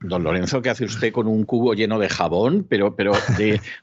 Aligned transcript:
Don 0.00 0.22
Lorenzo, 0.22 0.62
¿qué 0.62 0.70
hace 0.70 0.86
usted 0.86 1.12
con 1.12 1.26
un 1.26 1.44
cubo 1.44 1.74
lleno 1.74 1.98
de 1.98 2.08
jabón? 2.08 2.64
Pero, 2.68 2.96
pero 2.96 3.12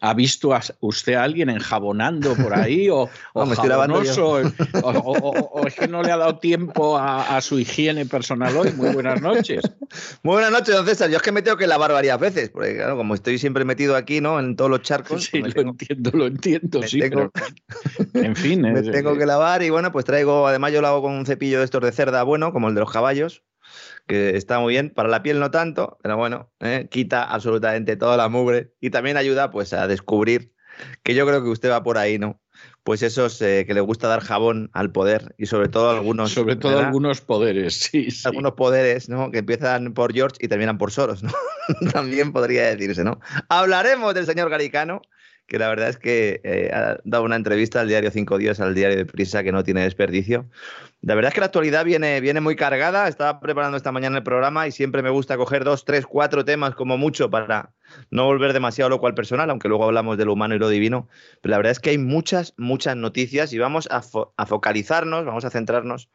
¿ha 0.02 0.14
visto 0.16 0.54
a 0.54 0.62
usted 0.80 1.14
a 1.14 1.24
alguien 1.24 1.52
enjabonando 1.52 2.34
por 2.36 2.54
ahí? 2.56 2.90
¿O, 2.90 3.10
o, 3.34 3.46
me 3.46 3.54
estoy 3.54 3.70
lavando 3.70 4.02
yo. 4.04 4.14
o, 4.84 5.68
es 5.68 5.76
que 5.76 5.88
no 5.88 6.02
le 6.02 6.12
ha 6.12 6.18
dado 6.18 6.40
tiempo 6.40 6.98
a, 6.98 7.38
a 7.38 7.42
su 7.42 7.60
higiene 7.60 8.08
personal 8.08 8.56
hoy? 8.58 8.72
Muy 8.74 8.92
buenas 8.92 9.22
noches. 9.22 9.64
Muy 10.24 10.34
buenas 10.34 10.52
noches, 10.52 10.74
don 10.76 10.86
César. 10.86 11.12
Yo 11.12 11.18
es 11.18 11.22
que 11.22 11.32
me 11.32 11.44
tengo 11.44 11.58
que 11.58 11.68
lavar 11.68 11.92
varias 11.92 12.20
veces, 12.20 12.50
porque 12.50 12.76
claro, 12.76 12.98
como 12.98 13.14
estoy 13.14 13.38
siempre 13.38 13.64
metido 13.64 13.96
aquí, 13.96 14.20
¿no? 14.20 14.40
En 14.40 14.56
todos 14.56 14.72
los 14.72 14.82
charcos, 14.82 15.26
Sí, 15.26 15.42
pues 15.42 15.54
lo 15.54 15.62
tengo, 15.62 15.70
entiendo, 15.72 16.12
lo 16.14 16.26
entiendo, 16.26 16.84
sí, 16.84 17.00
tengo- 17.00 17.32
pero 17.32 18.26
en 18.26 18.36
fin. 18.36 18.62
me 18.64 18.80
es- 18.80 18.92
tengo 18.92 19.16
que 19.16 19.26
lavar 19.28 19.62
y 19.62 19.70
bueno, 19.70 19.92
pues 19.92 20.06
traigo, 20.06 20.48
además 20.48 20.72
yo 20.74 20.82
lo 20.82 20.88
hago 20.88 21.02
con 21.04 21.12
un 21.14 21.26
cepillo 21.28 21.60
de 21.60 21.66
estos 21.66 21.84
de 21.84 21.92
cerda 21.92 22.24
bueno, 22.24 22.52
como 22.52 22.68
el 22.70 22.74
de 22.74 22.82
los 22.82 22.92
caballos, 22.92 23.44
que 24.08 24.36
está 24.38 24.60
muy 24.60 24.74
bien. 24.74 24.90
Para 24.90 25.10
la 25.10 25.24
piel 25.24 25.40
no 25.40 25.52
tanto, 25.52 25.98
pero 26.02 26.18
bueno, 26.18 26.52
¿eh? 26.60 26.88
quita 26.90 27.24
absolutamente 27.24 27.96
toda 27.96 28.18
la 28.18 28.30
mugre 28.30 28.74
y 28.80 28.90
también 28.90 29.18
ayuda 29.18 29.52
pues 29.52 29.74
a 29.74 29.88
descubrir 29.88 30.54
que 31.04 31.16
yo 31.16 31.26
creo 31.26 31.44
que 31.44 31.50
usted 31.50 31.70
va 31.70 31.84
por 31.84 31.98
ahí, 31.98 32.18
¿no? 32.18 32.42
Pues 32.84 33.02
esos 33.02 33.42
eh, 33.42 33.66
que 33.66 33.74
le 33.74 33.82
gusta 33.82 34.08
dar 34.08 34.22
jabón 34.22 34.70
al 34.74 34.92
poder 34.92 35.34
y 35.38 35.46
sobre 35.46 35.70
todo 35.70 35.90
algunos... 35.90 36.32
sobre 36.32 36.56
todo 36.56 36.74
¿verdad? 36.74 36.88
algunos 36.88 37.22
poderes, 37.22 37.76
sí, 37.76 38.12
sí. 38.12 38.28
algunos 38.28 38.54
poderes, 38.54 39.10
¿no? 39.10 39.32
Que 39.32 39.40
empiezan 39.40 39.94
por 39.94 40.14
George 40.14 40.38
y 40.40 40.48
terminan 40.48 40.78
por 40.78 40.92
Soros, 40.92 41.24
¿no? 41.24 41.32
También 41.94 42.34
podría 42.34 42.64
decirse, 42.64 43.04
¿no? 43.04 43.20
Hablaremos 43.50 44.14
del 44.14 44.26
señor 44.26 44.50
Garicano, 44.50 45.02
que 45.48 45.60
la 45.60 45.70
verdad 45.70 45.90
es 45.90 45.98
que 45.98 46.42
eh, 46.44 46.72
ha 46.74 46.98
dado 47.04 47.24
una 47.24 47.36
entrevista 47.36 47.82
al 47.82 47.88
diario 47.88 48.12
Cinco 48.12 48.38
Días, 48.38 48.60
al 48.60 48.76
diario 48.76 48.98
de 48.98 49.06
Prisa, 49.06 49.44
que 49.44 49.52
no 49.52 49.64
tiene 49.64 49.82
desperdicio. 49.82 50.50
La 51.06 51.16
verdad 51.16 51.32
es 51.32 51.34
que 51.34 51.42
la 51.42 51.48
actualidad 51.48 51.84
viene, 51.84 52.22
viene 52.22 52.40
muy 52.40 52.56
cargada. 52.56 53.10
Estaba 53.10 53.42
preparando 53.42 53.76
esta 53.76 53.92
mañana 53.92 54.18
el 54.18 54.24
programa 54.24 54.68
y 54.68 54.72
siempre 54.72 55.04
me 55.04 55.10
gusta 55.10 55.36
coger 55.36 55.66
dos, 55.66 55.84
tres, 55.84 56.06
cuatro 56.06 56.46
temas 56.46 56.76
como 56.76 56.98
mucho 56.98 57.30
para 57.30 57.74
no 58.10 58.24
volver 58.24 58.54
demasiado 58.54 58.90
loco 58.90 59.08
al 59.08 59.14
personal, 59.14 59.50
aunque 59.50 59.68
luego 59.68 59.84
hablamos 59.84 60.18
de 60.18 60.24
lo 60.24 60.32
humano 60.32 60.56
y 60.56 60.60
lo 60.60 60.70
divino. 60.70 61.10
Pero 61.42 61.52
la 61.52 61.58
verdad 61.58 61.72
es 61.74 61.82
que 61.82 61.90
hay 61.90 61.98
muchas, 61.98 62.54
muchas 62.56 62.96
noticias 62.96 63.52
y 63.52 63.60
vamos 63.60 63.90
a, 63.92 64.02
fo- 64.02 64.32
a 64.38 64.46
focalizarnos, 64.46 65.26
vamos 65.26 65.44
a 65.44 65.50
centrarnos 65.50 66.10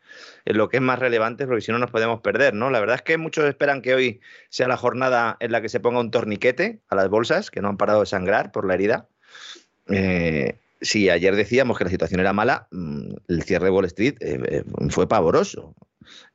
en 0.46 0.56
lo 0.56 0.70
que 0.70 0.78
es 0.78 0.82
más 0.82 0.98
relevante, 0.98 1.46
porque 1.46 1.60
si 1.60 1.70
no 1.70 1.78
nos 1.78 1.90
podemos 1.90 2.22
perder, 2.22 2.54
¿no? 2.54 2.70
La 2.70 2.80
verdad 2.80 2.96
es 2.96 3.02
que 3.02 3.18
muchos 3.18 3.44
esperan 3.44 3.82
que 3.82 3.94
hoy 3.94 4.20
sea 4.48 4.68
la 4.68 4.78
jornada 4.78 5.36
en 5.40 5.52
la 5.52 5.60
que 5.60 5.68
se 5.68 5.80
ponga 5.80 6.00
un 6.00 6.10
torniquete 6.10 6.80
a 6.88 6.94
las 6.94 7.10
bolsas, 7.10 7.50
que 7.50 7.60
no 7.60 7.68
han 7.68 7.76
parado 7.76 8.00
de 8.00 8.06
sangrar 8.06 8.52
por 8.52 8.66
la 8.66 8.72
herida. 8.72 9.06
Eh, 9.88 10.58
si 10.80 11.10
ayer 11.10 11.34
decíamos 11.34 11.78
que 11.78 11.84
la 11.84 11.90
situación 11.90 12.20
era 12.20 12.32
mala, 12.32 12.68
mm, 12.70 13.10
el 13.28 13.42
cierre 13.42 13.66
de 13.66 13.70
Wall 13.70 13.84
Street 13.86 14.16
eh, 14.20 14.40
eh, 14.48 14.64
fue 14.90 15.08
pavoroso. 15.08 15.74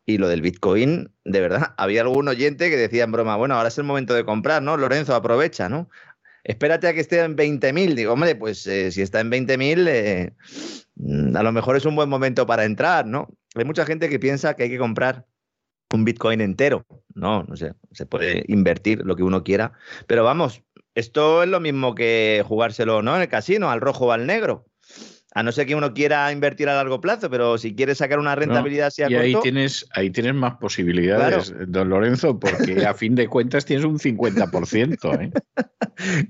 Y 0.05 0.17
lo 0.17 0.27
del 0.27 0.41
Bitcoin, 0.41 1.11
de 1.23 1.39
verdad, 1.39 1.73
había 1.77 2.01
algún 2.01 2.27
oyente 2.27 2.69
que 2.69 2.77
decía 2.77 3.03
en 3.03 3.11
broma, 3.11 3.35
bueno, 3.37 3.55
ahora 3.55 3.69
es 3.69 3.77
el 3.77 3.85
momento 3.85 4.13
de 4.13 4.25
comprar, 4.25 4.61
¿no? 4.61 4.77
Lorenzo, 4.77 5.15
aprovecha, 5.15 5.69
¿no? 5.69 5.89
Espérate 6.43 6.87
a 6.87 6.93
que 6.93 6.99
esté 6.99 7.21
en 7.21 7.37
20.000. 7.37 7.95
Digo, 7.95 8.13
hombre, 8.13 8.35
pues 8.35 8.67
eh, 8.67 8.91
si 8.91 9.01
está 9.01 9.21
en 9.21 9.31
20.000, 9.31 9.87
eh, 9.87 10.33
mm, 10.95 11.35
a 11.37 11.43
lo 11.43 11.51
mejor 11.51 11.77
es 11.77 11.85
un 11.85 11.95
buen 11.95 12.09
momento 12.09 12.45
para 12.45 12.65
entrar, 12.65 13.05
¿no? 13.05 13.29
Hay 13.55 13.65
mucha 13.65 13.85
gente 13.85 14.09
que 14.09 14.19
piensa 14.19 14.55
que 14.55 14.63
hay 14.63 14.69
que 14.69 14.77
comprar 14.77 15.25
un 15.93 16.03
Bitcoin 16.03 16.41
entero. 16.41 16.85
No, 17.15 17.43
no 17.43 17.55
sé, 17.55 17.73
se 17.91 18.05
puede 18.05 18.43
invertir 18.47 19.03
lo 19.05 19.15
que 19.15 19.23
uno 19.23 19.43
quiera. 19.43 19.73
Pero 20.07 20.23
vamos, 20.23 20.61
esto 20.95 21.43
es 21.43 21.49
lo 21.49 21.59
mismo 21.59 21.95
que 21.95 22.43
jugárselo, 22.47 23.01
¿no? 23.01 23.15
En 23.15 23.21
el 23.21 23.29
casino, 23.29 23.69
al 23.71 23.81
rojo 23.81 24.07
o 24.07 24.11
al 24.11 24.25
negro. 24.27 24.65
A 25.33 25.43
no 25.43 25.51
ser 25.51 25.65
que 25.65 25.75
uno 25.75 25.93
quiera 25.93 26.31
invertir 26.31 26.69
a 26.69 26.75
largo 26.75 27.01
plazo, 27.01 27.29
pero 27.29 27.57
si 27.57 27.75
quiere 27.75 27.95
sacar 27.95 28.19
una 28.19 28.35
rentabilidad 28.35 28.87
así 28.87 29.03
a 29.03 29.09
Y 29.09 29.15
ahí 29.15 29.35
tienes, 29.41 29.87
ahí 29.93 30.09
tienes 30.09 30.33
más 30.35 30.55
posibilidades, 30.55 31.53
don 31.67 31.89
Lorenzo, 31.89 32.39
porque 32.39 32.85
a 32.85 32.93
fin 32.93 33.15
de 33.15 33.27
cuentas 33.27 33.65
tienes 33.65 33.85
un 33.85 33.99
50%. 33.99 35.21
¿eh? 35.21 35.31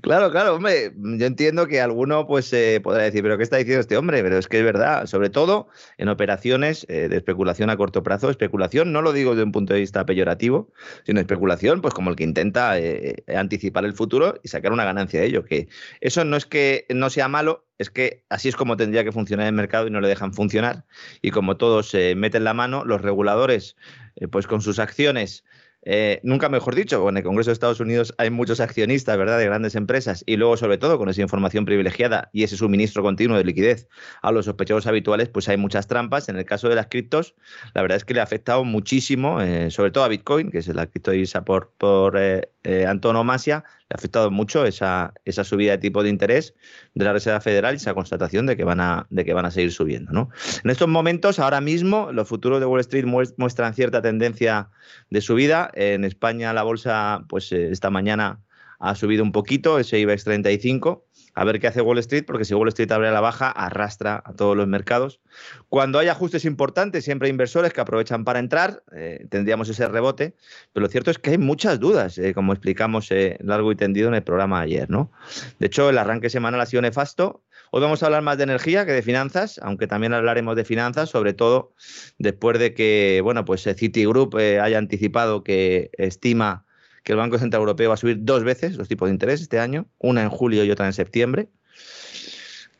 Claro, 0.02 0.30
claro, 0.30 0.56
hombre, 0.56 0.92
yo 0.94 1.26
entiendo 1.26 1.66
que 1.66 1.80
alguno 1.80 2.26
pues 2.26 2.52
eh, 2.52 2.80
podrá 2.82 3.04
decir, 3.04 3.22
pero 3.22 3.36
¿qué 3.36 3.42
está 3.42 3.56
diciendo 3.56 3.80
este 3.80 3.96
hombre? 3.96 4.22
Pero 4.22 4.38
es 4.38 4.46
que 4.46 4.58
es 4.58 4.64
verdad, 4.64 5.06
sobre 5.06 5.30
todo 5.30 5.68
en 5.98 6.08
operaciones 6.08 6.86
eh, 6.88 7.08
de 7.08 7.16
especulación 7.16 7.70
a 7.70 7.76
corto 7.76 8.02
plazo, 8.02 8.30
especulación, 8.30 8.92
no 8.92 9.02
lo 9.02 9.12
digo 9.12 9.30
desde 9.30 9.44
un 9.44 9.52
punto 9.52 9.74
de 9.74 9.80
vista 9.80 10.04
peyorativo, 10.04 10.70
sino 11.04 11.20
especulación, 11.20 11.80
pues 11.80 11.94
como 11.94 12.10
el 12.10 12.16
que 12.16 12.24
intenta 12.24 12.78
eh, 12.78 13.24
anticipar 13.34 13.84
el 13.84 13.94
futuro 13.94 14.38
y 14.42 14.48
sacar 14.48 14.72
una 14.72 14.84
ganancia 14.84 15.20
de 15.20 15.26
ello, 15.26 15.44
que 15.44 15.68
eso 16.00 16.24
no 16.24 16.36
es 16.36 16.46
que 16.46 16.86
no 16.90 17.10
sea 17.10 17.28
malo, 17.28 17.64
es 17.78 17.90
que 17.90 18.24
así 18.28 18.48
es 18.48 18.56
como 18.56 18.76
tendría 18.76 19.04
que 19.04 19.12
funcionar 19.12 19.46
el 19.46 19.52
mercado 19.52 19.86
y 19.86 19.90
no 19.90 20.00
le 20.00 20.08
dejan 20.08 20.32
funcionar. 20.32 20.84
Y 21.22 21.30
como 21.30 21.56
todos 21.56 21.88
se 21.90 22.14
meten 22.14 22.44
la 22.44 22.54
mano, 22.54 22.84
los 22.84 23.02
reguladores, 23.02 23.76
eh, 24.16 24.28
pues 24.28 24.46
con 24.46 24.60
sus 24.60 24.78
acciones, 24.78 25.44
eh, 25.86 26.20
nunca 26.22 26.48
mejor 26.48 26.74
dicho, 26.74 27.06
en 27.08 27.18
el 27.18 27.22
Congreso 27.22 27.50
de 27.50 27.52
Estados 27.52 27.80
Unidos 27.80 28.14
hay 28.16 28.30
muchos 28.30 28.60
accionistas, 28.60 29.18
¿verdad?, 29.18 29.38
de 29.38 29.44
grandes 29.44 29.74
empresas 29.74 30.24
y 30.26 30.36
luego, 30.36 30.56
sobre 30.56 30.78
todo, 30.78 30.96
con 30.96 31.10
esa 31.10 31.20
información 31.20 31.66
privilegiada 31.66 32.30
y 32.32 32.42
ese 32.42 32.56
suministro 32.56 33.02
continuo 33.02 33.36
de 33.36 33.44
liquidez 33.44 33.88
a 34.22 34.32
los 34.32 34.46
sospechosos 34.46 34.86
habituales, 34.86 35.28
pues 35.28 35.48
hay 35.48 35.58
muchas 35.58 35.86
trampas. 35.86 36.28
En 36.30 36.36
el 36.36 36.46
caso 36.46 36.70
de 36.70 36.76
las 36.76 36.86
criptos, 36.86 37.34
la 37.74 37.82
verdad 37.82 37.96
es 37.96 38.04
que 38.04 38.14
le 38.14 38.20
ha 38.20 38.22
afectado 38.22 38.64
muchísimo, 38.64 39.42
eh, 39.42 39.70
sobre 39.70 39.90
todo 39.90 40.04
a 40.04 40.08
Bitcoin, 40.08 40.50
que 40.50 40.58
es 40.58 40.68
la 40.68 40.86
criptodivisa 40.86 41.44
por, 41.44 41.72
por 41.76 42.16
eh, 42.16 42.48
eh, 42.62 42.86
antonomasia, 42.86 43.64
ha 43.94 43.96
afectado 43.96 44.30
mucho 44.32 44.66
esa, 44.66 45.14
esa 45.24 45.44
subida 45.44 45.70
de 45.72 45.78
tipo 45.78 46.02
de 46.02 46.08
interés 46.08 46.54
de 46.94 47.04
la 47.04 47.12
Reserva 47.12 47.40
Federal 47.40 47.74
y 47.74 47.76
esa 47.76 47.94
constatación 47.94 48.44
de 48.44 48.56
que 48.56 48.64
van 48.64 48.80
a, 48.80 49.06
de 49.08 49.24
que 49.24 49.32
van 49.32 49.46
a 49.46 49.52
seguir 49.52 49.70
subiendo. 49.70 50.10
¿no? 50.12 50.30
En 50.64 50.70
estos 50.70 50.88
momentos, 50.88 51.38
ahora 51.38 51.60
mismo, 51.60 52.10
los 52.12 52.26
futuros 52.28 52.58
de 52.58 52.66
Wall 52.66 52.80
Street 52.80 53.04
mues- 53.04 53.34
muestran 53.36 53.72
cierta 53.72 54.02
tendencia 54.02 54.68
de 55.10 55.20
subida. 55.20 55.70
En 55.74 56.02
España 56.04 56.52
la 56.52 56.64
bolsa, 56.64 57.24
pues 57.28 57.52
eh, 57.52 57.70
esta 57.70 57.88
mañana 57.90 58.40
ha 58.80 58.96
subido 58.96 59.22
un 59.22 59.30
poquito, 59.30 59.78
ese 59.78 60.00
IBEX 60.00 60.24
35. 60.24 61.03
A 61.34 61.44
ver 61.44 61.58
qué 61.58 61.66
hace 61.66 61.80
Wall 61.80 61.98
Street, 61.98 62.24
porque 62.26 62.44
si 62.44 62.54
Wall 62.54 62.68
Street 62.68 62.90
abre 62.92 63.08
a 63.08 63.12
la 63.12 63.20
baja, 63.20 63.50
arrastra 63.50 64.22
a 64.24 64.34
todos 64.34 64.56
los 64.56 64.68
mercados. 64.68 65.20
Cuando 65.68 65.98
hay 65.98 66.08
ajustes 66.08 66.44
importantes, 66.44 67.04
siempre 67.04 67.26
hay 67.26 67.30
inversores 67.30 67.72
que 67.72 67.80
aprovechan 67.80 68.24
para 68.24 68.38
entrar, 68.38 68.82
eh, 68.94 69.26
tendríamos 69.30 69.68
ese 69.68 69.88
rebote, 69.88 70.36
pero 70.72 70.84
lo 70.84 70.90
cierto 70.90 71.10
es 71.10 71.18
que 71.18 71.30
hay 71.30 71.38
muchas 71.38 71.80
dudas, 71.80 72.18
eh, 72.18 72.34
como 72.34 72.52
explicamos 72.52 73.10
eh, 73.10 73.36
largo 73.40 73.72
y 73.72 73.76
tendido 73.76 74.08
en 74.08 74.14
el 74.14 74.22
programa 74.22 74.60
ayer. 74.60 74.88
¿no? 74.88 75.10
De 75.58 75.66
hecho, 75.66 75.90
el 75.90 75.98
arranque 75.98 76.30
semanal 76.30 76.60
ha 76.60 76.66
sido 76.66 76.82
nefasto. 76.82 77.42
Hoy 77.72 77.82
vamos 77.82 78.02
a 78.02 78.06
hablar 78.06 78.22
más 78.22 78.36
de 78.36 78.44
energía 78.44 78.86
que 78.86 78.92
de 78.92 79.02
finanzas, 79.02 79.58
aunque 79.60 79.88
también 79.88 80.14
hablaremos 80.14 80.54
de 80.54 80.64
finanzas, 80.64 81.10
sobre 81.10 81.32
todo 81.32 81.72
después 82.18 82.60
de 82.60 82.72
que 82.72 83.20
bueno, 83.24 83.44
pues 83.44 83.62
Citigroup 83.64 84.36
haya 84.36 84.78
anticipado 84.78 85.42
que 85.42 85.90
estima 85.94 86.63
que 87.04 87.12
el 87.12 87.18
Banco 87.18 87.38
Central 87.38 87.60
Europeo 87.60 87.90
va 87.90 87.94
a 87.94 87.98
subir 87.98 88.18
dos 88.20 88.42
veces 88.42 88.76
los 88.76 88.88
tipos 88.88 89.08
de 89.08 89.12
interés 89.12 89.40
este 89.40 89.60
año, 89.60 89.86
una 89.98 90.22
en 90.22 90.30
julio 90.30 90.64
y 90.64 90.70
otra 90.70 90.86
en 90.86 90.92
septiembre. 90.92 91.48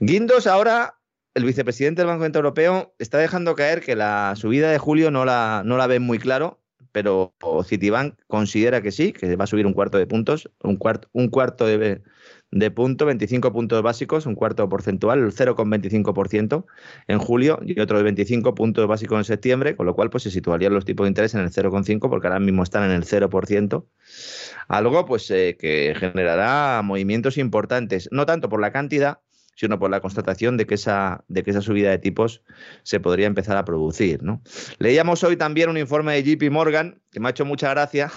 Guindos 0.00 0.47
ahora, 0.47 0.99
el 1.35 1.44
vicepresidente 1.44 2.00
del 2.00 2.09
Banco 2.09 2.25
Central 2.25 2.44
Europeo 2.44 2.94
está 2.99 3.19
dejando 3.19 3.55
caer 3.55 3.81
que 3.82 3.94
la 3.94 4.35
subida 4.37 4.71
de 4.71 4.79
julio 4.79 5.11
no 5.11 5.25
la, 5.25 5.62
no 5.65 5.76
la 5.76 5.87
ve 5.87 6.00
muy 6.00 6.19
claro, 6.19 6.61
pero 6.91 7.35
Citibank 7.65 8.15
considera 8.26 8.81
que 8.81 8.93
sí, 8.93 9.12
que 9.12 9.37
va 9.37 9.44
a 9.44 9.49
subir 9.49 9.67
un 9.67 9.75
cuarto 9.75 9.99
de 9.99 10.06
puntos, 10.06 10.50
un 10.62 10.77
cuarto, 10.77 11.09
un 11.12 11.29
cuarto 11.29 11.67
de, 11.67 12.03
de 12.55 12.71
punto, 12.71 13.05
25 13.05 13.53
puntos 13.53 13.83
básicos, 13.83 14.27
un 14.27 14.37
cuarto 14.37 14.69
porcentual, 14.69 15.19
el 15.19 15.33
0,25% 15.33 16.65
en 17.09 17.19
julio 17.19 17.59
y 17.65 17.81
otro 17.81 17.97
de 17.97 18.05
25 18.05 18.55
puntos 18.55 18.87
básicos 18.87 19.19
en 19.19 19.25
septiembre, 19.25 19.75
con 19.75 19.87
lo 19.87 19.95
cual 19.97 20.09
pues 20.09 20.23
se 20.23 20.31
situarían 20.31 20.73
los 20.73 20.85
tipos 20.85 21.05
de 21.05 21.09
interés 21.09 21.35
en 21.35 21.41
el 21.41 21.51
0,5 21.51 22.09
porque 22.09 22.29
ahora 22.29 22.39
mismo 22.39 22.62
están 22.62 22.85
en 22.85 22.93
el 22.93 23.05
0%. 23.05 23.85
Algo 24.69 25.05
pues 25.05 25.29
eh, 25.33 25.56
que 25.59 25.97
generará 25.99 26.81
movimientos 26.83 27.39
importantes, 27.39 28.09
no 28.12 28.25
tanto 28.25 28.49
por 28.49 28.61
la 28.61 28.71
cantidad, 28.71 29.19
sino 29.56 29.81
por 29.81 29.91
la 29.91 30.01
constatación 30.01 30.56
de 30.56 30.67
que 30.67 30.75
esa, 30.75 31.25
de 31.27 31.43
que 31.43 31.51
esa 31.51 31.61
subida 31.61 31.91
de 31.91 31.99
tipos 31.99 32.43
se 32.85 33.01
podría 33.01 33.27
empezar 33.27 33.56
a 33.56 33.65
producir. 33.65 34.23
¿no? 34.23 34.43
Leíamos 34.79 35.25
hoy 35.25 35.37
también 35.37 35.71
un 35.71 35.79
informe 35.79 36.15
de 36.15 36.37
JP 36.37 36.53
Morgan 36.53 37.03
que 37.11 37.19
me 37.19 37.27
ha 37.27 37.31
hecho 37.31 37.45
mucha 37.45 37.71
gracia 37.71 38.12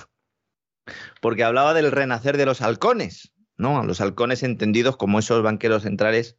porque 1.21 1.43
hablaba 1.43 1.73
del 1.73 1.91
renacer 1.91 2.37
de 2.37 2.45
los 2.45 2.61
halcones. 2.61 3.31
¿No? 3.57 3.79
A 3.79 3.83
los 3.83 4.01
halcones 4.01 4.43
entendidos 4.43 4.97
como 4.97 5.19
esos 5.19 5.43
banqueros 5.43 5.83
centrales 5.83 6.35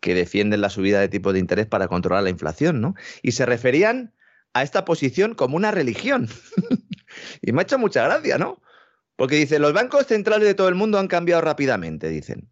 que 0.00 0.14
defienden 0.14 0.60
la 0.60 0.70
subida 0.70 1.00
de 1.00 1.08
tipos 1.08 1.32
de 1.32 1.40
interés 1.40 1.66
para 1.66 1.88
controlar 1.88 2.22
la 2.22 2.30
inflación, 2.30 2.80
¿no? 2.80 2.94
Y 3.22 3.32
se 3.32 3.46
referían 3.46 4.14
a 4.52 4.62
esta 4.62 4.84
posición 4.84 5.34
como 5.34 5.56
una 5.56 5.70
religión. 5.70 6.28
y 7.42 7.52
me 7.52 7.60
ha 7.60 7.62
hecho 7.62 7.78
mucha 7.78 8.04
gracia, 8.04 8.38
¿no? 8.38 8.62
Porque 9.16 9.36
dice, 9.36 9.58
los 9.58 9.72
bancos 9.72 10.06
centrales 10.06 10.46
de 10.46 10.54
todo 10.54 10.68
el 10.68 10.76
mundo 10.76 10.98
han 10.98 11.08
cambiado 11.08 11.42
rápidamente, 11.42 12.08
dicen. 12.08 12.50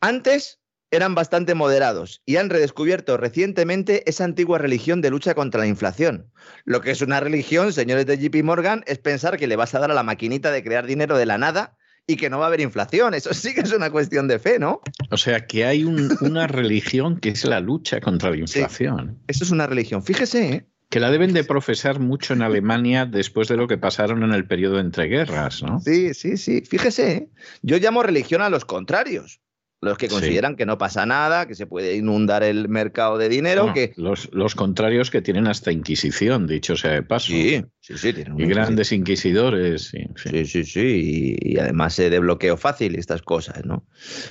Antes 0.00 0.60
eran 0.90 1.14
bastante 1.14 1.54
moderados 1.54 2.22
y 2.24 2.36
han 2.36 2.50
redescubierto 2.50 3.16
recientemente 3.16 4.08
esa 4.08 4.24
antigua 4.24 4.58
religión 4.58 5.00
de 5.00 5.10
lucha 5.10 5.34
contra 5.34 5.60
la 5.60 5.66
inflación. 5.66 6.30
Lo 6.64 6.80
que 6.80 6.90
es 6.90 7.02
una 7.02 7.20
religión, 7.20 7.72
señores 7.72 8.06
de 8.06 8.18
JP 8.18 8.44
Morgan, 8.44 8.84
es 8.86 8.98
pensar 8.98 9.38
que 9.38 9.46
le 9.46 9.56
vas 9.56 9.74
a 9.74 9.80
dar 9.80 9.90
a 9.90 9.94
la 9.94 10.02
maquinita 10.02 10.50
de 10.50 10.62
crear 10.62 10.86
dinero 10.86 11.16
de 11.16 11.26
la 11.26 11.38
nada 11.38 11.77
y 12.08 12.16
que 12.16 12.30
no 12.30 12.38
va 12.38 12.46
a 12.46 12.48
haber 12.48 12.62
inflación. 12.62 13.12
Eso 13.14 13.32
sí 13.34 13.54
que 13.54 13.60
es 13.60 13.72
una 13.72 13.90
cuestión 13.90 14.26
de 14.26 14.38
fe, 14.38 14.58
¿no? 14.58 14.80
O 15.10 15.18
sea, 15.18 15.46
que 15.46 15.66
hay 15.66 15.84
una 15.84 16.46
religión 16.46 17.20
que 17.20 17.28
es 17.28 17.44
la 17.44 17.60
lucha 17.60 18.00
contra 18.00 18.30
la 18.30 18.38
inflación. 18.38 19.18
eso 19.28 19.44
es 19.44 19.50
una 19.50 19.66
religión. 19.66 20.02
Fíjese, 20.02 20.48
¿eh? 20.48 20.66
Que 20.88 21.00
la 21.00 21.10
deben 21.10 21.34
de 21.34 21.44
profesar 21.44 22.00
mucho 22.00 22.32
en 22.32 22.40
Alemania 22.40 23.04
después 23.04 23.46
de 23.48 23.58
lo 23.58 23.68
que 23.68 23.76
pasaron 23.76 24.22
en 24.22 24.32
el 24.32 24.46
periodo 24.46 24.80
entre 24.80 25.04
guerras, 25.04 25.62
¿no? 25.62 25.80
Sí, 25.80 26.14
sí, 26.14 26.38
sí. 26.38 26.62
Fíjese, 26.62 27.12
¿eh? 27.12 27.28
yo 27.60 27.76
llamo 27.76 28.02
religión 28.02 28.40
a 28.40 28.48
los 28.48 28.64
contrarios 28.64 29.42
los 29.80 29.96
que 29.96 30.08
consideran 30.08 30.56
que 30.56 30.66
no 30.66 30.76
pasa 30.76 31.06
nada, 31.06 31.46
que 31.46 31.54
se 31.54 31.66
puede 31.66 31.94
inundar 31.96 32.42
el 32.42 32.68
mercado 32.68 33.16
de 33.16 33.28
dinero. 33.28 33.72
que... 33.72 33.92
Los, 33.96 34.28
los, 34.32 34.54
contrarios 34.54 35.10
que 35.10 35.22
tienen 35.22 35.46
haber 35.46 35.72
Inquisición, 35.72 36.46
dicho 36.46 36.76
sea 36.76 36.92
de 36.92 37.02
paso. 37.02 37.28
Sí, 37.28 37.64
sí, 37.80 37.96
sí. 37.96 38.12
Tienen 38.12 38.40
y 38.40 38.46
grandes 38.46 38.90
inquisidores. 38.90 39.82
Sí, 39.82 40.06
sí, 40.16 40.44
sí. 40.44 40.64
sí, 40.64 41.36
Y, 41.40 41.58
además 41.58 41.96
de 41.96 42.18
bloqueo 42.18 42.56
fácil 42.56 42.96
y 42.96 42.98
estas 42.98 43.22
cosas, 43.22 43.64
¿no? 43.64 43.86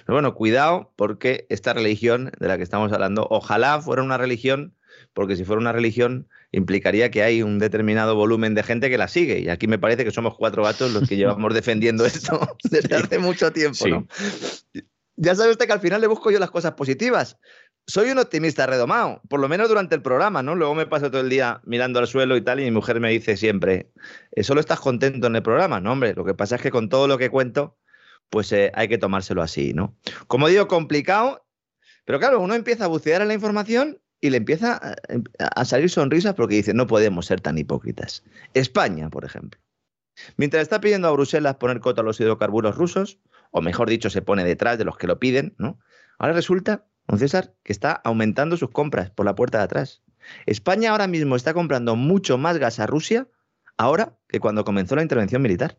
Pero 0.05 0.15
bueno, 0.15 0.33
cuidado, 0.33 0.93
porque 0.95 1.45
esta 1.49 1.73
religión 1.73 2.31
de 2.39 2.47
la 2.47 2.57
que 2.57 2.63
estamos 2.63 2.91
hablando, 2.91 3.27
ojalá 3.29 3.81
fuera 3.81 4.03
una 4.03 4.17
religión, 4.17 4.73
porque 5.13 5.35
si 5.35 5.45
fuera 5.45 5.61
una 5.61 5.71
religión 5.71 6.27
implicaría 6.51 7.11
que 7.11 7.23
hay 7.23 7.41
un 7.41 7.59
determinado 7.59 8.15
volumen 8.15 8.53
de 8.53 8.63
gente 8.63 8.89
que 8.89 8.97
la 8.97 9.07
sigue. 9.07 9.39
Y 9.39 9.49
aquí 9.49 9.67
me 9.67 9.79
parece 9.79 10.03
que 10.03 10.11
somos 10.11 10.35
cuatro 10.35 10.63
gatos 10.63 10.91
los 10.91 11.07
que 11.07 11.15
llevamos 11.17 11.53
defendiendo 11.53 12.05
esto 12.05 12.39
desde 12.69 12.95
hace 12.95 13.19
mucho 13.19 13.51
tiempo, 13.51 13.87
¿no? 13.87 14.07
Ya 15.17 15.35
sabe 15.35 15.51
usted 15.51 15.65
que 15.65 15.73
al 15.73 15.79
final 15.79 15.99
le 15.99 16.07
busco 16.07 16.31
yo 16.31 16.39
las 16.39 16.51
cosas 16.51 16.73
positivas. 16.73 17.37
Soy 17.87 18.11
un 18.11 18.19
optimista 18.19 18.65
redomado, 18.65 19.21
por 19.29 19.39
lo 19.39 19.47
menos 19.47 19.69
durante 19.69 19.95
el 19.95 20.01
programa, 20.01 20.43
¿no? 20.43 20.55
Luego 20.55 20.75
me 20.75 20.85
paso 20.85 21.09
todo 21.09 21.21
el 21.21 21.29
día 21.29 21.61
mirando 21.65 21.99
al 21.99 22.07
suelo 22.07 22.35
y 22.37 22.41
tal, 22.41 22.59
y 22.59 22.63
mi 22.63 22.71
mujer 22.71 22.99
me 22.99 23.09
dice 23.09 23.37
siempre, 23.37 23.91
eh, 24.31 24.43
¿solo 24.43 24.59
estás 24.59 24.79
contento 24.79 25.27
en 25.27 25.35
el 25.35 25.43
programa? 25.43 25.79
No, 25.79 25.93
hombre, 25.93 26.13
lo 26.13 26.25
que 26.25 26.33
pasa 26.33 26.57
es 26.57 26.61
que 26.61 26.71
con 26.71 26.89
todo 26.89 27.07
lo 27.07 27.17
que 27.17 27.29
cuento, 27.29 27.77
pues 28.29 28.51
eh, 28.51 28.71
hay 28.75 28.87
que 28.89 28.97
tomárselo 28.97 29.41
así, 29.41 29.73
¿no? 29.73 29.95
Como 30.27 30.49
digo, 30.49 30.67
complicado, 30.67 31.45
pero 32.05 32.19
claro, 32.19 32.39
uno 32.39 32.55
empieza 32.55 32.85
a 32.85 32.87
bucear 32.87 33.21
en 33.21 33.29
la 33.29 33.33
información 33.33 33.99
y 34.19 34.29
le 34.29 34.37
empieza 34.37 34.95
a, 35.39 35.65
salir 35.65 35.89
sonrisas 35.89 36.33
porque 36.33 36.55
dice, 36.55 36.73
no 36.73 36.87
podemos 36.87 37.25
ser 37.25 37.41
tan 37.41 37.57
hipócritas. 37.57 38.23
España, 38.53 39.09
por 39.09 39.25
ejemplo. 39.25 39.59
Mientras 40.37 40.63
está 40.63 40.81
pidiendo 40.81 41.07
a 41.07 41.11
Bruselas 41.11 41.55
poner 41.55 41.79
cota 41.79 42.01
a 42.01 42.03
los 42.03 42.19
hidrocarburos 42.19 42.75
rusos, 42.75 43.19
o 43.51 43.61
mejor 43.61 43.89
dicho, 43.89 44.09
se 44.09 44.21
pone 44.21 44.43
detrás 44.43 44.77
de 44.77 44.85
los 44.85 44.97
que 44.97 45.07
lo 45.07 45.19
piden, 45.19 45.55
¿no? 45.57 45.79
Ahora 46.17 46.33
resulta, 46.33 46.85
don 47.07 47.19
César, 47.19 47.53
que 47.63 47.71
está 47.71 47.91
aumentando 47.91 48.57
sus 48.57 48.71
compras 48.71 49.11
por 49.11 49.25
la 49.25 49.35
puerta 49.35 49.59
de 49.59 49.65
atrás. 49.65 50.01
España 50.45 50.91
ahora 50.91 51.07
mismo 51.07 51.35
está 51.35 51.53
comprando 51.53 51.95
mucho 51.95 52.37
más 52.37 52.57
gas 52.57 52.79
a 52.79 52.87
Rusia 52.87 53.27
ahora 53.77 54.17
que 54.27 54.39
cuando 54.39 54.65
comenzó 54.65 54.95
la 54.95 55.03
intervención 55.03 55.41
militar. 55.41 55.77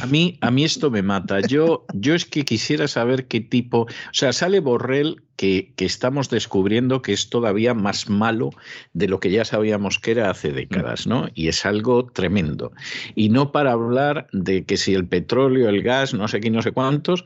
A 0.00 0.06
mí, 0.06 0.38
a 0.40 0.50
mí 0.50 0.64
esto 0.64 0.90
me 0.90 1.02
mata. 1.02 1.40
Yo, 1.40 1.86
yo 1.94 2.14
es 2.14 2.24
que 2.24 2.44
quisiera 2.44 2.88
saber 2.88 3.26
qué 3.26 3.40
tipo. 3.40 3.82
O 3.82 3.88
sea, 4.12 4.32
sale 4.32 4.60
Borrell 4.60 5.22
que, 5.36 5.72
que, 5.76 5.84
estamos 5.84 6.30
descubriendo 6.30 7.02
que 7.02 7.12
es 7.12 7.28
todavía 7.28 7.74
más 7.74 8.08
malo 8.08 8.50
de 8.92 9.08
lo 9.08 9.20
que 9.20 9.30
ya 9.30 9.44
sabíamos 9.44 9.98
que 9.98 10.12
era 10.12 10.30
hace 10.30 10.52
décadas, 10.52 11.06
¿no? 11.06 11.28
Y 11.34 11.48
es 11.48 11.64
algo 11.66 12.06
tremendo. 12.06 12.72
Y 13.14 13.28
no 13.30 13.52
para 13.52 13.72
hablar 13.72 14.26
de 14.32 14.64
que 14.64 14.76
si 14.76 14.94
el 14.94 15.06
petróleo, 15.06 15.68
el 15.68 15.82
gas, 15.82 16.14
no 16.14 16.28
sé 16.28 16.40
qué, 16.40 16.50
no 16.50 16.62
sé 16.62 16.72
cuántos, 16.72 17.24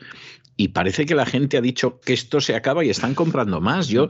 y 0.58 0.69
parece 0.69 1.06
que 1.06 1.14
la 1.14 1.25
gente 1.25 1.56
ha 1.56 1.60
dicho 1.60 2.00
que 2.00 2.12
esto 2.12 2.40
se 2.40 2.56
acaba 2.56 2.84
y 2.84 2.90
están 2.90 3.14
comprando 3.14 3.60
más. 3.60 3.87
Yo, 3.87 4.08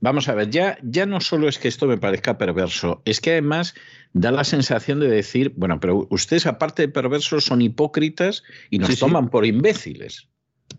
vamos 0.00 0.28
a 0.28 0.34
ver, 0.34 0.48
ya, 0.48 0.78
ya 0.82 1.04
no 1.04 1.20
solo 1.20 1.46
es 1.46 1.58
que 1.58 1.68
esto 1.68 1.86
me 1.86 1.98
parezca 1.98 2.38
perverso, 2.38 3.02
es 3.04 3.20
que 3.20 3.32
además 3.32 3.74
da 4.14 4.32
la 4.32 4.44
sensación 4.44 4.98
de 4.98 5.08
decir, 5.08 5.52
bueno, 5.56 5.78
pero 5.78 6.08
ustedes 6.10 6.46
aparte 6.46 6.82
de 6.82 6.88
perversos 6.88 7.44
son 7.44 7.60
hipócritas 7.60 8.42
y 8.70 8.78
nos 8.78 8.98
toman 8.98 9.28
por 9.28 9.44
imbéciles. 9.44 10.30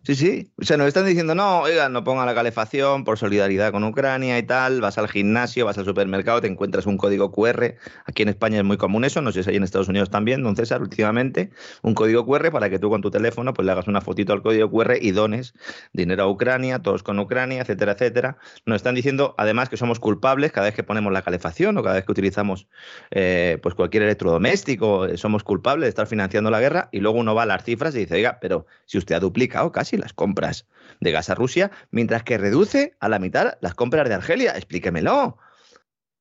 Sí, 0.04 0.16
sí. 0.16 0.52
O 0.60 0.64
sea, 0.66 0.78
nos 0.78 0.88
están 0.88 1.06
diciendo, 1.06 1.36
no, 1.36 1.60
oiga, 1.60 1.88
no 1.88 2.04
ponga 2.04 2.26
la 2.26 2.34
calefacción 2.34 3.04
por 3.04 3.20
solidaridad 3.20 3.72
con 3.72 3.84
Ucrania 3.84 4.40
y 4.40 4.44
tal. 4.44 4.82
Vas 4.82 4.98
al 4.98 5.08
gimnasio, 5.08 5.64
vas 5.64 5.78
al 5.78 5.86
supermercado, 5.86 6.42
te 6.42 6.48
encuentras 6.48 6.88
un 6.88 6.98
código 6.98 7.32
QR. 7.32 7.76
Aquí 8.08 8.24
en 8.24 8.30
España 8.30 8.58
es 8.58 8.64
muy 8.64 8.78
común 8.78 9.06
eso, 9.06 9.22
no 9.22 9.32
sé 9.32 9.44
si 9.44 9.52
hay 9.52 9.58
en 9.58 9.64
Estados 9.64 9.90
Unidos 9.90 10.10
también, 10.10 10.42
don 10.42 10.56
César, 10.56 10.82
últimamente. 10.82 11.52
Un 11.84 11.94
código 11.94 12.26
QR 12.26 12.52
para 12.52 12.72
que 12.72 12.80
tú 12.80 12.90
con 12.90 13.04
tu 13.04 13.12
teléfono 13.12 13.54
pues 13.54 13.64
le 13.64 13.74
hagas 13.74 13.88
una 13.88 14.02
fotito 14.02 14.34
al 14.34 14.42
código 14.42 14.72
QR 14.72 14.96
y 15.00 15.12
dones 15.12 15.54
dinero 15.94 16.24
a 16.24 16.28
Ucrania, 16.28 16.80
todos 16.80 17.04
con 17.04 17.20
Ucrania, 17.20 17.62
etcétera, 17.62 17.92
etcétera. 17.92 18.38
Nos 18.66 18.78
están 18.78 18.96
diciendo 18.96 19.36
además 19.38 19.70
que 19.70 19.78
somos 19.78 20.00
culpables 20.00 20.52
cada 20.52 20.66
vez 20.66 20.74
que 20.74 20.82
ponemos 20.84 21.14
la 21.14 21.22
calefacción 21.22 21.78
o 21.78 21.84
cada 21.84 21.98
vez 21.98 22.06
que 22.06 22.12
utilizamos 22.12 22.68
eh, 23.12 23.60
pues 23.62 23.76
cualquier 23.76 24.02
electrodoméstico, 24.02 25.06
eh, 25.06 25.18
somos 25.18 25.44
culpables 25.44 25.86
de 25.86 25.90
estar 25.90 26.08
financiando 26.08 26.50
la 26.50 26.60
guerra 26.60 26.90
y 26.92 27.02
luego 27.02 27.20
uno 27.20 27.36
va 27.36 27.44
a 27.44 27.46
las 27.46 27.64
cifras 27.64 27.94
y 27.94 28.00
dice, 28.00 28.16
oiga, 28.16 28.40
pero 28.42 28.66
si 28.86 28.98
usted 28.98 29.14
ha 29.14 29.20
duplicado 29.20 29.72
casi 29.72 29.91
las 29.98 30.14
compras 30.14 30.68
de 31.00 31.12
gas 31.12 31.30
a 31.30 31.36
Rusia, 31.36 31.72
mientras 31.90 32.24
que 32.24 32.38
reduce 32.38 32.96
a 33.00 33.10
la 33.10 33.20
mitad 33.20 33.58
las 33.62 33.74
compras 33.74 34.08
de 34.08 34.16
Argelia. 34.16 34.56
Explíquemelo. 34.56 35.38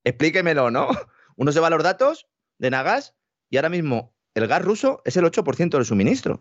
Explíquemelo, 0.05 0.71
¿no? 0.71 0.89
Uno 1.37 1.53
se 1.53 1.61
va 1.61 1.69
a 1.69 1.71
los 1.71 1.83
datos 1.83 2.27
de 2.59 2.71
Nagas 2.71 3.15
y 3.49 3.57
ahora 3.57 3.69
mismo 3.69 4.15
el 4.35 4.47
gas 4.47 4.63
ruso 4.63 5.03
es 5.05 5.17
el 5.17 5.25
8% 5.25 5.71
del 5.71 5.85
suministro. 5.85 6.41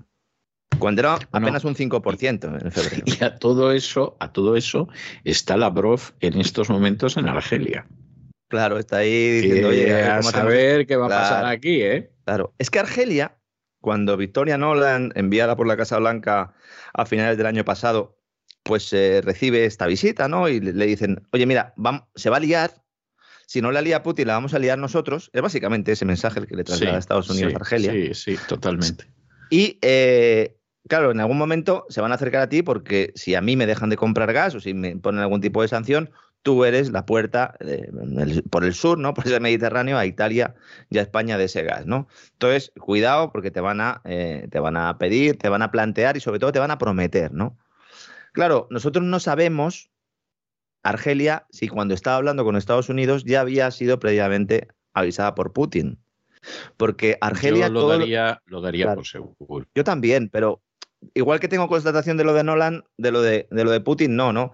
Cuando 0.77 1.01
era 1.01 1.19
apenas 1.31 1.65
un 1.65 1.75
5% 1.75 2.61
en 2.61 2.71
febrero. 2.71 3.03
Y 3.05 3.23
a 3.23 3.37
todo 3.37 3.71
eso, 3.71 4.15
a 4.19 4.31
todo 4.31 4.55
eso 4.55 4.87
está 5.23 5.57
Lavrov 5.57 5.99
en 6.21 6.39
estos 6.39 6.69
momentos 6.69 7.17
en 7.17 7.27
Argelia. 7.27 7.85
Claro, 8.49 8.79
está 8.79 8.97
ahí 8.97 9.41
diciendo, 9.41 9.69
oye, 9.69 10.01
a 10.03 10.23
saber 10.23 10.87
qué 10.87 10.95
va 10.95 11.05
a 11.05 11.09
pasar 11.09 11.45
aquí, 11.45 11.81
¿eh? 11.81 12.11
Claro, 12.25 12.53
es 12.57 12.69
que 12.69 12.79
Argelia 12.79 13.38
cuando 13.81 14.17
Victoria 14.17 14.57
Nolan, 14.57 15.11
enviada 15.15 15.55
por 15.55 15.67
la 15.67 15.77
Casa 15.77 15.97
Blanca 15.97 16.53
a 16.93 17.05
finales 17.05 17.37
del 17.37 17.47
año 17.47 17.65
pasado, 17.65 18.17
pues 18.63 18.91
eh, 18.93 19.21
recibe 19.23 19.65
esta 19.65 19.87
visita, 19.87 20.27
¿no? 20.27 20.47
Y 20.49 20.59
le, 20.59 20.85
dicen, 20.85 21.21
oye, 21.31 21.45
mira, 21.45 21.73
se 22.15 22.29
va 22.29 22.37
a 22.37 22.41
liar, 22.41 22.83
si 23.47 23.61
no 23.61 23.71
la 23.71 23.81
lía 23.81 24.03
Putin, 24.03 24.27
la 24.27 24.33
vamos 24.33 24.53
a 24.53 24.59
liar 24.59 24.77
nosotros. 24.77 25.31
Es 25.33 25.41
básicamente 25.41 25.93
ese 25.93 26.05
mensaje 26.05 26.39
el 26.39 26.47
que 26.47 26.55
le 26.55 26.63
traslada 26.63 26.97
a 26.97 26.99
Estados 26.99 27.29
Unidos 27.29 27.53
a 27.53 27.57
Argelia. 27.57 27.91
Sí, 27.91 28.13
sí, 28.13 28.37
totalmente. 28.47 29.05
Y 29.49 29.79
eh, 29.81 30.55
claro, 30.87 31.11
en 31.11 31.19
algún 31.19 31.37
momento 31.37 31.85
se 31.89 32.01
van 32.01 32.11
a 32.11 32.15
acercar 32.15 32.41
a 32.41 32.49
ti 32.49 32.61
porque 32.61 33.11
si 33.15 33.33
a 33.35 33.41
mí 33.41 33.55
me 33.55 33.65
dejan 33.65 33.89
de 33.89 33.97
comprar 33.97 34.31
gas 34.33 34.53
o 34.55 34.59
si 34.59 34.73
me 34.73 34.95
ponen 34.97 35.21
algún 35.21 35.41
tipo 35.41 35.61
de 35.61 35.67
sanción, 35.67 36.11
tú 36.41 36.65
eres 36.65 36.91
la 36.91 37.05
puerta 37.05 37.55
por 38.49 38.63
el 38.63 38.73
sur, 38.73 38.97
¿no? 38.97 39.13
Por 39.19 39.27
el 39.27 39.41
Mediterráneo 39.41 39.97
a 39.97 40.05
Italia 40.05 40.55
y 40.89 40.97
a 40.97 41.01
España 41.01 41.37
de 41.37 41.45
ese 41.45 41.63
gas, 41.63 41.85
¿no? 41.85 42.07
Entonces, 42.33 42.71
cuidado 42.79 43.31
porque 43.31 43.51
te 43.51 43.61
van 43.61 43.81
a, 43.81 44.01
eh, 44.05 44.47
te 44.49 44.59
van 44.59 44.77
a 44.77 44.97
pedir, 44.97 45.37
te 45.37 45.49
van 45.49 45.61
a 45.61 45.71
plantear 45.71 46.17
y 46.17 46.19
sobre 46.19 46.39
todo 46.39 46.51
te 46.51 46.59
van 46.59 46.71
a 46.71 46.77
prometer, 46.77 47.33
¿no? 47.33 47.57
Claro, 48.31 48.67
nosotros 48.69 49.03
no 49.03 49.19
sabemos, 49.19 49.89
Argelia, 50.83 51.45
si 51.49 51.67
cuando 51.67 51.93
estaba 51.93 52.17
hablando 52.17 52.43
con 52.43 52.55
Estados 52.55 52.89
Unidos 52.89 53.25
ya 53.25 53.41
había 53.41 53.69
sido 53.71 53.99
previamente 53.99 54.67
avisada 54.93 55.35
por 55.35 55.53
Putin. 55.53 55.99
Porque 56.77 57.17
Argelia... 57.19 57.67
Yo 57.67 57.73
lo 57.73 57.87
daría, 57.89 58.41
lo 58.45 58.61
daría 58.61 58.95
por 58.95 59.05
seguro. 59.05 59.67
Yo 59.75 59.83
también, 59.83 60.29
pero 60.29 60.61
igual 61.13 61.39
que 61.39 61.47
tengo 61.47 61.67
constatación 61.67 62.17
de 62.17 62.23
lo 62.23 62.33
de 62.33 62.43
Nolan, 62.43 62.83
de 62.97 63.11
lo 63.11 63.21
de, 63.21 63.47
de 63.51 63.63
lo 63.63 63.71
de 63.71 63.81
Putin, 63.81 64.15
no, 64.15 64.31
¿no? 64.31 64.51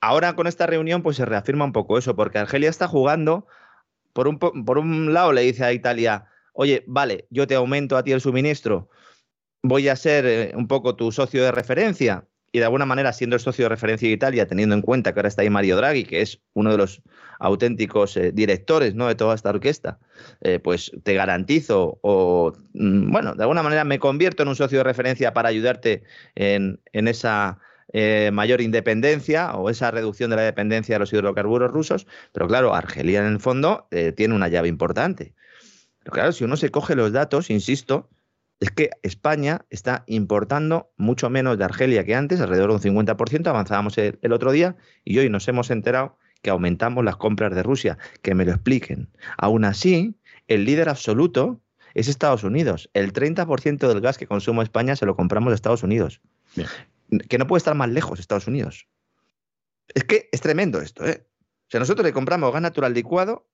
Ahora 0.00 0.34
con 0.34 0.46
esta 0.46 0.66
reunión 0.66 1.02
pues 1.02 1.16
se 1.16 1.24
reafirma 1.24 1.64
un 1.64 1.72
poco 1.72 1.98
eso, 1.98 2.16
porque 2.16 2.38
Argelia 2.38 2.70
está 2.70 2.88
jugando 2.88 3.46
por 4.12 4.28
un, 4.28 4.38
por 4.38 4.78
un 4.78 5.12
lado 5.12 5.32
le 5.32 5.42
dice 5.42 5.64
a 5.64 5.72
Italia, 5.72 6.26
oye, 6.52 6.84
vale, 6.86 7.26
yo 7.30 7.46
te 7.46 7.54
aumento 7.54 7.96
a 7.96 8.02
ti 8.02 8.12
el 8.12 8.20
suministro, 8.20 8.88
voy 9.62 9.88
a 9.88 9.96
ser 9.96 10.26
eh, 10.26 10.52
un 10.54 10.68
poco 10.68 10.96
tu 10.96 11.12
socio 11.12 11.42
de 11.44 11.52
referencia, 11.52 12.26
y 12.56 12.58
de 12.58 12.64
alguna 12.64 12.86
manera, 12.86 13.12
siendo 13.12 13.36
el 13.36 13.40
socio 13.40 13.66
de 13.66 13.68
referencia 13.68 14.08
de 14.08 14.14
Italia, 14.14 14.46
teniendo 14.46 14.74
en 14.74 14.80
cuenta 14.80 15.12
que 15.12 15.20
ahora 15.20 15.28
está 15.28 15.42
ahí 15.42 15.50
Mario 15.50 15.76
Draghi, 15.76 16.04
que 16.04 16.22
es 16.22 16.40
uno 16.54 16.70
de 16.70 16.78
los 16.78 17.02
auténticos 17.38 18.16
eh, 18.16 18.32
directores 18.32 18.94
¿no? 18.94 19.08
de 19.08 19.14
toda 19.14 19.34
esta 19.34 19.50
orquesta, 19.50 19.98
eh, 20.40 20.58
pues 20.58 20.90
te 21.02 21.12
garantizo 21.12 21.98
o, 22.00 22.54
mm, 22.72 23.12
bueno, 23.12 23.34
de 23.34 23.42
alguna 23.42 23.62
manera 23.62 23.84
me 23.84 23.98
convierto 23.98 24.42
en 24.42 24.48
un 24.48 24.56
socio 24.56 24.78
de 24.78 24.84
referencia 24.84 25.34
para 25.34 25.50
ayudarte 25.50 26.04
en, 26.34 26.80
esa 26.92 27.58
eh, 27.92 28.30
mayor 28.32 28.60
independencia 28.60 29.54
o 29.54 29.70
esa 29.70 29.90
reducción 29.90 30.30
de 30.30 30.36
la 30.36 30.42
dependencia 30.42 30.94
de 30.94 30.98
los 31.00 31.12
hidrocarburos 31.12 31.70
rusos. 31.70 32.06
Pero 32.32 32.48
claro, 32.48 32.74
Argelia 32.74 33.20
en 33.20 33.32
el 33.32 33.40
fondo 33.40 33.88
tiene 34.16 34.34
una 34.34 34.48
llave 34.48 34.68
importante. 34.68 35.34
Claro, 36.04 36.32
si 36.32 36.44
uno 36.44 36.56
se 36.56 36.70
coge 36.70 36.94
los 36.94 37.12
datos, 37.12 37.50
insisto, 37.50 38.08
es 38.60 38.70
que 38.70 38.90
España 39.02 39.66
está 39.70 40.04
importando 40.06 40.90
mucho 40.96 41.28
menos 41.30 41.58
de 41.58 41.64
Argelia 41.64 42.04
que 42.04 42.14
antes, 42.14 42.40
alrededor 42.40 42.80
de 42.80 42.90
un 42.90 42.96
50%, 42.96 43.46
avanzábamos 43.46 43.98
el, 43.98 44.32
otro 44.32 44.52
día 44.52 44.76
y 45.04 45.18
hoy 45.18 45.28
nos 45.28 45.46
hemos 45.48 45.70
enterado 45.70 46.16
que 46.42 46.50
aumentamos 46.50 47.04
las 47.04 47.16
compras 47.16 47.54
de 47.54 47.62
Rusia, 47.62 47.98
que 48.22 48.34
me 48.34 48.44
lo 48.44 48.52
expliquen. 48.52 49.08
Aún 49.36 49.64
así, 49.64 50.16
el 50.48 50.64
líder 50.64 50.88
absoluto 50.88 51.60
es 51.94 52.08
Estados 52.08 52.44
Unidos. 52.44 52.90
El 52.94 53.12
30% 53.12 53.88
del 53.88 54.00
gas 54.00 54.16
que 54.16 54.26
consume 54.26 54.62
España 54.62 54.96
se 54.96 55.06
lo 55.06 55.16
compramos 55.16 55.50
de 55.50 55.56
Estados 55.56 55.82
Unidos. 55.82 56.20
Que 57.28 57.38
no 57.38 57.46
puede 57.46 57.58
estar 57.58 57.74
más 57.74 57.88
lejos 57.88 58.20
Estados 58.20 58.46
Unidos. 58.46 58.88
Es 59.94 60.04
que 60.04 60.28
es 60.32 60.40
tremendo 60.40 60.80
esto, 60.80 61.06
¿eh? 61.06 61.26
O 61.68 61.70
sea, 61.70 61.80
nosotros 61.80 62.04
le 62.04 62.12
compramos 62.12 62.52
gas 62.52 62.62
natural 62.62 62.94
licuado, 62.94 63.48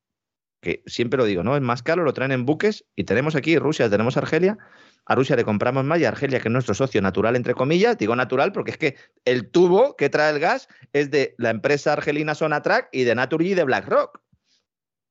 que 0.60 0.82
siempre 0.86 1.18
lo 1.18 1.24
digo, 1.24 1.42
¿no? 1.42 1.56
Es 1.56 1.62
más 1.62 1.82
caro, 1.82 2.04
lo 2.04 2.12
traen 2.12 2.32
en 2.32 2.46
buques 2.46 2.84
y 2.94 3.04
tenemos 3.04 3.34
aquí 3.34 3.58
Rusia, 3.58 3.90
tenemos 3.90 4.16
Argelia, 4.16 4.58
a 5.04 5.14
Rusia 5.14 5.34
le 5.34 5.44
compramos 5.44 5.84
más 5.84 5.98
y 5.98 6.04
a 6.04 6.08
Argelia, 6.08 6.40
que 6.40 6.48
es 6.48 6.52
nuestro 6.52 6.74
socio 6.74 7.02
natural, 7.02 7.34
entre 7.36 7.54
comillas, 7.54 7.98
digo 7.98 8.14
natural 8.14 8.52
porque 8.52 8.70
es 8.70 8.78
que 8.78 8.96
el 9.24 9.50
tubo 9.50 9.96
que 9.96 10.08
trae 10.08 10.32
el 10.32 10.38
gas 10.38 10.68
es 10.92 11.10
de 11.10 11.34
la 11.38 11.50
empresa 11.50 11.94
argelina 11.94 12.34
Sonatrach 12.34 12.86
y 12.92 13.04
de 13.04 13.14
Naturgy 13.14 13.52
y 13.52 13.54
de 13.54 13.64
BlackRock. 13.64 14.20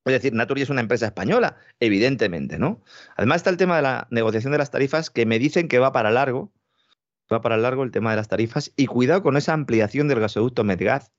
Es 0.06 0.14
decir, 0.14 0.34
Naturgy 0.34 0.64
es 0.64 0.70
una 0.70 0.82
empresa 0.82 1.08
española, 1.08 1.58
evidentemente, 1.80 2.58
¿no? 2.58 2.82
Además 3.18 3.38
está 3.38 3.50
el 3.50 3.58
tema 3.58 3.76
de 3.76 3.84
la 3.84 4.08
negociación 4.10 4.52
de 4.52 4.58
las 4.58 4.72
tarifas 4.72 5.10
que 5.10 5.26
me 5.26 5.38
dicen 5.38 5.68
que 5.68 5.80
va 5.80 5.92
para 5.92 6.10
largo, 6.10 6.52
va 7.32 7.42
para 7.42 7.58
largo 7.58 7.84
el 7.84 7.92
tema 7.92 8.12
de 8.12 8.18
las 8.18 8.28
tarifas 8.28 8.74
y 8.76 8.88
cuidado 8.88 9.22
con 9.22 9.38
esa 9.38 9.54
ampliación 9.54 10.08
del 10.08 10.20
gasoducto 10.20 10.64
Medgaz, 10.64 11.12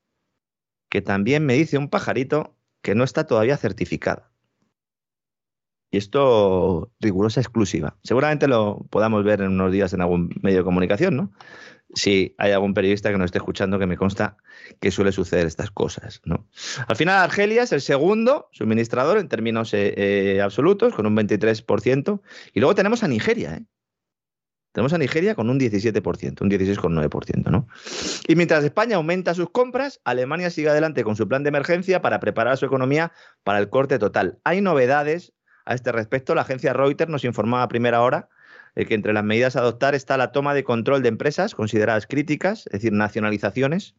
que 0.88 1.02
también 1.02 1.46
me 1.46 1.54
dice 1.54 1.78
un 1.78 1.88
pajarito 1.88 2.56
que 2.82 2.94
no 2.94 3.04
está 3.04 3.26
todavía 3.26 3.56
certificada. 3.56 4.30
Y 5.90 5.98
esto, 5.98 6.90
rigurosa 7.00 7.40
exclusiva. 7.40 7.98
Seguramente 8.02 8.48
lo 8.48 8.86
podamos 8.90 9.24
ver 9.24 9.42
en 9.42 9.48
unos 9.48 9.72
días 9.72 9.92
en 9.92 10.00
algún 10.00 10.30
medio 10.42 10.58
de 10.58 10.64
comunicación, 10.64 11.16
¿no? 11.16 11.32
Si 11.94 12.34
hay 12.38 12.52
algún 12.52 12.72
periodista 12.72 13.10
que 13.10 13.18
nos 13.18 13.26
esté 13.26 13.38
escuchando, 13.38 13.78
que 13.78 13.86
me 13.86 13.98
consta 13.98 14.38
que 14.80 14.90
suele 14.90 15.12
suceder 15.12 15.46
estas 15.46 15.70
cosas, 15.70 16.22
¿no? 16.24 16.46
Al 16.88 16.96
final, 16.96 17.22
Argelia 17.22 17.64
es 17.64 17.72
el 17.72 17.82
segundo 17.82 18.48
suministrador 18.52 19.18
en 19.18 19.28
términos 19.28 19.74
eh, 19.74 19.92
eh, 19.96 20.40
absolutos, 20.40 20.94
con 20.94 21.04
un 21.04 21.14
23%. 21.14 22.22
Y 22.54 22.60
luego 22.60 22.74
tenemos 22.74 23.02
a 23.02 23.08
Nigeria, 23.08 23.56
¿eh? 23.56 23.66
Tenemos 24.72 24.92
a 24.94 24.98
Nigeria 24.98 25.34
con 25.34 25.50
un 25.50 25.60
17%, 25.60 26.40
un 26.40 26.50
16,9%, 26.50 27.50
¿no? 27.50 27.68
Y 28.26 28.36
mientras 28.36 28.64
España 28.64 28.96
aumenta 28.96 29.34
sus 29.34 29.50
compras, 29.50 30.00
Alemania 30.04 30.50
sigue 30.50 30.70
adelante 30.70 31.04
con 31.04 31.14
su 31.14 31.28
plan 31.28 31.42
de 31.42 31.48
emergencia 31.48 32.00
para 32.00 32.20
preparar 32.20 32.56
su 32.56 32.64
economía 32.64 33.12
para 33.44 33.58
el 33.58 33.68
corte 33.68 33.98
total. 33.98 34.38
Hay 34.44 34.62
novedades 34.62 35.34
a 35.66 35.74
este 35.74 35.92
respecto, 35.92 36.34
la 36.34 36.42
agencia 36.42 36.72
Reuters 36.72 37.10
nos 37.10 37.24
informaba 37.24 37.62
a 37.62 37.68
primera 37.68 38.00
hora 38.00 38.28
de 38.74 38.86
que 38.86 38.94
entre 38.94 39.12
las 39.12 39.24
medidas 39.24 39.56
a 39.56 39.60
adoptar 39.60 39.94
está 39.94 40.16
la 40.16 40.32
toma 40.32 40.54
de 40.54 40.64
control 40.64 41.02
de 41.02 41.08
empresas 41.08 41.54
consideradas 41.54 42.06
críticas, 42.06 42.66
es 42.66 42.72
decir, 42.72 42.92
nacionalizaciones, 42.92 43.94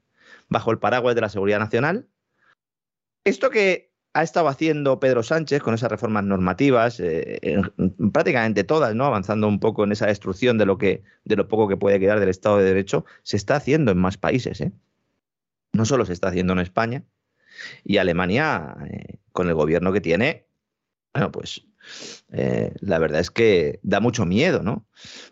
bajo 0.50 0.72
el 0.72 0.80
paraguas 0.80 1.14
de 1.16 1.22
la 1.22 1.30
seguridad 1.30 1.60
nacional. 1.60 2.08
Esto 3.24 3.52
que 3.52 3.93
ha 4.14 4.24
estado 4.24 4.48
haciendo 4.48 5.00
Pedro 5.00 5.24
Sánchez 5.24 5.62
con 5.62 5.74
esas 5.74 5.92
reformas 5.92 6.24
normativas, 6.24 7.00
eh, 7.00 7.62
prácticamente 8.12 8.64
todas, 8.64 8.94
¿no? 8.94 9.06
Avanzando 9.06 9.48
un 9.48 9.60
poco 9.60 9.84
en 9.84 9.92
esa 9.92 10.06
destrucción 10.06 10.58
de 10.58 10.66
lo 10.66 10.78
que, 10.78 11.04
de 11.26 11.36
lo 11.36 11.48
poco 11.48 11.68
que 11.68 11.78
puede 11.78 12.00
quedar 12.00 12.20
del 12.20 12.30
Estado 12.30 12.58
de 12.58 12.66
Derecho, 12.66 13.06
se 13.24 13.38
está 13.38 13.56
haciendo 13.56 13.92
en 13.92 13.98
más 13.98 14.18
países, 14.18 14.62
¿eh? 14.62 14.72
No 15.74 15.86
solo 15.86 16.06
se 16.06 16.14
está 16.14 16.28
haciendo 16.28 16.54
en 16.54 16.60
España. 16.60 17.04
Y 17.84 17.98
Alemania, 17.98 18.76
eh, 18.90 19.18
con 19.32 19.48
el 19.48 19.56
gobierno 19.56 19.92
que 19.92 20.02
tiene, 20.02 20.46
bueno, 21.14 21.32
pues 21.32 21.66
eh, 22.32 22.74
la 22.80 23.00
verdad 23.00 23.20
es 23.20 23.32
que 23.32 23.80
da 23.84 24.00
mucho 24.00 24.26
miedo, 24.26 24.64
¿no? 24.64 24.88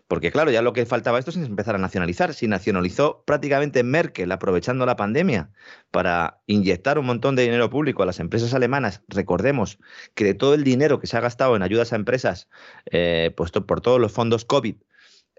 Porque 0.08 0.30
claro, 0.30 0.50
ya 0.50 0.62
lo 0.62 0.72
que 0.72 0.86
faltaba 0.86 1.18
esto 1.18 1.30
es 1.30 1.36
empezar 1.36 1.74
a 1.74 1.78
nacionalizar. 1.78 2.34
Si 2.34 2.46
nacionalizó 2.46 3.24
prácticamente 3.26 3.82
Merkel 3.82 4.30
aprovechando 4.32 4.86
la 4.86 4.96
pandemia 4.96 5.50
para 5.90 6.42
inyectar 6.46 6.98
un 6.98 7.06
montón 7.06 7.36
de 7.36 7.42
dinero 7.42 7.70
público 7.70 8.02
a 8.02 8.06
las 8.06 8.20
empresas 8.20 8.54
alemanas, 8.54 9.02
recordemos 9.08 9.78
que 10.14 10.24
de 10.24 10.34
todo 10.34 10.54
el 10.54 10.64
dinero 10.64 11.00
que 11.00 11.06
se 11.06 11.16
ha 11.16 11.20
gastado 11.20 11.56
en 11.56 11.62
ayudas 11.62 11.92
a 11.92 11.96
empresas, 11.96 12.48
eh, 12.86 13.32
puesto 13.36 13.66
por 13.66 13.80
todos 13.80 14.00
los 14.00 14.12
fondos 14.12 14.44
COVID 14.44 14.76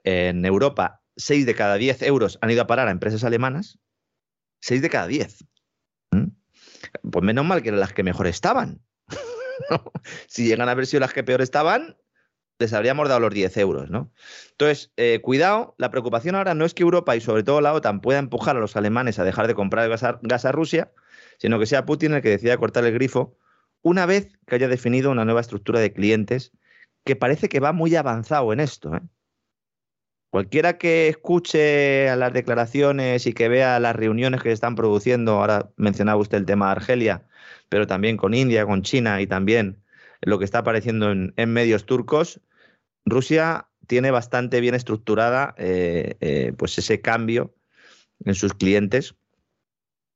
en 0.04 0.46
Europa, 0.46 1.02
6 1.16 1.46
de 1.46 1.56
cada 1.56 1.76
10 1.76 2.02
euros 2.04 2.40
han 2.42 2.52
ido 2.52 2.62
a 2.62 2.68
parar 2.68 2.88
a 2.88 2.92
empresas 2.92 3.24
alemanas. 3.24 3.80
6 4.62 4.82
de 4.82 4.90
cada 4.90 5.08
10. 5.08 5.46
¿Mm? 6.12 6.28
Pues 7.12 7.24
menos 7.24 7.46
mal 7.46 7.62
que 7.62 7.70
eran 7.70 7.80
las 7.80 7.94
que 7.94 8.04
mejor 8.04 8.28
estaban 8.28 8.82
si 10.28 10.48
llegan 10.48 10.70
a 10.70 10.72
haber 10.72 10.86
sido 10.86 11.02
las 11.02 11.14
que 11.14 11.24
peor 11.24 11.42
estaban, 11.42 11.98
les 12.60 12.74
habríamos 12.74 13.08
dado 13.10 13.20
los 13.20 13.34
10 13.34 13.58
euros, 13.58 13.90
¿no? 13.90 14.12
Entonces, 14.52 14.92
eh, 14.98 15.20
cuidado, 15.22 15.76
la 15.78 15.90
preocupación 15.90 16.36
ahora 16.36 16.54
no 16.54 16.66
es 16.66 16.74
que 16.74 16.84
Europa 16.84 17.16
y 17.16 17.22
sobre 17.22 17.44
todo 17.44 17.62
la 17.62 17.74
OTAN 17.74 18.02
pueda 18.02 18.20
empujar 18.20 18.56
a 18.56 18.60
los 18.60 18.76
alemanes 18.76 19.20
a 19.20 19.24
dejar 19.24 19.48
de 19.48 19.56
comprar 19.56 19.90
gas 19.90 20.04
a, 20.04 20.20
gas 20.22 20.46
a 20.46 20.52
Rusia, 20.52 20.92
sino 21.40 21.60
que 21.60 21.66
sea 21.66 21.86
Putin 21.86 22.14
el 22.14 22.22
que 22.22 22.30
decida 22.30 22.58
cortar 22.58 22.86
el 22.86 22.94
grifo 22.94 23.38
una 23.82 24.06
vez 24.06 24.38
que 24.48 24.56
haya 24.56 24.68
definido 24.68 25.12
una 25.12 25.26
nueva 25.26 25.42
estructura 25.42 25.80
de 25.80 25.94
clientes 25.94 26.52
que 27.04 27.16
parece 27.16 27.50
que 27.50 27.60
va 27.60 27.74
muy 27.74 27.96
avanzado 27.96 28.54
en 28.54 28.60
esto. 28.62 28.96
¿eh? 28.96 29.02
Cualquiera 30.34 30.80
que 30.80 31.10
escuche 31.10 32.10
a 32.10 32.16
las 32.16 32.34
declaraciones 32.34 33.28
y 33.28 33.34
que 33.34 33.50
vea 33.50 33.80
las 33.80 33.96
reuniones 33.96 34.42
que 34.42 34.50
se 34.50 34.54
están 34.54 34.74
produciendo, 34.74 35.34
ahora 35.34 35.70
mencionaba 35.78 36.20
usted 36.20 36.40
el 36.40 36.48
tema 36.48 36.66
de 36.66 36.72
Argelia, 36.72 37.28
pero 37.70 37.86
también 37.86 38.18
con 38.18 38.34
India, 38.34 38.66
con 38.66 38.82
China 38.82 39.22
y 39.22 39.28
también 39.28 39.84
lo 40.22 40.40
que 40.40 40.46
está 40.46 40.58
apareciendo 40.58 41.12
en, 41.12 41.54
medios 41.54 41.86
turcos, 41.86 42.42
Rusia 43.06 43.68
tiene 43.86 44.10
bastante 44.10 44.60
bien 44.60 44.74
estructurada 44.74 45.54
eh, 45.60 46.18
eh, 46.20 46.52
pues 46.58 46.80
ese 46.80 47.00
cambio 47.00 47.54
en 48.26 48.34
sus 48.34 48.56
clientes 48.56 49.14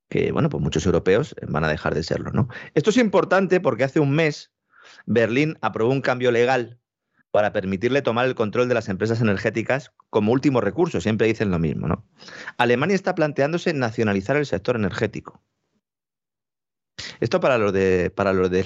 que, 0.10 0.32
bueno, 0.32 0.50
pues 0.50 0.64
muchos 0.64 0.84
europeos 0.88 1.36
van 1.48 1.64
a 1.64 1.70
dejar 1.70 1.94
de 1.94 2.02
serlo, 2.02 2.32
¿no? 2.32 2.48
Esto 2.74 2.90
es 2.90 2.98
importante 2.98 3.60
porque 3.60 3.84
hace 3.84 4.00
un 4.00 4.16
mes 4.16 4.52
Berlín 5.06 5.60
aprobó 5.62 5.92
un 5.92 6.02
cambio 6.02 6.32
legal 6.32 6.80
para 7.38 7.54
permitirle 7.54 8.02
tomar 8.02 8.26
el 8.26 8.34
control 8.34 8.68
de 8.68 8.74
las 8.74 8.90
empresas 8.90 9.22
energéticas 9.22 9.94
como 10.10 10.32
último 10.32 10.60
recurso, 10.60 11.02
siempre 11.02 11.28
dicen 11.28 11.52
lo 11.52 11.60
mismo, 11.60 11.88
¿no? 11.88 12.04
Alemania 12.58 12.96
está 12.96 13.14
planteándose 13.14 13.76
nacionalizar 13.76 14.38
el 14.38 14.48
sector 14.48 14.76
energético. 14.76 15.40
Esto 17.20 17.40
para 17.40 17.60
los 17.60 17.72
de, 17.74 18.10
para 18.10 18.34
los 18.34 18.50
de, 18.50 18.66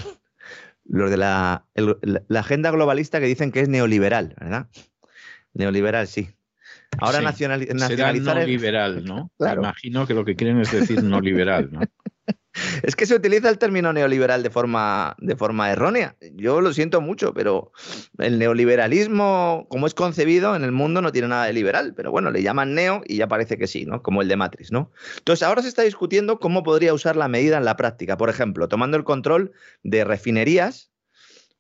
los 0.86 1.12
de 1.12 1.18
la, 1.18 1.66
la 1.76 2.40
agenda 2.40 2.72
globalista 2.72 3.20
que 3.20 3.26
dicen 3.26 3.52
que 3.52 3.60
es 3.60 3.68
neoliberal, 3.68 4.36
¿verdad? 4.40 4.70
Neoliberal, 5.54 6.08
sí. 6.08 6.30
Ahora 6.98 7.20
nacionalizar. 7.20 7.78
Será 7.78 8.14
no 8.14 8.40
liberal, 8.40 9.04
¿no? 9.04 9.34
Imagino 9.38 10.08
que 10.08 10.14
lo 10.14 10.24
que 10.24 10.38
quieren 10.38 10.62
es 10.62 10.72
decir 10.72 11.04
no 11.04 11.20
liberal, 11.20 11.68
¿no? 11.74 11.82
Es 12.84 12.96
que 12.96 13.06
se 13.06 13.16
utiliza 13.16 13.50
el 13.50 13.58
término 13.58 13.94
neoliberal 13.94 14.44
de 14.44 14.50
forma, 14.50 15.16
de 15.20 15.36
forma 15.36 15.72
errónea. 15.72 16.18
Yo 16.34 16.62
lo 16.62 16.74
siento 16.74 17.02
mucho, 17.02 17.34
pero 17.34 17.72
el 18.18 18.40
neoliberalismo, 18.40 19.68
como 19.70 19.88
es 19.88 19.94
concebido 19.94 20.56
en 20.56 20.64
el 20.64 20.72
mundo, 20.72 21.02
no 21.02 21.12
tiene 21.12 21.30
nada 21.30 21.46
de 21.46 21.54
liberal. 21.54 21.94
Pero 21.96 22.12
bueno, 22.12 22.32
le 22.32 22.44
llaman 22.44 22.74
neo 22.74 23.02
y 23.06 23.18
ya 23.18 23.28
parece 23.28 23.58
que 23.58 23.68
sí, 23.68 23.86
¿no? 23.86 24.02
Como 24.02 24.22
el 24.22 24.28
de 24.28 24.36
Matrix, 24.36 24.72
¿no? 24.72 24.92
Entonces, 25.18 25.48
ahora 25.48 25.62
se 25.62 25.70
está 25.70 25.84
discutiendo 25.84 26.40
cómo 26.40 26.64
podría 26.64 26.94
usar 26.94 27.16
la 27.16 27.28
medida 27.28 27.58
en 27.58 27.66
la 27.66 27.78
práctica. 27.78 28.18
Por 28.18 28.30
ejemplo, 28.30 28.68
tomando 28.68 28.98
el 28.98 29.04
control 29.04 29.52
de 29.84 30.04
refinerías, 30.04 30.92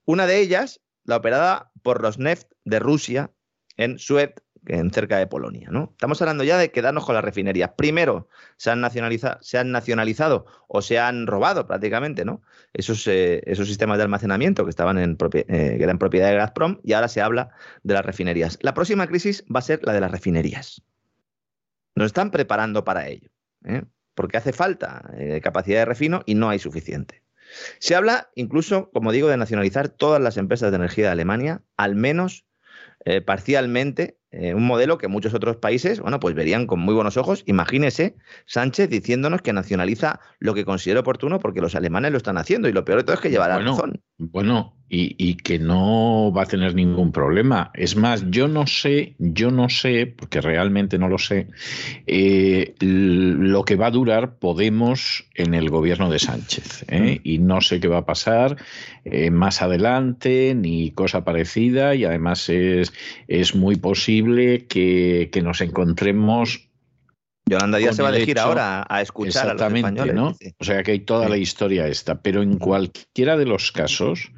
una 0.05 0.27
de 0.27 0.39
ellas, 0.39 0.81
la 1.05 1.17
operada 1.17 1.71
por 1.83 2.01
Rosneft 2.01 2.51
de 2.65 2.79
Rusia 2.79 3.31
en 3.77 3.97
Suez, 3.97 4.33
en 4.65 4.91
cerca 4.91 5.17
de 5.17 5.27
Polonia. 5.27 5.69
¿no? 5.71 5.89
Estamos 5.91 6.21
hablando 6.21 6.43
ya 6.43 6.57
de 6.57 6.71
quedarnos 6.71 7.05
con 7.05 7.15
las 7.15 7.23
refinerías. 7.23 7.71
Primero, 7.75 8.27
se 8.57 8.69
han, 8.69 8.81
nacionalizado, 8.81 9.37
se 9.41 9.57
han 9.57 9.71
nacionalizado 9.71 10.45
o 10.67 10.81
se 10.81 10.99
han 10.99 11.27
robado 11.27 11.67
prácticamente 11.67 12.25
¿no? 12.25 12.41
esos, 12.73 13.07
eh, 13.07 13.41
esos 13.45 13.67
sistemas 13.67 13.97
de 13.97 14.03
almacenamiento 14.03 14.63
que, 14.63 14.69
estaban 14.69 14.97
en 14.97 15.17
eh, 15.33 15.45
que 15.47 15.83
eran 15.83 15.97
propiedad 15.97 16.29
de 16.29 16.35
Gazprom 16.35 16.79
y 16.83 16.93
ahora 16.93 17.07
se 17.07 17.21
habla 17.21 17.49
de 17.83 17.93
las 17.93 18.05
refinerías. 18.05 18.59
La 18.61 18.73
próxima 18.73 19.07
crisis 19.07 19.43
va 19.53 19.59
a 19.59 19.63
ser 19.63 19.81
la 19.83 19.93
de 19.93 20.01
las 20.01 20.11
refinerías. 20.11 20.81
Nos 21.95 22.07
están 22.07 22.31
preparando 22.31 22.83
para 22.83 23.07
ello, 23.07 23.29
¿eh? 23.65 23.83
porque 24.15 24.37
hace 24.37 24.53
falta 24.53 25.11
capacidad 25.41 25.79
de 25.79 25.85
refino 25.85 26.21
y 26.25 26.35
no 26.35 26.49
hay 26.49 26.59
suficiente. 26.59 27.23
Se 27.79 27.95
habla 27.95 28.29
incluso, 28.35 28.91
como 28.91 29.11
digo, 29.11 29.27
de 29.27 29.37
nacionalizar 29.37 29.89
todas 29.89 30.21
las 30.21 30.37
empresas 30.37 30.71
de 30.71 30.77
energía 30.77 31.05
de 31.05 31.11
Alemania, 31.11 31.61
al 31.77 31.95
menos 31.95 32.45
eh, 33.05 33.21
parcialmente 33.21 34.17
eh, 34.31 34.53
un 34.53 34.65
modelo 34.65 34.97
que 34.97 35.09
muchos 35.09 35.33
otros 35.33 35.57
países, 35.57 35.99
bueno, 35.99 36.19
pues 36.19 36.35
verían 36.35 36.65
con 36.65 36.79
muy 36.79 36.93
buenos 36.93 37.17
ojos. 37.17 37.43
Imagínese 37.47 38.15
Sánchez 38.45 38.89
diciéndonos 38.89 39.41
que 39.41 39.51
nacionaliza 39.51 40.21
lo 40.39 40.53
que 40.53 40.63
considera 40.63 41.01
oportuno 41.01 41.39
porque 41.39 41.59
los 41.59 41.75
alemanes 41.75 42.11
lo 42.11 42.17
están 42.17 42.37
haciendo 42.37 42.69
y 42.69 42.71
lo 42.71 42.85
peor 42.85 42.99
de 42.99 43.03
todo 43.03 43.15
es 43.15 43.21
que 43.21 43.29
llevará 43.29 43.59
razón. 43.59 44.01
Bueno, 44.23 44.75
y, 44.87 45.35
que 45.35 45.57
no 45.57 46.31
va 46.31 46.43
a 46.43 46.45
tener 46.45 46.75
ningún 46.75 47.11
problema. 47.11 47.71
Es 47.73 47.95
más, 47.95 48.29
yo 48.29 48.47
no 48.47 48.67
sé, 48.67 49.15
yo 49.17 49.49
no 49.49 49.67
sé, 49.67 50.05
porque 50.05 50.41
realmente 50.41 50.99
no 50.99 51.07
lo 51.07 51.17
sé, 51.17 51.47
eh, 52.05 52.75
lo 52.81 53.63
que 53.63 53.77
va 53.77 53.87
a 53.87 53.91
durar 53.91 54.37
Podemos 54.37 55.25
en 55.33 55.55
el 55.55 55.71
gobierno 55.71 56.11
de 56.11 56.19
Sánchez. 56.19 56.85
¿eh? 56.89 57.19
Y 57.23 57.39
no 57.39 57.61
sé 57.61 57.79
qué 57.79 57.87
va 57.87 57.99
a 57.99 58.05
pasar 58.05 58.57
más 59.31 59.63
adelante, 59.63 60.53
ni 60.55 60.91
cosa 60.91 61.23
parecida, 61.23 61.95
y 61.95 62.05
además 62.05 62.47
es, 62.49 62.93
es 63.27 63.55
muy 63.55 63.77
posible 63.77 64.67
que, 64.67 65.31
nos 65.41 65.61
encontremos 65.61 66.70
Yolanda 67.45 67.79
ya 67.79 67.91
se 67.91 68.01
va 68.01 68.09
a 68.09 68.15
elegir 68.15 68.39
ahora 68.39 68.85
a 68.87 69.01
escuchar 69.01 69.49
a 69.49 69.53
los 69.53 69.73
españoles. 69.73 70.15
¿no? 70.15 70.35
O 70.59 70.63
sea 70.63 70.83
que 70.83 70.91
hay 70.91 70.99
toda 70.99 71.27
la 71.27 71.37
historia 71.37 71.87
esta, 71.87 72.21
pero 72.21 72.41
en 72.41 72.57
cualquiera 72.57 73.35
de 73.35 73.45
los 73.45 73.71
casos, 73.71 74.31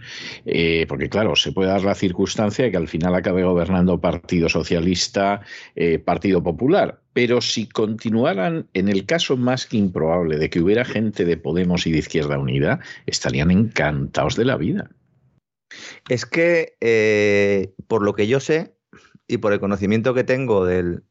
eh, 0.45 0.85
porque 0.87 1.09
claro, 1.09 1.35
se 1.35 1.51
puede 1.51 1.69
dar 1.69 1.83
la 1.83 1.95
circunstancia 1.95 2.65
de 2.65 2.71
que 2.71 2.77
al 2.77 2.87
final 2.87 3.13
acabe 3.13 3.43
gobernando 3.43 3.99
Partido 3.99 4.49
Socialista, 4.49 5.41
eh, 5.75 5.99
Partido 5.99 6.41
Popular, 6.41 7.01
pero 7.13 7.41
si 7.41 7.67
continuaran, 7.67 8.67
en 8.73 8.89
el 8.89 9.05
caso 9.05 9.37
más 9.37 9.67
que 9.67 9.77
improbable 9.77 10.37
de 10.37 10.49
que 10.49 10.61
hubiera 10.61 10.85
gente 10.85 11.25
de 11.25 11.37
Podemos 11.37 11.85
y 11.85 11.91
de 11.91 11.99
Izquierda 11.99 12.39
Unida, 12.39 12.79
estarían 13.05 13.51
encantados 13.51 14.35
de 14.35 14.45
la 14.45 14.57
vida. 14.57 14.89
Es 16.09 16.25
que, 16.25 16.75
eh, 16.81 17.73
por 17.87 18.03
lo 18.03 18.13
que 18.13 18.27
yo 18.27 18.39
sé, 18.39 18.75
y 19.27 19.37
por 19.37 19.53
el 19.53 19.59
conocimiento 19.59 20.13
que 20.13 20.23
tengo 20.23 20.65
del, 20.65 21.03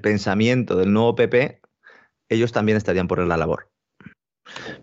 pensamiento 0.00 0.76
del 0.76 0.92
nuevo 0.92 1.14
PP, 1.14 1.60
ellos 2.28 2.52
también 2.52 2.76
estarían 2.76 3.08
por 3.08 3.18
la 3.26 3.36
labor. 3.36 3.70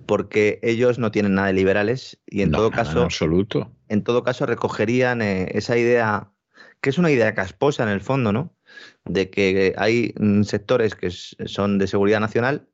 Porque 0.05 0.59
ellos 0.63 0.97
no 0.97 1.11
tienen 1.11 1.35
nada 1.35 1.47
de 1.47 1.53
liberales 1.53 2.19
y 2.25 2.41
en 2.41 2.51
todo 2.51 2.71
caso. 2.71 2.99
En 2.99 3.03
absoluto. 3.05 3.71
En 3.89 4.03
todo 4.03 4.23
caso, 4.23 4.45
recogerían 4.45 5.21
eh, 5.21 5.49
esa 5.53 5.77
idea, 5.77 6.31
que 6.81 6.89
es 6.89 6.97
una 6.97 7.11
idea 7.11 7.33
casposa 7.33 7.83
en 7.83 7.89
el 7.89 8.01
fondo, 8.01 8.31
¿no? 8.31 8.55
De 9.05 9.29
que 9.29 9.73
hay 9.77 10.13
mm, 10.17 10.43
sectores 10.43 10.95
que 10.95 11.09
son 11.09 11.77
de 11.79 11.87
seguridad 11.87 12.19
nacional 12.19 12.69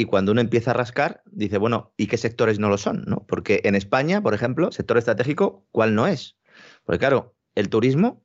y 0.00 0.06
cuando 0.06 0.32
uno 0.32 0.40
empieza 0.40 0.70
a 0.70 0.74
rascar, 0.74 1.22
dice, 1.26 1.58
bueno, 1.58 1.92
¿y 1.96 2.06
qué 2.06 2.16
sectores 2.16 2.58
no 2.58 2.70
lo 2.70 2.78
son? 2.78 3.04
¿no? 3.06 3.26
Porque 3.26 3.60
en 3.64 3.74
España, 3.74 4.22
por 4.22 4.32
ejemplo, 4.32 4.72
sector 4.72 4.96
estratégico, 4.96 5.66
¿cuál 5.72 5.94
no 5.94 6.06
es? 6.06 6.38
Porque 6.84 7.00
claro, 7.00 7.34
el 7.54 7.68
turismo 7.68 8.24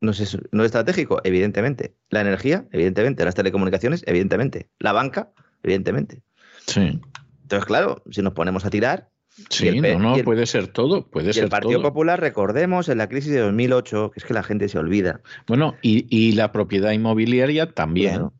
no 0.00 0.12
es, 0.12 0.38
no 0.50 0.62
es 0.62 0.66
estratégico, 0.66 1.20
evidentemente. 1.24 1.94
La 2.08 2.20
energía, 2.20 2.66
evidentemente. 2.72 3.24
Las 3.24 3.34
telecomunicaciones, 3.34 4.02
evidentemente. 4.06 4.68
La 4.78 4.92
banca, 4.92 5.30
evidentemente. 5.62 6.22
Sí. 6.66 7.00
Entonces, 7.42 7.66
claro, 7.66 8.02
si 8.10 8.22
nos 8.22 8.32
ponemos 8.32 8.64
a 8.64 8.70
tirar. 8.70 9.10
Sí, 9.48 9.80
no, 9.80 9.98
no, 9.98 10.24
puede 10.24 10.46
ser 10.46 10.68
todo. 10.68 11.08
Puede 11.08 11.32
ser 11.32 11.44
el 11.44 11.50
Partido 11.50 11.80
Popular, 11.82 12.20
recordemos, 12.20 12.88
en 12.88 12.98
la 12.98 13.08
crisis 13.08 13.32
de 13.32 13.40
2008, 13.40 14.10
que 14.12 14.20
es 14.20 14.24
que 14.24 14.34
la 14.34 14.42
gente 14.42 14.68
se 14.68 14.78
olvida. 14.78 15.20
Bueno, 15.46 15.76
y, 15.82 16.32
la 16.32 16.52
propiedad 16.52 16.92
inmobiliaria 16.92 17.72
también. 17.72 18.30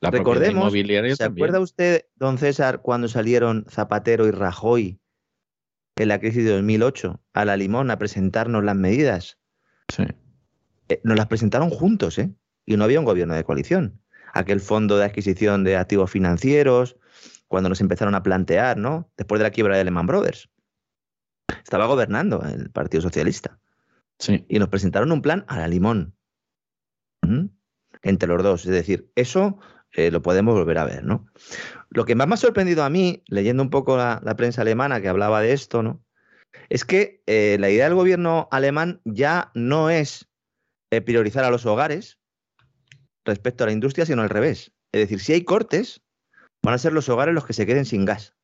La 0.00 0.10
recordemos, 0.10 0.62
inmobiliaria 0.62 1.16
¿se 1.16 1.24
acuerda 1.24 1.60
usted, 1.60 2.06
don 2.14 2.38
César, 2.38 2.80
cuando 2.82 3.08
salieron 3.08 3.66
Zapatero 3.68 4.26
y 4.26 4.30
Rajoy 4.30 5.00
en 5.96 6.08
la 6.08 6.20
crisis 6.20 6.44
de 6.44 6.52
2008 6.52 7.20
a 7.32 7.44
la 7.44 7.56
Limón 7.56 7.90
a 7.90 7.98
presentarnos 7.98 8.64
las 8.64 8.76
medidas? 8.76 9.38
Sí. 9.88 10.04
Eh, 10.88 11.00
nos 11.04 11.16
las 11.16 11.26
presentaron 11.26 11.70
juntos, 11.70 12.18
¿eh? 12.18 12.32
Y 12.64 12.76
no 12.76 12.84
había 12.84 12.98
un 12.98 13.06
gobierno 13.06 13.34
de 13.34 13.44
coalición. 13.44 14.00
Aquel 14.32 14.60
fondo 14.60 14.98
de 14.98 15.04
adquisición 15.04 15.64
de 15.64 15.76
activos 15.76 16.10
financieros, 16.10 16.96
cuando 17.48 17.68
nos 17.68 17.80
empezaron 17.80 18.14
a 18.14 18.22
plantear, 18.22 18.76
¿no? 18.76 19.10
Después 19.16 19.38
de 19.38 19.44
la 19.44 19.50
quiebra 19.50 19.76
de 19.76 19.84
Lehman 19.84 20.06
Brothers. 20.06 20.50
Estaba 21.62 21.86
gobernando 21.86 22.42
el 22.42 22.70
Partido 22.70 23.02
Socialista. 23.02 23.58
Sí. 24.18 24.44
Y 24.48 24.58
nos 24.58 24.68
presentaron 24.68 25.12
un 25.12 25.22
plan 25.22 25.44
a 25.48 25.58
la 25.58 25.68
limón. 25.68 26.14
¿Mm? 27.22 27.46
Entre 28.02 28.28
los 28.28 28.42
dos. 28.42 28.66
Es 28.66 28.72
decir, 28.72 29.10
eso 29.14 29.58
eh, 29.92 30.10
lo 30.10 30.22
podemos 30.22 30.54
volver 30.54 30.78
a 30.78 30.84
ver, 30.84 31.04
¿no? 31.04 31.26
Lo 31.90 32.04
que 32.04 32.14
más 32.14 32.28
me 32.28 32.34
ha 32.34 32.36
sorprendido 32.38 32.84
a 32.84 32.90
mí, 32.90 33.22
leyendo 33.28 33.62
un 33.62 33.70
poco 33.70 33.96
la, 33.96 34.20
prensa 34.36 34.62
alemana 34.62 35.00
que 35.00 35.08
hablaba 35.08 35.40
de 35.40 35.52
esto, 35.52 35.82
¿no? 35.82 36.04
Es 36.68 36.84
que 36.84 37.22
eh, 37.26 37.56
la 37.60 37.70
idea 37.70 37.84
del 37.84 37.94
gobierno 37.94 38.48
alemán 38.50 39.00
ya 39.04 39.50
no 39.54 39.90
es 39.90 40.25
eh, 40.96 41.02
priorizar 41.02 41.44
a 41.44 41.50
los 41.50 41.66
hogares 41.66 42.18
respecto 43.24 43.64
a 43.64 43.66
la 43.66 43.72
industria, 43.72 44.06
sino 44.06 44.22
al 44.22 44.30
revés. 44.30 44.72
Es 44.92 45.00
decir, 45.02 45.20
si 45.20 45.32
hay 45.34 45.44
cortes, 45.44 46.02
van 46.62 46.74
a 46.74 46.78
ser 46.78 46.92
los 46.92 47.08
hogares 47.08 47.34
los 47.34 47.44
que 47.44 47.52
se 47.52 47.66
queden 47.66 47.84
sin 47.84 48.04
gas. 48.04 48.34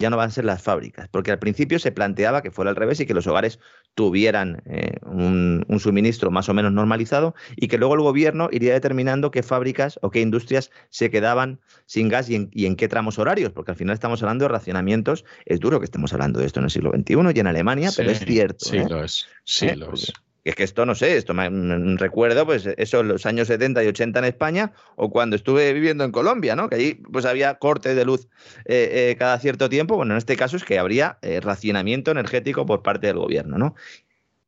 Ya 0.00 0.10
no 0.10 0.16
van 0.16 0.28
a 0.28 0.32
ser 0.32 0.44
las 0.44 0.60
fábricas, 0.60 1.08
porque 1.08 1.30
al 1.30 1.38
principio 1.38 1.78
se 1.78 1.92
planteaba 1.92 2.42
que 2.42 2.50
fuera 2.50 2.70
al 2.70 2.76
revés 2.76 2.98
y 2.98 3.06
que 3.06 3.14
los 3.14 3.28
hogares 3.28 3.60
tuvieran 3.94 4.60
eh, 4.66 4.96
un, 5.06 5.64
suministro 5.78 6.32
más 6.32 6.48
o 6.48 6.54
menos 6.54 6.72
normalizado 6.72 7.34
y 7.54 7.68
que 7.68 7.78
luego 7.78 7.94
el 7.94 8.00
gobierno 8.00 8.48
iría 8.50 8.72
determinando 8.72 9.30
qué 9.30 9.44
fábricas 9.44 10.00
o 10.02 10.10
qué 10.10 10.20
industrias 10.20 10.72
se 10.90 11.10
quedaban 11.10 11.60
sin 11.86 12.08
gas 12.08 12.28
y 12.28 12.34
en, 12.66 12.76
qué 12.76 12.88
tramos 12.88 13.20
horarios, 13.20 13.52
porque 13.52 13.70
al 13.70 13.76
final 13.76 13.94
estamos 13.94 14.20
hablando 14.22 14.44
de 14.44 14.48
racionamientos. 14.48 15.24
Es 15.46 15.60
duro 15.60 15.78
que 15.78 15.84
estemos 15.84 16.12
hablando 16.12 16.40
de 16.40 16.46
esto 16.46 16.58
en 16.58 16.64
el 16.64 16.70
siglo 16.70 16.90
XXI 16.90 17.14
y 17.32 17.40
en 17.40 17.46
Alemania, 17.46 17.90
pero 17.96 18.10
es 18.10 18.18
cierto. 18.18 18.64
Sí, 18.64 18.78
lo 18.88 19.04
es. 19.04 19.26
Sí, 19.44 19.74
lo 19.76 19.94
es 19.94 20.12
es 20.44 20.54
que 20.54 20.62
esto 20.62 20.84
no 20.84 20.94
sé, 20.94 21.16
esto 21.16 21.32
me 21.32 21.48
recuerdo, 21.96 22.44
pues 22.44 22.68
eso, 22.76 23.02
los 23.02 23.24
años 23.24 23.48
70 23.48 23.82
y 23.82 23.86
80 23.86 24.18
en 24.18 24.24
España, 24.26 24.72
o 24.94 25.10
cuando 25.10 25.36
estuve 25.36 25.72
viviendo 25.72 26.04
en 26.04 26.12
Colombia, 26.12 26.54
¿no? 26.54 26.68
Que 26.68 26.76
allí 26.76 26.94
pues 26.94 27.24
había 27.24 27.54
cortes 27.54 27.96
de 27.96 28.04
luz 28.04 28.28
eh, 28.66 29.10
eh, 29.10 29.16
cada 29.18 29.38
cierto 29.38 29.70
tiempo. 29.70 29.96
Bueno, 29.96 30.12
en 30.12 30.18
este 30.18 30.36
caso 30.36 30.56
es 30.56 30.64
que 30.64 30.78
habría 30.78 31.18
eh, 31.22 31.40
racionamiento 31.40 32.10
energético 32.10 32.66
por 32.66 32.82
parte 32.82 33.06
del 33.06 33.16
gobierno, 33.16 33.56
¿no? 33.56 33.74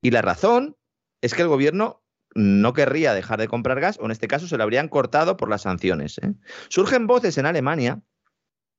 Y 0.03 0.11
la 0.11 0.21
razón 0.21 0.77
es 1.23 1.33
que 1.33 1.43
el 1.43 1.49
gobierno 1.49 2.03
no 2.35 2.75
querría 2.75 3.15
dejar 3.15 3.41
de 3.41 3.49
comprar 3.49 3.81
gas, 3.81 3.99
o 3.99 4.05
en 4.05 4.11
este 4.11 4.29
caso 4.29 4.47
se 4.47 4.59
lo 4.59 4.63
habrían 4.63 4.89
cortado 4.89 5.39
por 5.39 5.49
las 5.49 5.63
sanciones. 5.63 6.21
Surgen 6.69 7.07
voces 7.07 7.39
en 7.39 7.47
Alemania 7.47 8.03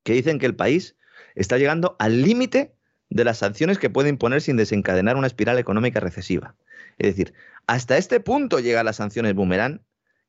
que 0.04 0.12
dicen 0.12 0.38
que 0.38 0.46
el 0.46 0.54
país 0.54 0.96
está 1.34 1.58
llegando 1.58 1.96
al 1.98 2.22
límite 2.22 2.76
de 3.10 3.24
las 3.24 3.38
sanciones 3.38 3.78
que 3.78 3.90
puede 3.90 4.08
imponer 4.08 4.40
sin 4.40 4.56
desencadenar 4.56 5.16
una 5.16 5.26
espiral 5.26 5.58
económica 5.58 5.98
recesiva. 5.98 6.54
Es 6.98 7.08
decir, 7.08 7.34
hasta 7.66 7.96
este 7.96 8.20
punto 8.20 8.60
llegan 8.60 8.86
las 8.86 8.96
sanciones 8.96 9.34
boomerang, 9.34 9.82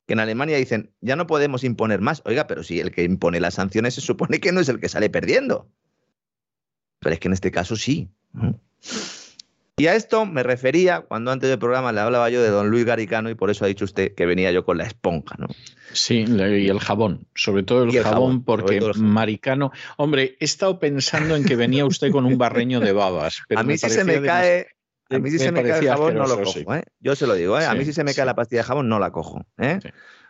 que 0.05 0.13
en 0.13 0.19
Alemania 0.19 0.57
dicen, 0.57 0.91
ya 1.01 1.15
no 1.15 1.27
podemos 1.27 1.63
imponer 1.63 2.01
más. 2.01 2.21
Oiga, 2.25 2.47
pero 2.47 2.63
si 2.63 2.79
el 2.79 2.91
que 2.91 3.03
impone 3.03 3.39
las 3.39 3.55
sanciones 3.55 3.95
se 3.95 4.01
supone 4.01 4.39
que 4.39 4.51
no 4.51 4.59
es 4.59 4.69
el 4.69 4.79
que 4.79 4.89
sale 4.89 5.09
perdiendo. 5.09 5.69
Pero 6.99 7.13
es 7.13 7.19
que 7.19 7.27
en 7.27 7.33
este 7.33 7.51
caso 7.51 7.75
sí. 7.75 8.09
Y 9.79 9.87
a 9.87 9.95
esto 9.95 10.25
me 10.25 10.43
refería 10.43 11.01
cuando 11.01 11.31
antes 11.31 11.49
del 11.49 11.57
programa 11.57 11.93
le 11.93 12.01
hablaba 12.01 12.29
yo 12.29 12.43
de 12.43 12.49
don 12.49 12.69
Luis 12.69 12.83
Garicano 12.83 13.29
y 13.29 13.35
por 13.35 13.49
eso 13.49 13.63
ha 13.63 13.69
dicho 13.69 13.85
usted 13.85 14.13
que 14.13 14.25
venía 14.25 14.51
yo 14.51 14.65
con 14.65 14.77
la 14.77 14.83
esponja, 14.83 15.35
¿no? 15.37 15.47
Sí, 15.93 16.25
y 16.27 16.67
el 16.67 16.79
jabón, 16.79 17.27
sobre 17.33 17.63
todo 17.63 17.83
el, 17.83 18.03
jabón, 18.03 18.43
porque 18.43 18.81
Maricano, 18.97 19.71
hombre, 19.95 20.35
he 20.39 20.45
estado 20.45 20.79
pensando 20.79 21.37
en 21.37 21.45
que 21.45 21.55
venía 21.55 21.85
usted 21.85 22.11
con 22.11 22.25
un 22.25 22.37
barreño 22.37 22.81
de 22.81 22.91
babas. 22.91 23.41
a 23.55 23.63
mí 23.63 23.77
sí 23.77 23.89
se 23.89 24.03
me 24.03 24.21
cae, 24.21 24.67
a 25.09 25.19
mí 25.19 25.31
si 25.31 25.39
se 25.39 25.51
me 25.51 25.63
cae 25.63 25.79
el 25.79 25.87
jabón 25.87 26.15
no 26.15 26.27
lo 26.27 26.41
cojo, 26.41 26.75
¿eh? 26.75 26.83
Yo 26.99 27.15
se 27.15 27.27
lo 27.27 27.33
digo, 27.33 27.59
¿eh? 27.59 27.65
A 27.65 27.73
mí 27.73 27.85
si 27.85 27.93
se 27.93 28.03
me 28.03 28.13
cae 28.13 28.25
la 28.25 28.35
pastilla 28.35 28.61
de 28.61 28.67
jabón 28.67 28.89
no 28.89 28.99
la 28.99 29.11
cojo, 29.11 29.45
¿eh? 29.57 29.79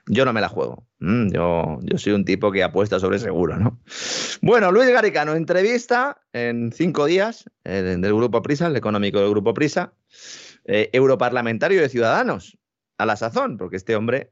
Yo 0.08 0.26
no 0.26 0.34
me 0.34 0.42
la 0.42 0.50
juego. 0.50 0.88
Mm, 1.00 1.30
yo, 1.30 1.80
yo 1.84 1.98
soy 1.98 2.14
un 2.14 2.26
tipo 2.26 2.52
que 2.52 2.64
apuesta 2.64 3.00
sobre 3.00 3.20
seguro, 3.20 3.58
¿no? 3.58 3.80
Bueno, 4.42 4.72
Luis 4.72 4.90
Garicano, 4.90 5.36
entrevista 5.36 6.22
en 6.34 6.72
cinco 6.72 7.06
días 7.06 7.46
del 7.64 8.02
Grupo 8.02 8.42
Prisa, 8.42 8.68
el 8.68 8.76
económico 8.76 9.20
del 9.20 9.30
Grupo 9.30 9.54
Prisa, 9.54 9.94
europarlamentario 10.66 11.82
de 11.82 11.90
Ciudadanos, 11.90 12.58
a 13.00 13.06
la 13.06 13.16
sazón, 13.16 13.58
porque 13.58 13.78
este 13.78 13.96
hombre, 13.96 14.32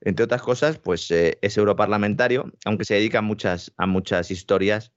entre 0.00 0.24
otras 0.24 0.42
cosas, 0.42 0.78
pues 0.78 1.08
eh, 1.10 1.38
es 1.42 1.56
europarlamentario, 1.56 2.50
aunque 2.64 2.84
se 2.84 2.94
dedica 2.94 3.22
muchas, 3.22 3.72
a 3.76 3.86
muchas 3.86 4.30
historias 4.32 4.92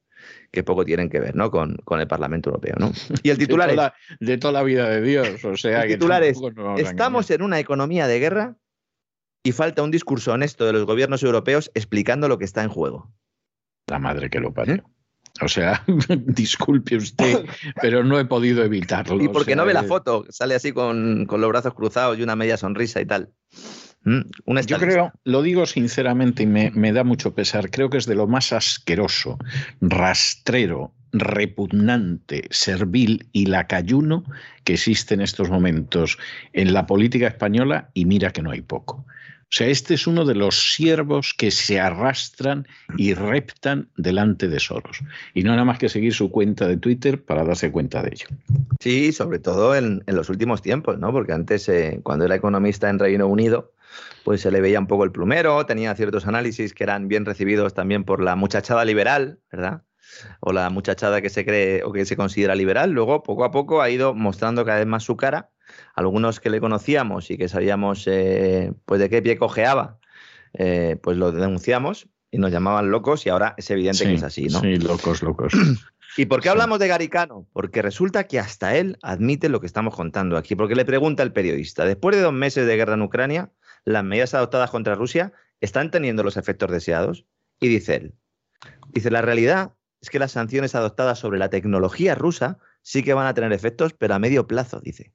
que 0.51 0.63
poco 0.63 0.86
tienen 0.86 1.10
que 1.10 1.19
ver 1.19 1.36
¿no? 1.36 1.51
con, 1.51 1.75
con 1.84 1.99
el 1.99 2.08
Parlamento 2.08 2.49
Europeo. 2.49 2.75
¿no? 2.79 2.91
Y 3.23 3.29
el 3.29 3.38
titular 3.38 3.69
de 3.69 3.75
toda, 3.75 3.93
es, 4.10 4.27
de 4.27 4.38
toda 4.38 4.53
la 4.53 4.63
vida 4.63 4.89
de 4.89 5.01
Dios. 5.01 5.43
O 5.45 5.58
sea, 5.58 5.84
el 5.84 5.93
titular 5.93 6.23
es, 6.23 6.39
estamos 6.77 7.29
en 7.32 7.41
una 7.41 7.60
economía 7.60 8.08
de 8.08 8.19
guerra 8.19 8.58
y 9.43 9.51
falta 9.51 9.84
un 9.84 9.91
discurso 9.91 10.34
honesto 10.34 10.65
de 10.65 10.73
los 10.73 10.86
gobiernos 10.86 11.23
europeos 11.23 11.71
explicando 11.73 12.27
lo 12.27 12.38
que 12.38 12.45
está 12.45 12.63
en 12.63 12.69
juego. 12.69 13.12
La 13.88 13.99
madre 13.99 14.29
que 14.29 14.39
lo 14.39 14.53
parió. 14.53 14.75
¿Eh? 14.75 14.84
O 15.41 15.47
sea, 15.47 15.84
disculpe 16.25 16.97
usted, 16.97 17.45
pero 17.82 18.03
no 18.03 18.19
he 18.19 18.25
podido 18.25 18.63
evitarlo. 18.63 19.21
Y 19.23 19.29
porque 19.29 19.55
no 19.55 19.65
ve 19.65 19.73
la 19.73 19.84
foto, 19.84 20.25
sale 20.29 20.55
así 20.55 20.73
con, 20.73 21.25
con 21.25 21.39
los 21.39 21.49
brazos 21.49 21.73
cruzados 21.73 22.17
y 22.17 22.23
una 22.23 22.36
media 22.36 22.58
sonrisa 22.58 22.99
y 22.99 23.05
tal. 23.05 23.32
Mm, 24.04 24.22
Yo 24.66 24.78
creo, 24.78 25.12
lo 25.26 25.42
digo 25.42 25.66
sinceramente 25.66 26.44
y 26.44 26.46
me, 26.46 26.94
da 26.94 27.04
mucho 27.04 27.34
pesar, 27.36 27.70
creo 27.70 27.90
que 27.90 27.98
es 27.98 28.06
de 28.06 28.16
lo 28.16 28.28
más 28.28 28.54
asqueroso, 28.54 29.38
rastrero 29.82 30.94
repugnante, 31.12 32.48
servil 32.52 33.28
y 33.32 33.48
lacayuno 33.48 34.24
que 34.64 34.74
existe 34.74 35.16
en 35.16 35.22
estos 35.22 35.50
momentos 35.50 36.20
en 36.54 36.72
la 36.72 36.86
política 36.86 37.28
española 37.28 37.90
y 37.96 38.06
mira 38.06 38.32
que 38.32 38.44
no 38.44 38.52
hay 38.52 38.62
poco. 38.62 39.06
O 39.52 39.52
sea, 39.52 39.66
este 39.66 39.96
es 39.96 40.06
uno 40.06 40.26
de 40.26 40.36
los 40.36 40.76
siervos 40.76 41.34
que 41.36 41.50
se 41.50 41.80
arrastran 41.80 42.68
y 42.98 43.16
reptan 43.16 43.90
delante 43.98 44.48
de 44.48 44.60
Soros. 44.60 45.00
Y 45.34 45.42
no 45.42 45.54
nada 45.54 45.66
más 45.66 45.80
que 45.80 45.90
seguir 45.90 46.14
su 46.14 46.30
cuenta 46.30 46.68
de 46.68 46.78
Twitter 46.78 47.24
para 47.24 47.44
darse 47.44 47.72
cuenta 47.72 48.04
de 48.04 48.10
ello. 48.10 48.28
Sí, 48.80 49.12
sobre 49.12 49.40
todo 49.40 49.76
en, 49.76 50.04
los 50.06 50.30
últimos 50.30 50.62
tiempos, 50.62 51.00
¿no? 51.00 51.12
Porque 51.12 51.34
antes, 51.34 51.68
eh, 51.68 52.00
cuando 52.04 52.26
era 52.26 52.36
economista 52.36 52.92
en 52.92 53.00
Reino 53.00 53.26
Unido, 53.26 53.72
pues 54.23 54.41
se 54.41 54.52
le 54.52 54.62
veía 54.62 54.80
un 54.80 54.88
poco 54.88 55.04
el 55.04 55.12
plumero, 55.12 55.65
tenía 55.65 55.95
ciertos 55.95 56.28
análisis 56.28 56.73
que 56.73 56.84
eran 56.84 57.08
bien 57.08 57.25
recibidos 57.25 57.73
también 57.73 58.04
por 58.04 58.21
la 58.21 58.36
muchachada 58.36 58.86
liberal, 58.86 59.39
¿verdad? 59.52 59.84
O 60.39 60.54
la 60.54 60.69
muchachada 60.69 61.21
que 61.21 61.30
se 61.30 61.45
cree 61.45 61.84
o 61.84 61.91
que 61.91 62.06
se 62.06 62.17
considera 62.17 62.56
liberal. 62.56 62.91
Luego, 62.91 63.23
poco 63.23 63.43
a 63.43 63.52
poco, 63.52 63.82
ha 63.82 63.89
ido 63.89 64.13
mostrando 64.13 64.65
cada 64.65 64.80
vez 64.80 64.88
más 64.88 65.04
su 65.04 65.15
cara 65.17 65.49
algunos 65.95 66.39
que 66.39 66.49
le 66.49 66.60
conocíamos 66.60 67.30
y 67.32 67.38
que 67.38 67.47
sabíamos 67.47 68.06
eh, 68.08 68.73
pues 68.86 68.99
de 68.99 69.10
qué 69.10 69.21
pie 69.21 69.38
cojeaba, 69.38 69.99
eh, 70.54 70.97
pues 71.02 71.17
lo 71.17 71.32
denunciamos 71.32 72.08
y 72.32 72.38
nos 72.38 72.52
llamaban 72.52 72.91
locos 72.91 73.25
y 73.25 73.30
ahora 73.30 73.56
es 73.58 73.69
evidente 73.71 74.06
que 74.06 74.13
es 74.13 74.23
así, 74.23 74.47
¿no? 74.47 74.62
Sí, 74.62 74.78
locos, 74.78 75.23
locos. 75.23 75.54
¿Y 76.17 76.25
por 76.25 76.41
qué 76.41 76.49
hablamos 76.49 76.80
de 76.80 76.88
Garicano? 76.88 77.47
Porque 77.54 77.82
resulta 77.82 78.25
que 78.25 78.39
hasta 78.39 78.75
él 78.75 78.97
admite 79.04 79.47
lo 79.47 79.60
que 79.60 79.67
estamos 79.67 79.95
contando 79.95 80.38
aquí, 80.38 80.56
porque 80.56 80.75
le 80.75 80.84
pregunta 80.84 81.23
el 81.23 81.32
periodista, 81.32 81.86
después 81.86 82.15
de 82.15 82.21
dos 82.21 82.34
meses 82.34 82.65
de 82.65 82.75
guerra 82.75 82.95
en 82.95 83.04
Ucrania, 83.04 83.52
¿las 83.86 84.04
medidas 84.04 84.34
adoptadas 84.34 84.70
contra 84.70 84.96
Rusia 84.96 85.34
están 85.62 85.92
teniendo 85.92 86.24
los 86.24 86.38
efectos 86.38 86.72
deseados? 86.72 87.26
Y 87.60 87.68
dice 87.68 87.96
él, 87.96 88.15
dice, 88.89 89.12
la 89.12 89.22
realidad 89.22 89.74
es 90.02 90.10
que 90.10 90.20
las 90.20 90.32
sanciones 90.32 90.76
adoptadas 90.76 91.20
sobre 91.20 91.39
la 91.39 91.50
tecnología 91.50 92.15
rusa 92.15 92.60
sí 92.82 93.04
que 93.04 93.13
van 93.13 93.28
a 93.28 93.34
tener 93.34 93.52
efectos, 93.52 93.94
pero 93.94 94.13
a 94.15 94.20
medio 94.20 94.48
plazo, 94.48 94.80
dice. 94.80 95.13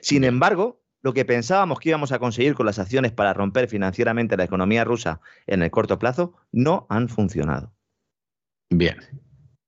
Sin 0.00 0.24
embargo, 0.24 0.82
lo 1.02 1.14
que 1.14 1.24
pensábamos 1.24 1.80
que 1.80 1.88
íbamos 1.88 2.12
a 2.12 2.18
conseguir 2.18 2.54
con 2.54 2.66
las 2.66 2.78
acciones 2.78 3.12
para 3.12 3.34
romper 3.34 3.68
financieramente 3.68 4.36
la 4.36 4.44
economía 4.44 4.84
rusa 4.84 5.20
en 5.46 5.62
el 5.62 5.70
corto 5.70 5.98
plazo 5.98 6.34
no 6.52 6.86
han 6.90 7.08
funcionado. 7.08 7.72
Bien. 8.68 8.96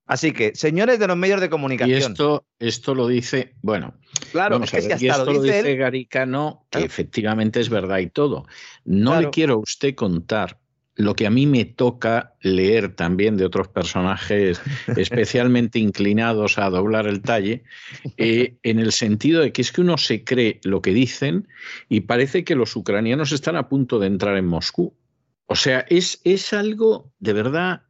Así 0.05 0.33
que, 0.33 0.53
señores 0.53 0.99
de 0.99 1.07
los 1.07 1.15
medios 1.15 1.39
de 1.39 1.49
comunicación. 1.49 1.97
Y 1.97 2.03
esto, 2.03 2.45
esto 2.59 2.93
lo 2.93 3.07
dice, 3.07 3.55
bueno, 3.61 3.95
claro, 4.31 4.61
es 4.61 4.71
que, 4.71 4.97
y 4.99 5.07
esto 5.07 5.31
lo 5.31 5.41
dice, 5.41 5.75
Garicano, 5.75 6.65
que 6.69 6.79
efectivamente 6.79 7.61
es 7.61 7.69
verdad 7.69 7.99
y 7.99 8.07
todo. 8.07 8.45
No 8.83 9.19
le 9.19 9.29
quiero 9.29 9.53
a 9.55 9.57
usted 9.57 9.95
contar 9.95 10.59
lo 10.95 11.15
que 11.15 11.25
a 11.25 11.29
mí 11.29 11.47
me 11.47 11.65
toca 11.65 12.35
leer 12.41 12.95
también 12.95 13.37
de 13.37 13.45
otros 13.45 13.67
personajes 13.67 14.61
especialmente 14.97 15.79
inclinados 15.79 16.57
a 16.57 16.69
doblar 16.69 17.07
el 17.07 17.21
talle, 17.21 17.63
eh, 18.17 18.57
en 18.63 18.79
el 18.79 18.91
sentido 18.91 19.41
de 19.41 19.51
que 19.51 19.61
es 19.61 19.71
que 19.71 19.81
uno 19.81 19.97
se 19.97 20.23
cree 20.23 20.59
lo 20.63 20.81
que 20.81 20.93
dicen 20.93 21.47
y 21.89 22.01
parece 22.01 22.43
que 22.43 22.55
los 22.55 22.75
ucranianos 22.75 23.31
están 23.31 23.55
a 23.55 23.69
punto 23.69 23.99
de 23.99 24.07
entrar 24.07 24.37
en 24.37 24.45
Moscú. 24.45 24.93
O 25.45 25.55
sea, 25.55 25.85
es, 25.89 26.21
es 26.23 26.53
algo 26.53 27.11
de 27.19 27.33
verdad 27.33 27.83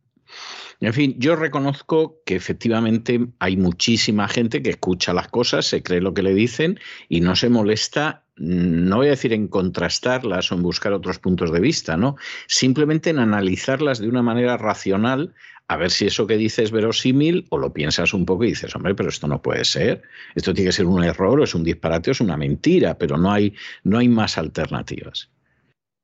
en 0.80 0.94
fin, 0.94 1.16
yo 1.18 1.36
reconozco 1.36 2.22
que 2.26 2.36
efectivamente 2.36 3.28
hay 3.40 3.56
muchísima 3.56 4.28
gente 4.28 4.62
que 4.62 4.72
escucha 4.72 5.14
las 5.14 5.30
cosas, 5.30 5.66
se 5.66 5.82
cree 5.82 6.02
lo 6.02 6.14
que 6.14 6.24
le 6.24 6.34
dicen 6.34 6.80
y 7.08 7.22
no 7.22 7.36
se 7.36 7.50
molesta, 7.50 8.26
no 8.36 8.98
voy 8.98 9.08
a 9.08 9.12
decir 9.12 9.32
en 9.32 9.48
contrastarlas 9.48 10.52
o 10.52 10.56
en 10.56 10.64
buscar 10.64 10.92
otros 10.92 11.20
puntos 11.20 11.52
de 11.52 11.62
vista, 11.62 11.96
¿no? 11.96 12.18
Simplemente 12.48 13.12
en 13.12 13.20
analizarlas 13.20 14.00
de 14.00 14.10
una 14.10 14.24
manera 14.24 14.58
racional, 14.58 15.34
a 15.70 15.78
ver 15.78 15.90
si 15.90 16.08
eso 16.08 16.28
que 16.28 16.36
dices 16.36 16.66
es 16.66 16.72
verosímil 16.72 17.46
o 17.50 17.58
lo 17.58 17.72
piensas 17.72 18.14
un 18.14 18.26
poco 18.26 18.44
y 18.44 18.50
dices, 18.50 18.76
hombre, 18.76 18.94
pero 18.96 19.08
esto 19.08 19.28
no 19.28 19.42
puede 19.42 19.64
ser, 19.64 20.02
esto 20.36 20.54
tiene 20.54 20.70
que 20.70 20.74
ser 20.74 20.86
un 20.86 21.04
error 21.04 21.40
o 21.40 21.44
es 21.44 21.56
un 21.56 21.64
disparate 21.64 22.10
o 22.10 22.12
es 22.12 22.20
una 22.20 22.36
mentira, 22.36 22.98
pero 22.98 23.18
no 23.18 23.32
hay, 23.32 23.56
no 23.84 24.00
hay 24.00 24.10
más 24.10 24.38
alternativas. 24.38 25.30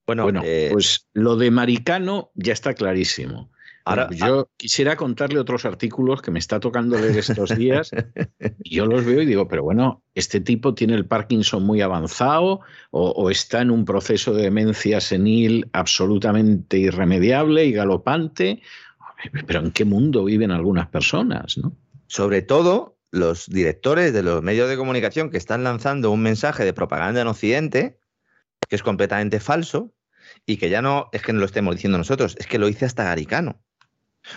Bueno, 0.07 0.41
eh, 0.43 0.69
pues 0.71 1.07
lo 1.13 1.35
de 1.35 1.51
Maricano 1.51 2.31
ya 2.33 2.53
está 2.53 2.73
clarísimo. 2.73 3.51
Ahora, 3.89 4.07
pues 4.07 4.19
yo 4.19 4.49
quisiera 4.57 4.95
contarle 4.95 5.39
otros 5.39 5.65
artículos 5.65 6.21
que 6.21 6.31
me 6.31 6.39
está 6.39 6.59
tocando 6.59 6.97
leer 6.99 7.17
estos 7.17 7.55
días. 7.57 7.91
y 8.63 8.75
yo 8.75 8.85
los 8.85 9.05
veo 9.05 9.21
y 9.21 9.25
digo, 9.25 9.47
pero 9.47 9.63
bueno, 9.63 10.03
este 10.13 10.39
tipo 10.39 10.73
tiene 10.73 10.93
el 10.93 11.05
Parkinson 11.05 11.63
muy 11.63 11.81
avanzado 11.81 12.61
o, 12.91 13.29
está 13.29 13.61
en 13.61 13.71
un 13.71 13.85
proceso 13.85 14.33
de 14.33 14.43
demencia 14.43 15.01
senil 15.01 15.69
absolutamente 15.73 16.77
irremediable 16.77 17.65
y 17.65 17.71
galopante. 17.71 18.61
Pero 19.47 19.59
¿en 19.59 19.71
qué 19.71 19.85
mundo 19.85 20.23
viven 20.25 20.51
algunas 20.51 20.87
personas? 20.87 21.57
¿no? 21.57 21.75
Sobre 22.07 22.41
todo 22.41 22.97
los 23.11 23.47
directores 23.47 24.13
de 24.13 24.23
los 24.23 24.43
medios 24.43 24.69
de 24.69 24.77
comunicación 24.77 25.29
que 25.31 25.37
están 25.37 25.63
lanzando 25.63 26.11
un 26.11 26.21
mensaje 26.21 26.63
de 26.63 26.73
propaganda 26.73 27.21
en 27.21 27.27
Occidente 27.27 27.99
que 28.69 28.75
es 28.75 28.83
completamente 28.83 29.39
falso 29.39 29.93
y 30.45 30.57
que 30.57 30.69
ya 30.69 30.81
no 30.81 31.09
es 31.11 31.21
que 31.21 31.33
no 31.33 31.39
lo 31.39 31.45
estemos 31.45 31.75
diciendo 31.75 31.97
nosotros, 31.97 32.35
es 32.39 32.47
que 32.47 32.59
lo 32.59 32.67
dice 32.67 32.85
hasta 32.85 33.03
Garicano. 33.03 33.61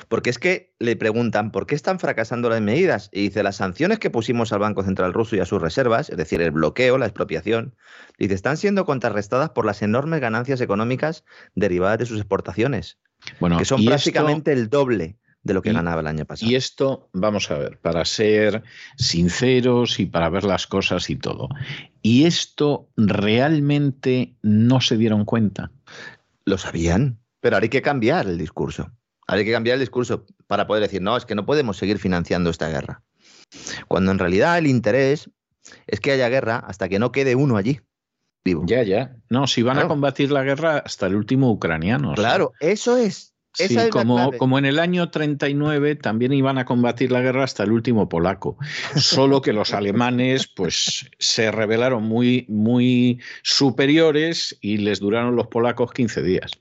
Porque 0.08 0.30
es 0.30 0.38
que 0.38 0.72
le 0.78 0.96
preguntan 0.96 1.52
por 1.52 1.66
qué 1.66 1.74
están 1.74 1.98
fracasando 1.98 2.48
las 2.48 2.60
medidas 2.60 3.08
y 3.12 3.22
dice 3.22 3.42
las 3.42 3.56
sanciones 3.56 3.98
que 3.98 4.10
pusimos 4.10 4.52
al 4.52 4.60
Banco 4.60 4.82
Central 4.82 5.12
ruso 5.12 5.36
y 5.36 5.40
a 5.40 5.46
sus 5.46 5.60
reservas, 5.60 6.10
es 6.10 6.16
decir, 6.16 6.40
el 6.42 6.50
bloqueo, 6.50 6.98
la 6.98 7.06
expropiación, 7.06 7.74
dice 8.18 8.34
están 8.34 8.56
siendo 8.56 8.84
contrarrestadas 8.84 9.50
por 9.50 9.66
las 9.66 9.82
enormes 9.82 10.20
ganancias 10.20 10.60
económicas 10.60 11.24
derivadas 11.54 11.98
de 11.98 12.06
sus 12.06 12.18
exportaciones, 12.18 12.98
bueno, 13.40 13.58
que 13.58 13.64
son 13.64 13.84
prácticamente 13.84 14.52
el 14.52 14.68
doble 14.68 15.16
de 15.42 15.54
lo 15.54 15.62
que 15.62 15.72
ganaba 15.72 16.00
el 16.00 16.06
año 16.06 16.24
pasado. 16.24 16.50
Y 16.50 16.54
esto, 16.54 17.08
vamos 17.12 17.50
a 17.50 17.58
ver, 17.58 17.78
para 17.78 18.04
ser 18.04 18.62
sinceros 18.96 19.98
y 19.98 20.06
para 20.06 20.28
ver 20.28 20.44
las 20.44 20.66
cosas 20.66 21.10
y 21.10 21.16
todo. 21.16 21.48
¿Y 22.00 22.24
esto 22.24 22.88
realmente 22.96 24.36
no 24.42 24.80
se 24.80 24.96
dieron 24.96 25.24
cuenta? 25.24 25.72
Lo 26.44 26.58
sabían, 26.58 27.18
pero 27.40 27.56
ahora 27.56 27.64
hay 27.64 27.70
que 27.70 27.82
cambiar 27.82 28.26
el 28.26 28.38
discurso. 28.38 28.90
Hay 29.32 29.44
que 29.46 29.52
cambiar 29.52 29.74
el 29.74 29.80
discurso 29.80 30.26
para 30.46 30.66
poder 30.66 30.82
decir, 30.82 31.00
no, 31.00 31.16
es 31.16 31.24
que 31.24 31.34
no 31.34 31.46
podemos 31.46 31.78
seguir 31.78 31.98
financiando 31.98 32.50
esta 32.50 32.68
guerra. 32.68 33.02
Cuando 33.88 34.10
en 34.10 34.18
realidad 34.18 34.58
el 34.58 34.66
interés 34.66 35.30
es 35.86 36.00
que 36.00 36.12
haya 36.12 36.28
guerra 36.28 36.56
hasta 36.56 36.88
que 36.88 36.98
no 36.98 37.12
quede 37.12 37.34
uno 37.34 37.56
allí. 37.56 37.80
Vivo. 38.44 38.64
Ya, 38.66 38.82
ya. 38.82 39.16
No, 39.30 39.46
si 39.46 39.62
van 39.62 39.78
a 39.78 39.88
combatir 39.88 40.32
la 40.32 40.42
guerra 40.42 40.78
hasta 40.78 41.06
el 41.06 41.14
último 41.14 41.50
ucraniano. 41.50 42.12
Claro, 42.14 42.52
eso 42.60 42.96
es. 42.96 43.32
Sí, 43.54 43.76
como, 43.90 44.32
como 44.38 44.58
en 44.58 44.64
el 44.64 44.78
año 44.78 45.10
39 45.10 45.96
también 45.96 46.32
iban 46.32 46.56
a 46.56 46.64
combatir 46.64 47.12
la 47.12 47.20
guerra 47.20 47.44
hasta 47.44 47.62
el 47.62 47.72
último 47.72 48.08
polaco. 48.08 48.56
Solo 48.96 49.42
que 49.42 49.52
los 49.52 49.74
alemanes 49.74 50.48
pues 50.48 51.10
se 51.18 51.50
revelaron 51.50 52.02
muy, 52.02 52.46
muy 52.48 53.20
superiores 53.42 54.58
y 54.60 54.78
les 54.78 55.00
duraron 55.00 55.36
los 55.36 55.48
polacos 55.48 55.92
15 55.92 56.22
días. 56.22 56.52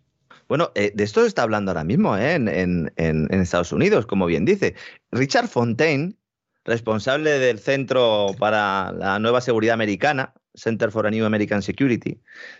Bueno, 0.52 0.74
eh, 0.76 0.92
de 0.94 1.06
esto 1.06 1.22
se 1.22 1.28
está 1.28 1.44
hablando 1.44 1.72
ahora 1.72 1.86
mismo 1.86 2.18
¿eh? 2.18 2.34
en, 2.34 2.92
Estados 3.30 3.72
Unidos, 3.72 4.06
como 4.06 4.26
bien 4.26 4.44
dice. 4.44 4.76
Richard 5.10 5.48
Fontaine, 5.48 6.18
responsable 6.66 7.40
del 7.40 7.58
Centro 7.58 8.36
para 8.38 8.92
la 8.92 9.18
Nueva 9.20 9.40
Seguridad 9.40 9.76
Americana, 9.76 10.34
Center 10.54 10.92
for 10.92 11.08
a 11.08 11.10
New 11.10 11.26
American 11.26 11.62
Security, 11.62 12.20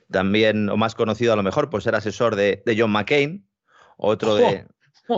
también, 0.10 0.70
o 0.70 0.78
más 0.78 0.96
conocido 0.96 1.34
a 1.34 1.36
lo 1.36 1.44
mejor 1.44 1.70
por 1.70 1.84
ser 1.84 1.94
asesor 1.96 2.38
de, 2.38 2.64
John 2.78 2.92
McCain, 2.92 3.46
otro 3.98 4.36
de, 4.36 4.66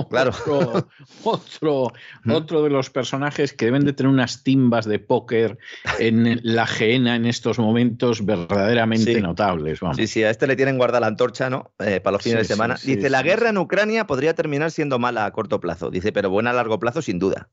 Claro. 0.10 0.32
Otro, 1.24 1.94
otro, 2.28 2.64
de 2.64 2.70
los 2.70 2.90
personajes 2.90 3.54
que 3.54 3.66
deben 3.66 3.86
de 3.86 3.94
tener 3.94 4.12
unas 4.12 4.44
timbas 4.44 4.86
de 4.86 5.00
póker 5.00 5.58
en 6.00 6.40
la 6.44 6.66
geena 6.66 7.16
en 7.16 7.26
estos 7.26 7.60
momentos 7.60 8.26
verdaderamente 8.26 9.22
notables. 9.22 9.80
Sí, 9.96 10.08
sí, 10.08 10.24
a 10.24 10.30
este 10.30 10.48
le 10.48 10.56
tienen 10.56 10.78
guardada 10.78 11.02
la 11.02 11.08
antorcha, 11.08 11.50
¿no? 11.50 11.74
Eh, 11.80 12.00
para 12.00 12.14
los 12.16 12.24
fines 12.24 12.40
de 12.40 12.46
semana. 12.46 12.76
Dice, 12.84 13.10
la 13.10 13.22
guerra 13.22 13.50
en 13.50 13.58
Ucrania 13.58 14.08
podría 14.08 14.34
terminar 14.34 14.72
siendo 14.72 15.00
mala 15.00 15.26
a 15.26 15.32
corto 15.32 15.60
plazo. 15.60 15.90
Dice, 15.90 16.12
pero 16.12 16.30
buena 16.30 16.52
a 16.52 16.54
largo 16.54 16.80
plazo 16.80 17.02
sin 17.02 17.20
duda. 17.20 17.50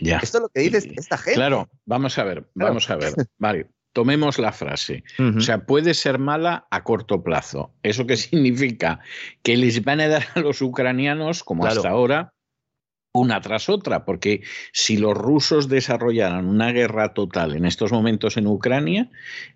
Ya. 0.00 0.18
Esto 0.18 0.38
es 0.38 0.42
lo 0.42 0.48
que 0.48 0.60
dice 0.60 0.92
esta 0.96 1.16
gente. 1.16 1.34
Claro, 1.34 1.68
vamos 1.84 2.18
a 2.18 2.24
ver, 2.24 2.44
vamos 2.54 2.90
a 2.90 2.96
ver. 2.96 3.14
Vale, 3.38 3.68
tomemos 3.92 4.38
la 4.38 4.52
frase. 4.52 5.04
O 5.18 5.40
sea, 5.40 5.66
puede 5.66 5.94
ser 5.94 6.18
mala 6.18 6.66
a 6.70 6.82
corto 6.84 7.22
plazo. 7.22 7.72
¿Eso 7.82 8.06
qué 8.06 8.16
significa? 8.16 9.00
Que 9.42 9.56
les 9.56 9.84
van 9.84 10.00
a 10.00 10.08
dar 10.08 10.26
a 10.34 10.40
los 10.40 10.62
ucranianos, 10.62 11.44
como 11.44 11.66
hasta 11.66 11.88
ahora, 11.88 12.32
una 13.12 13.40
tras 13.40 13.68
otra, 13.68 14.04
porque 14.04 14.42
si 14.72 14.96
los 14.96 15.16
rusos 15.16 15.68
desarrollaran 15.68 16.46
una 16.46 16.72
guerra 16.72 17.12
total 17.12 17.54
en 17.54 17.66
estos 17.66 17.92
momentos 17.92 18.36
en 18.38 18.46
Ucrania, 18.46 19.10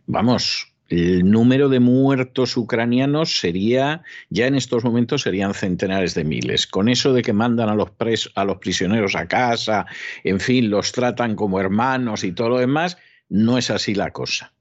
vamos, 0.06 0.72
el 0.88 1.28
número 1.28 1.68
de 1.68 1.80
muertos 1.80 2.56
ucranianos 2.56 3.40
sería, 3.40 4.02
ya 4.30 4.46
en 4.46 4.54
estos 4.54 4.84
momentos 4.84 5.22
serían 5.22 5.54
centenares 5.54 6.14
de 6.14 6.24
miles. 6.24 6.66
Con 6.66 6.88
eso 6.88 7.12
de 7.12 7.22
que 7.22 7.32
mandan 7.32 7.68
a 7.68 7.74
los, 7.74 7.90
a 8.34 8.44
los 8.44 8.58
prisioneros 8.58 9.16
a 9.16 9.26
casa, 9.26 9.86
en 10.22 10.38
fin, 10.38 10.70
los 10.70 10.92
tratan 10.92 11.34
como 11.34 11.58
hermanos 11.58 12.22
y 12.22 12.32
todo 12.32 12.50
lo 12.50 12.58
demás, 12.58 12.98
no 13.28 13.58
es 13.58 13.70
así 13.70 13.94
la 13.94 14.12
cosa. 14.12 14.52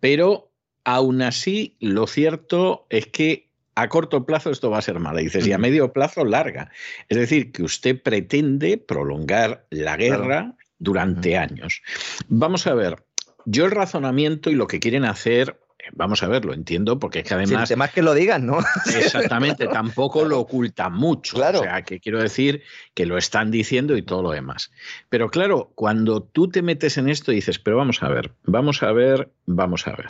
Pero 0.00 0.50
aún 0.84 1.22
así, 1.22 1.76
lo 1.80 2.06
cierto 2.06 2.86
es 2.90 3.06
que 3.06 3.48
a 3.74 3.88
corto 3.88 4.26
plazo 4.26 4.50
esto 4.50 4.70
va 4.70 4.78
a 4.78 4.82
ser 4.82 4.98
mala. 4.98 5.20
Dices, 5.20 5.46
y 5.46 5.52
a 5.52 5.58
medio 5.58 5.92
plazo 5.92 6.24
larga. 6.24 6.70
Es 7.08 7.16
decir, 7.16 7.52
que 7.52 7.62
usted 7.62 8.00
pretende 8.02 8.76
prolongar 8.78 9.66
la 9.70 9.96
guerra 9.96 10.56
durante 10.78 11.36
años. 11.36 11.82
Vamos 12.28 12.66
a 12.66 12.74
ver, 12.74 13.04
yo 13.44 13.66
el 13.66 13.70
razonamiento 13.70 14.50
y 14.50 14.54
lo 14.54 14.66
que 14.66 14.80
quieren 14.80 15.04
hacer 15.04 15.60
vamos 15.92 16.22
a 16.22 16.28
ver, 16.28 16.44
lo 16.44 16.54
entiendo, 16.54 16.98
porque 16.98 17.20
es 17.20 17.24
que 17.24 17.34
además. 17.34 17.76
más 17.76 17.92
que 17.92 18.02
lo 18.02 18.14
digan, 18.14 18.46
¿no? 18.46 18.58
Exactamente, 18.86 19.66
tampoco 19.68 20.24
lo 20.24 20.40
ocultan 20.40 20.94
mucho. 20.94 21.36
Claro. 21.36 21.60
O 21.60 21.62
sea, 21.62 21.82
que 21.82 22.00
quiero 22.00 22.22
decir 22.22 22.62
que 22.94 23.06
lo 23.06 23.18
están 23.18 23.50
diciendo 23.50 23.96
y 23.96 24.02
todo 24.02 24.22
lo 24.22 24.30
demás. 24.30 24.70
Pero 25.08 25.30
claro, 25.30 25.72
cuando 25.74 26.22
tú 26.22 26.48
te 26.48 26.62
metes 26.62 26.98
en 26.98 27.08
esto 27.08 27.32
dices, 27.32 27.58
pero 27.58 27.76
vamos 27.76 28.02
a 28.02 28.08
ver, 28.08 28.32
vamos 28.44 28.82
a 28.82 28.92
ver, 28.92 29.30
vamos 29.46 29.86
a 29.86 29.92
ver. 29.92 30.08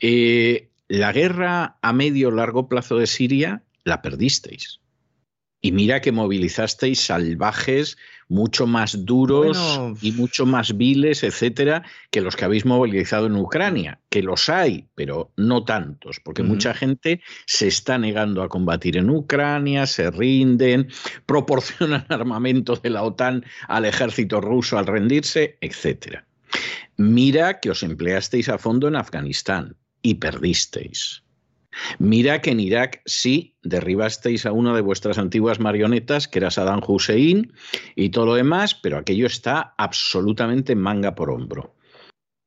Eh, 0.00 0.68
la 0.88 1.12
guerra 1.12 1.76
a 1.82 1.92
medio 1.92 2.30
largo 2.30 2.68
plazo 2.68 2.96
de 2.96 3.06
Siria 3.06 3.62
la 3.84 4.02
perdisteis. 4.02 4.80
Y 5.60 5.72
mira 5.72 6.00
que 6.00 6.12
movilizasteis 6.12 7.00
salvajes 7.00 7.96
mucho 8.28 8.66
más 8.66 9.04
duros 9.04 9.58
y 10.02 10.12
mucho 10.12 10.46
más 10.46 10.76
viles, 10.76 11.24
etcétera, 11.24 11.82
que 12.10 12.20
los 12.20 12.36
que 12.36 12.44
habéis 12.44 12.64
movilizado 12.64 13.26
en 13.26 13.36
Ucrania, 13.36 14.00
que 14.10 14.22
los 14.22 14.48
hay, 14.48 14.86
pero 14.94 15.32
no 15.36 15.64
tantos, 15.64 16.20
porque 16.20 16.42
mucha 16.42 16.74
gente 16.74 17.22
se 17.46 17.68
está 17.68 17.98
negando 17.98 18.42
a 18.42 18.48
combatir 18.48 18.98
en 18.98 19.10
Ucrania, 19.10 19.86
se 19.86 20.10
rinden, 20.10 20.88
proporcionan 21.26 22.06
armamento 22.08 22.76
de 22.76 22.90
la 22.90 23.02
OTAN 23.02 23.44
al 23.66 23.84
ejército 23.84 24.40
ruso 24.40 24.78
al 24.78 24.86
rendirse, 24.86 25.56
etcétera. 25.60 26.26
Mira 26.96 27.60
que 27.60 27.70
os 27.70 27.82
empleasteis 27.82 28.48
a 28.48 28.58
fondo 28.58 28.88
en 28.88 28.96
Afganistán 28.96 29.76
y 30.02 30.14
perdisteis. 30.14 31.22
Mira 31.98 32.40
que 32.40 32.50
en 32.50 32.60
Irak 32.60 33.02
sí 33.06 33.56
derribasteis 33.62 34.46
a 34.46 34.52
una 34.52 34.74
de 34.74 34.80
vuestras 34.80 35.18
antiguas 35.18 35.60
marionetas, 35.60 36.28
que 36.28 36.38
era 36.38 36.50
Saddam 36.50 36.80
Hussein, 36.86 37.52
y 37.94 38.10
todo 38.10 38.26
lo 38.26 38.34
demás, 38.34 38.74
pero 38.74 38.98
aquello 38.98 39.26
está 39.26 39.74
absolutamente 39.78 40.74
manga 40.74 41.14
por 41.14 41.30
hombro. 41.30 41.74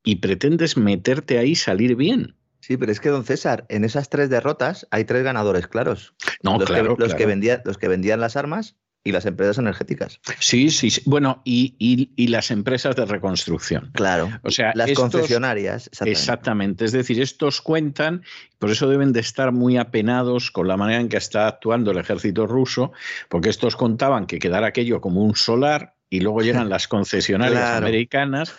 Y 0.03 0.17
pretendes 0.17 0.77
meterte 0.77 1.37
ahí 1.37 1.51
y 1.51 1.55
salir 1.55 1.95
bien. 1.95 2.35
Sí, 2.61 2.77
pero 2.77 2.91
es 2.91 2.99
que, 2.99 3.09
don 3.09 3.23
César, 3.23 3.65
en 3.69 3.83
esas 3.83 4.09
tres 4.09 4.29
derrotas 4.29 4.87
hay 4.91 5.03
tres 5.03 5.23
ganadores 5.23 5.67
claros. 5.67 6.13
No, 6.43 6.57
los 6.59 6.69
claro, 6.69 6.95
los, 6.97 7.15
Que 7.15 7.25
vendían, 7.25 7.61
los 7.65 7.77
que 7.77 7.87
vendían 7.87 8.19
las 8.19 8.35
armas 8.35 8.77
y 9.03 9.11
las 9.11 9.25
empresas 9.25 9.57
energéticas. 9.57 10.19
Sí, 10.39 10.69
sí, 10.69 10.89
Bueno, 11.05 11.41
y, 11.43 12.27
las 12.27 12.51
empresas 12.51 12.95
de 12.95 13.05
reconstrucción. 13.05 13.91
Claro. 13.93 14.29
O 14.43 14.51
sea, 14.51 14.71
las 14.75 14.91
concesionarias. 14.93 15.87
Exactamente. 15.87 16.11
exactamente. 16.11 16.85
Es 16.85 16.91
decir, 16.91 17.21
estos 17.21 17.61
cuentan, 17.61 18.23
por 18.59 18.69
eso 18.69 18.87
deben 18.87 19.11
de 19.11 19.19
estar 19.19 19.51
muy 19.51 19.77
apenados 19.77 20.51
con 20.51 20.67
la 20.67 20.77
manera 20.77 21.01
en 21.01 21.09
que 21.09 21.17
está 21.17 21.47
actuando 21.47 21.91
el 21.91 21.97
ejército 21.97 22.45
ruso, 22.45 22.91
porque 23.27 23.49
estos 23.49 23.75
contaban 23.75 24.27
que 24.27 24.39
quedara 24.39 24.67
aquello 24.67 25.01
como 25.01 25.23
un 25.23 25.35
solar 25.35 25.95
y 26.09 26.19
luego 26.19 26.41
llegan 26.43 26.69
las 26.69 26.87
concesionarias 26.87 27.77
americanas, 27.77 28.53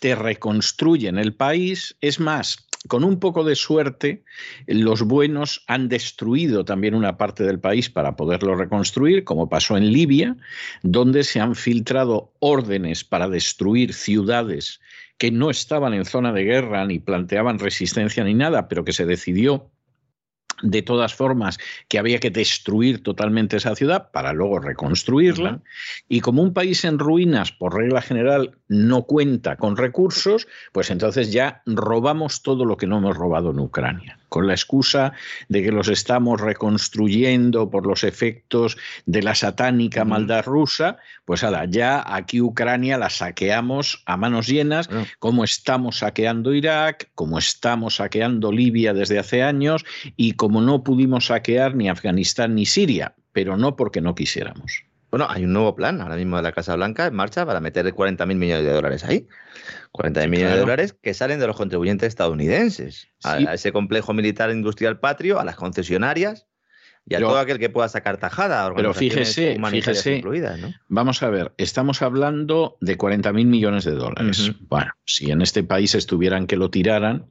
te 0.00 0.14
reconstruyen 0.14 1.18
el 1.18 1.34
país. 1.34 1.96
Es 2.00 2.20
más, 2.20 2.67
con 2.88 3.04
un 3.04 3.20
poco 3.20 3.44
de 3.44 3.54
suerte, 3.54 4.24
los 4.66 5.02
buenos 5.02 5.64
han 5.68 5.88
destruido 5.88 6.64
también 6.64 6.94
una 6.94 7.16
parte 7.16 7.44
del 7.44 7.60
país 7.60 7.88
para 7.88 8.16
poderlo 8.16 8.56
reconstruir, 8.56 9.24
como 9.24 9.48
pasó 9.48 9.76
en 9.76 9.92
Libia, 9.92 10.36
donde 10.82 11.22
se 11.22 11.40
han 11.40 11.54
filtrado 11.54 12.32
órdenes 12.40 13.04
para 13.04 13.28
destruir 13.28 13.94
ciudades 13.94 14.80
que 15.18 15.30
no 15.30 15.50
estaban 15.50 15.94
en 15.94 16.04
zona 16.04 16.32
de 16.32 16.44
guerra 16.44 16.86
ni 16.86 16.98
planteaban 16.98 17.58
resistencia 17.58 18.24
ni 18.24 18.34
nada, 18.34 18.68
pero 18.68 18.84
que 18.84 18.92
se 18.92 19.04
decidió 19.04 19.70
de 20.62 20.82
todas 20.82 21.14
formas 21.14 21.58
que 21.88 21.98
había 21.98 22.18
que 22.18 22.30
destruir 22.30 23.02
totalmente 23.02 23.56
esa 23.56 23.74
ciudad 23.74 24.10
para 24.12 24.32
luego 24.32 24.58
reconstruirla. 24.58 25.60
Y 26.08 26.20
como 26.20 26.42
un 26.42 26.52
país 26.52 26.84
en 26.84 26.98
ruinas, 26.98 27.52
por 27.52 27.76
regla 27.76 28.02
general, 28.02 28.56
no 28.68 29.04
cuenta 29.04 29.56
con 29.56 29.76
recursos, 29.76 30.48
pues 30.72 30.90
entonces 30.90 31.32
ya 31.32 31.62
robamos 31.66 32.42
todo 32.42 32.64
lo 32.64 32.76
que 32.76 32.86
no 32.86 32.98
hemos 32.98 33.16
robado 33.16 33.50
en 33.50 33.60
Ucrania 33.60 34.18
con 34.28 34.46
la 34.46 34.52
excusa 34.52 35.12
de 35.48 35.62
que 35.62 35.72
los 35.72 35.88
estamos 35.88 36.40
reconstruyendo 36.40 37.70
por 37.70 37.86
los 37.86 38.04
efectos 38.04 38.76
de 39.06 39.22
la 39.22 39.34
satánica 39.34 40.04
maldad 40.04 40.44
rusa, 40.44 40.98
pues 41.24 41.42
ala, 41.44 41.64
ya 41.64 42.04
aquí 42.06 42.40
Ucrania 42.40 42.98
la 42.98 43.10
saqueamos 43.10 44.02
a 44.06 44.16
manos 44.16 44.46
llenas, 44.46 44.88
como 45.18 45.44
estamos 45.44 45.98
saqueando 45.98 46.52
Irak, 46.52 47.10
como 47.14 47.38
estamos 47.38 47.96
saqueando 47.96 48.52
Libia 48.52 48.92
desde 48.92 49.18
hace 49.18 49.42
años 49.42 49.84
y 50.16 50.32
como 50.32 50.47
no 50.48 50.82
pudimos 50.82 51.26
saquear 51.26 51.74
ni 51.74 51.88
Afganistán 51.88 52.54
ni 52.54 52.66
Siria, 52.66 53.14
pero 53.32 53.56
no 53.56 53.76
porque 53.76 54.00
no 54.00 54.14
quisiéramos. 54.14 54.84
Bueno, 55.10 55.26
hay 55.28 55.44
un 55.44 55.52
nuevo 55.52 55.74
plan 55.74 56.00
ahora 56.00 56.16
mismo 56.16 56.36
de 56.36 56.42
la 56.42 56.52
Casa 56.52 56.76
Blanca 56.76 57.06
en 57.06 57.14
marcha 57.14 57.46
para 57.46 57.60
meter 57.60 57.86
40.000 57.86 58.26
millones 58.34 58.64
de 58.64 58.72
dólares 58.72 59.04
ahí. 59.04 59.26
40 59.92 60.26
millones 60.26 60.54
de 60.54 60.60
dólares 60.60 60.96
que 61.00 61.14
salen 61.14 61.40
de 61.40 61.46
los 61.46 61.56
contribuyentes 61.56 62.08
estadounidenses, 62.08 63.08
a, 63.24 63.38
ese 63.38 63.72
complejo 63.72 64.12
militar 64.12 64.50
industrial 64.50 65.00
patrio, 65.00 65.40
a 65.40 65.44
las 65.44 65.56
concesionarias 65.56 66.46
y 67.06 67.14
a 67.14 67.20
todo 67.20 67.38
aquel 67.38 67.58
que 67.58 67.70
pueda 67.70 67.88
sacar 67.88 68.18
tajada. 68.18 68.70
Pero 68.74 68.92
fíjese, 68.92 69.58
fíjese 69.70 70.22
vamos 70.88 71.22
a 71.22 71.30
ver, 71.30 71.54
estamos 71.56 72.02
hablando 72.02 72.76
de 72.82 72.98
40.000 72.98 73.46
millones 73.46 73.84
de 73.84 73.92
dólares. 73.92 74.52
Bueno, 74.68 74.92
si 75.06 75.30
en 75.30 75.40
este 75.40 75.62
país 75.62 75.94
estuvieran 75.94 76.46
que 76.46 76.56
lo 76.56 76.70
tiraran, 76.70 77.30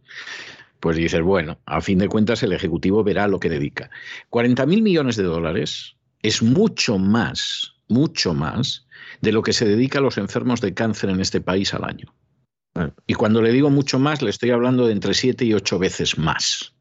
pues 0.80 0.98
dices, 0.98 1.22
bueno, 1.22 1.60
a 1.66 1.82
fin 1.82 2.00
de 2.00 2.08
cuentas 2.08 2.44
el 2.44 2.54
Ejecutivo 2.54 3.04
verá 3.04 3.28
lo 3.28 3.40
que 3.40 3.50
dedica. 3.50 3.90
40.000 4.30 4.82
millones 4.82 5.16
de 5.16 5.24
dólares 5.24 5.96
es 6.22 6.42
mucho 6.42 6.98
más, 6.98 7.74
mucho 7.88 8.34
más 8.34 8.88
de 9.22 9.32
lo 9.32 9.42
que 9.42 9.54
se 9.54 9.66
dedica 9.66 10.00
a 10.00 10.02
los 10.02 10.18
enfermos 10.18 10.62
de 10.62 10.74
cáncer 10.74 11.10
en 11.10 11.20
este 11.20 11.42
país 11.42 11.74
al 11.74 11.84
año. 11.84 12.14
Y 13.08 13.16
cuando 13.16 13.42
le 13.42 13.52
digo 13.52 13.72
mucho 13.72 13.98
más, 13.98 14.22
le 14.22 14.30
estoy 14.30 14.52
hablando 14.52 14.86
de 14.86 14.94
entre 14.94 15.16
siete 15.16 15.46
y 15.46 15.54
ocho 15.54 15.80
veces 15.80 16.18
más. 16.18 16.74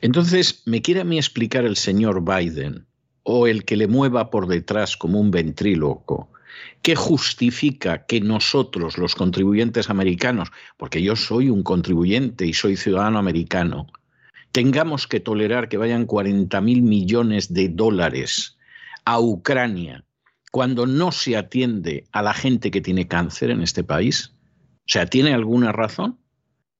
Entonces, 0.00 0.62
¿me 0.66 0.82
quiere 0.82 1.00
a 1.00 1.04
mí 1.04 1.16
explicar 1.16 1.64
el 1.64 1.76
señor 1.76 2.22
Biden 2.24 2.86
o 3.22 3.46
el 3.46 3.64
que 3.64 3.76
le 3.76 3.86
mueva 3.86 4.30
por 4.30 4.46
detrás 4.46 4.96
como 4.96 5.20
un 5.20 5.30
ventríloco? 5.30 6.31
¿Qué 6.82 6.96
justifica 6.96 8.06
que 8.06 8.20
nosotros, 8.20 8.98
los 8.98 9.14
contribuyentes 9.14 9.90
americanos, 9.90 10.50
porque 10.76 11.02
yo 11.02 11.16
soy 11.16 11.48
un 11.48 11.62
contribuyente 11.62 12.46
y 12.46 12.52
soy 12.52 12.76
ciudadano 12.76 13.18
americano, 13.18 13.86
tengamos 14.50 15.06
que 15.06 15.20
tolerar 15.20 15.68
que 15.68 15.78
vayan 15.78 16.06
40 16.06 16.60
mil 16.60 16.82
millones 16.82 17.52
de 17.52 17.68
dólares 17.68 18.58
a 19.04 19.20
Ucrania 19.20 20.04
cuando 20.50 20.86
no 20.86 21.12
se 21.12 21.36
atiende 21.36 22.04
a 22.12 22.22
la 22.22 22.34
gente 22.34 22.70
que 22.70 22.82
tiene 22.82 23.08
cáncer 23.08 23.50
en 23.50 23.62
este 23.62 23.82
país? 23.82 24.32
O 24.80 24.84
sea, 24.86 25.06
¿tiene 25.06 25.32
alguna 25.32 25.72
razón? 25.72 26.18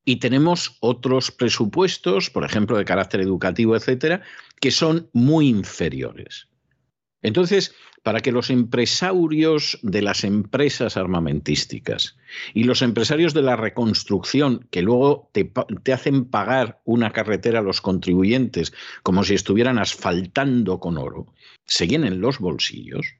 Y 0.05 0.17
tenemos 0.17 0.77
otros 0.81 1.31
presupuestos, 1.31 2.29
por 2.29 2.45
ejemplo, 2.45 2.77
de 2.77 2.85
carácter 2.85 3.21
educativo, 3.21 3.75
etcétera, 3.75 4.23
que 4.61 4.71
son 4.71 5.09
muy 5.13 5.49
inferiores. 5.49 6.49
Entonces, 7.23 7.75
para 8.03 8.21
que 8.21 8.33
los 8.33 8.51
empresarios 8.51 9.79
de 9.83 10.03
las 10.03 10.25
empresas 10.25 10.97
armamentísticas 10.97 12.17
y 12.53 12.65
los 12.65 12.83
empresarios 12.83 13.33
de 13.33 13.43
la 13.43 13.57
reconstrucción, 13.57 14.67
que 14.71 14.83
luego 14.83 15.31
te, 15.33 15.53
hacen 15.93 16.25
pagar 16.25 16.81
una 16.85 17.13
carretera 17.13 17.61
a 17.61 17.63
los 17.63 17.81
contribuyentes 17.81 18.73
como 19.03 19.23
si 19.23 19.35
estuvieran 19.35 19.79
asfaltando 19.79 20.81
con 20.81 20.99
oro, 20.99 21.33
se 21.65 21.87
llenen 21.87 22.21
los 22.21 22.41
bolsillos, 22.41 23.15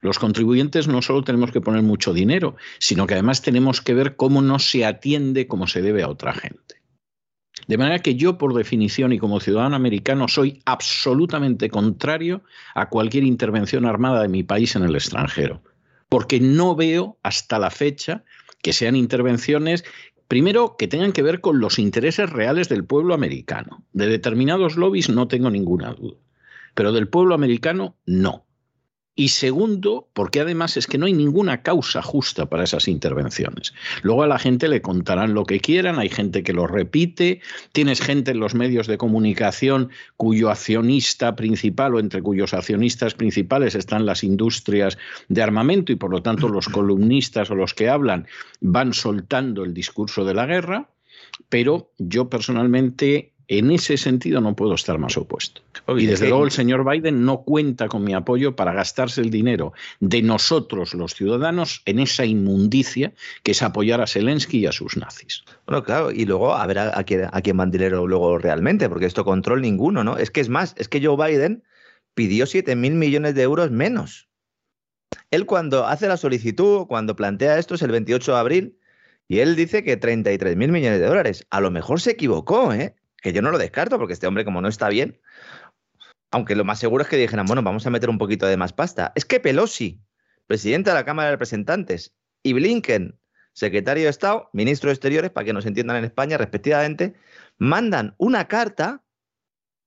los 0.00 0.18
contribuyentes 0.18 0.88
no 0.88 1.02
solo 1.02 1.22
tenemos 1.22 1.50
que 1.50 1.60
poner 1.60 1.82
mucho 1.82 2.14
dinero, 2.14 2.56
sino 2.78 3.06
que 3.06 3.14
además 3.14 3.42
tenemos 3.42 3.82
que 3.82 3.94
ver 3.94 4.16
cómo 4.16 4.40
no 4.40 4.58
se 4.58 4.86
atiende 4.86 5.46
como 5.46 5.66
se 5.66 5.82
debe 5.82 6.02
a 6.02 6.08
otra 6.08 6.32
gente. 6.32 6.79
De 7.70 7.78
manera 7.78 8.00
que 8.00 8.16
yo, 8.16 8.36
por 8.36 8.52
definición 8.52 9.12
y 9.12 9.18
como 9.20 9.38
ciudadano 9.38 9.76
americano, 9.76 10.26
soy 10.26 10.60
absolutamente 10.64 11.70
contrario 11.70 12.42
a 12.74 12.88
cualquier 12.88 13.22
intervención 13.22 13.86
armada 13.86 14.22
de 14.22 14.28
mi 14.28 14.42
país 14.42 14.74
en 14.74 14.82
el 14.82 14.96
extranjero, 14.96 15.62
porque 16.08 16.40
no 16.40 16.74
veo 16.74 17.16
hasta 17.22 17.60
la 17.60 17.70
fecha 17.70 18.24
que 18.60 18.72
sean 18.72 18.96
intervenciones, 18.96 19.84
primero, 20.26 20.74
que 20.76 20.88
tengan 20.88 21.12
que 21.12 21.22
ver 21.22 21.40
con 21.40 21.60
los 21.60 21.78
intereses 21.78 22.28
reales 22.30 22.68
del 22.68 22.84
pueblo 22.84 23.14
americano. 23.14 23.84
De 23.92 24.08
determinados 24.08 24.74
lobbies 24.74 25.08
no 25.08 25.28
tengo 25.28 25.48
ninguna 25.48 25.92
duda, 25.92 26.18
pero 26.74 26.90
del 26.90 27.06
pueblo 27.06 27.36
americano 27.36 27.94
no. 28.04 28.46
Y 29.20 29.28
segundo, 29.28 30.08
porque 30.14 30.40
además 30.40 30.78
es 30.78 30.86
que 30.86 30.96
no 30.96 31.04
hay 31.04 31.12
ninguna 31.12 31.60
causa 31.60 32.00
justa 32.00 32.46
para 32.46 32.64
esas 32.64 32.88
intervenciones. 32.88 33.74
Luego 34.00 34.22
a 34.22 34.26
la 34.26 34.38
gente 34.38 34.66
le 34.66 34.80
contarán 34.80 35.34
lo 35.34 35.44
que 35.44 35.60
quieran, 35.60 35.98
hay 35.98 36.08
gente 36.08 36.42
que 36.42 36.54
lo 36.54 36.66
repite, 36.66 37.42
tienes 37.72 38.00
gente 38.00 38.30
en 38.30 38.40
los 38.40 38.54
medios 38.54 38.86
de 38.86 38.96
comunicación 38.96 39.90
cuyo 40.16 40.48
accionista 40.48 41.36
principal 41.36 41.96
o 41.96 42.00
entre 42.00 42.22
cuyos 42.22 42.54
accionistas 42.54 43.12
principales 43.12 43.74
están 43.74 44.06
las 44.06 44.24
industrias 44.24 44.96
de 45.28 45.42
armamento 45.42 45.92
y 45.92 45.96
por 45.96 46.10
lo 46.10 46.22
tanto 46.22 46.48
los 46.48 46.70
columnistas 46.70 47.50
o 47.50 47.54
los 47.54 47.74
que 47.74 47.90
hablan 47.90 48.26
van 48.62 48.94
soltando 48.94 49.64
el 49.64 49.74
discurso 49.74 50.24
de 50.24 50.32
la 50.32 50.46
guerra, 50.46 50.88
pero 51.50 51.92
yo 51.98 52.30
personalmente 52.30 53.29
en 53.50 53.72
ese 53.72 53.96
sentido 53.96 54.40
no 54.40 54.54
puedo 54.54 54.74
estar 54.74 54.96
más 54.98 55.16
opuesto. 55.16 55.60
Y 55.88 56.06
desde 56.06 56.28
luego 56.28 56.44
el 56.44 56.52
señor 56.52 56.88
Biden 56.88 57.24
no 57.24 57.42
cuenta 57.42 57.88
con 57.88 58.04
mi 58.04 58.14
apoyo 58.14 58.54
para 58.54 58.72
gastarse 58.72 59.20
el 59.22 59.30
dinero 59.30 59.72
de 59.98 60.22
nosotros 60.22 60.94
los 60.94 61.14
ciudadanos 61.14 61.82
en 61.84 61.98
esa 61.98 62.24
inmundicia 62.24 63.12
que 63.42 63.50
es 63.50 63.62
apoyar 63.62 64.00
a 64.00 64.06
Zelensky 64.06 64.60
y 64.60 64.66
a 64.66 64.72
sus 64.72 64.96
nazis. 64.96 65.42
Bueno, 65.66 65.82
claro, 65.82 66.12
y 66.12 66.26
luego 66.26 66.54
a 66.54 66.64
ver 66.68 66.78
a, 66.78 67.02
quién, 67.02 67.28
a 67.32 67.42
quién 67.42 67.56
van 67.56 67.72
dinero 67.72 68.06
luego 68.06 68.38
realmente, 68.38 68.88
porque 68.88 69.06
esto 69.06 69.24
control 69.24 69.62
ninguno, 69.62 70.04
¿no? 70.04 70.16
Es 70.16 70.30
que 70.30 70.40
es 70.40 70.48
más, 70.48 70.74
es 70.78 70.86
que 70.86 71.04
Joe 71.04 71.16
Biden 71.16 71.64
pidió 72.14 72.46
7 72.46 72.76
mil 72.76 72.94
millones 72.94 73.34
de 73.34 73.42
euros 73.42 73.72
menos. 73.72 74.28
Él 75.32 75.44
cuando 75.44 75.88
hace 75.88 76.06
la 76.06 76.16
solicitud, 76.16 76.86
cuando 76.86 77.16
plantea 77.16 77.58
esto 77.58 77.74
es 77.74 77.82
el 77.82 77.90
28 77.90 78.32
de 78.32 78.38
abril, 78.38 78.78
y 79.26 79.40
él 79.40 79.56
dice 79.56 79.82
que 79.82 79.96
33 79.96 80.56
mil 80.56 80.70
millones 80.70 81.00
de 81.00 81.06
dólares. 81.06 81.46
A 81.50 81.60
lo 81.60 81.72
mejor 81.72 82.00
se 82.00 82.12
equivocó, 82.12 82.72
¿eh? 82.72 82.94
Que 83.20 83.32
yo 83.32 83.42
no 83.42 83.50
lo 83.50 83.58
descarto, 83.58 83.98
porque 83.98 84.14
este 84.14 84.26
hombre 84.26 84.44
como 84.44 84.60
no 84.60 84.68
está 84.68 84.88
bien, 84.88 85.20
aunque 86.30 86.54
lo 86.54 86.64
más 86.64 86.78
seguro 86.78 87.02
es 87.02 87.08
que 87.08 87.16
dijeran, 87.16 87.46
bueno, 87.46 87.62
vamos 87.62 87.86
a 87.86 87.90
meter 87.90 88.08
un 88.08 88.18
poquito 88.18 88.46
de 88.46 88.56
más 88.56 88.72
pasta. 88.72 89.12
Es 89.14 89.24
que 89.24 89.40
Pelosi, 89.40 90.00
presidenta 90.46 90.92
de 90.92 90.94
la 90.94 91.04
Cámara 91.04 91.28
de 91.28 91.34
Representantes, 91.34 92.14
y 92.42 92.52
Blinken, 92.52 93.18
secretario 93.52 94.04
de 94.04 94.10
Estado, 94.10 94.48
ministro 94.52 94.88
de 94.88 94.94
Exteriores, 94.94 95.30
para 95.30 95.44
que 95.44 95.52
nos 95.52 95.66
entiendan 95.66 95.96
en 95.96 96.04
España 96.04 96.38
respectivamente, 96.38 97.14
mandan 97.58 98.14
una 98.18 98.48
carta 98.48 99.04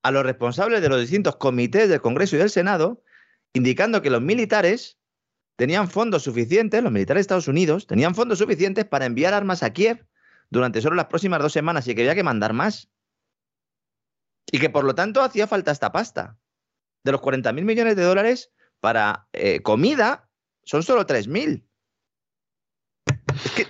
a 0.03 0.11
los 0.11 0.23
responsables 0.23 0.81
de 0.81 0.89
los 0.89 0.99
distintos 0.99 1.37
comités 1.37 1.89
del 1.89 2.01
Congreso 2.01 2.35
y 2.35 2.39
del 2.39 2.49
Senado, 2.49 3.03
indicando 3.53 4.01
que 4.01 4.09
los 4.09 4.21
militares 4.21 4.99
tenían 5.55 5.89
fondos 5.89 6.23
suficientes, 6.23 6.83
los 6.83 6.91
militares 6.91 7.19
de 7.19 7.21
Estados 7.21 7.47
Unidos 7.47 7.87
tenían 7.87 8.15
fondos 8.15 8.39
suficientes 8.39 8.85
para 8.85 9.05
enviar 9.05 9.33
armas 9.33 9.63
a 9.63 9.71
Kiev 9.71 10.05
durante 10.49 10.81
solo 10.81 10.95
las 10.95 11.05
próximas 11.05 11.41
dos 11.41 11.53
semanas 11.53 11.87
y 11.87 11.95
que 11.95 12.01
había 12.01 12.15
que 12.15 12.23
mandar 12.23 12.53
más. 12.53 12.89
Y 14.51 14.59
que 14.59 14.69
por 14.69 14.83
lo 14.83 14.95
tanto 14.95 15.21
hacía 15.21 15.47
falta 15.47 15.71
esta 15.71 15.91
pasta. 15.91 16.37
De 17.03 17.11
los 17.11 17.21
40 17.21 17.51
mil 17.53 17.65
millones 17.65 17.95
de 17.95 18.03
dólares 18.03 18.51
para 18.79 19.27
eh, 19.33 19.61
comida, 19.61 20.29
son 20.63 20.83
solo 20.83 21.05
3 21.05 21.27
mil. 21.27 21.67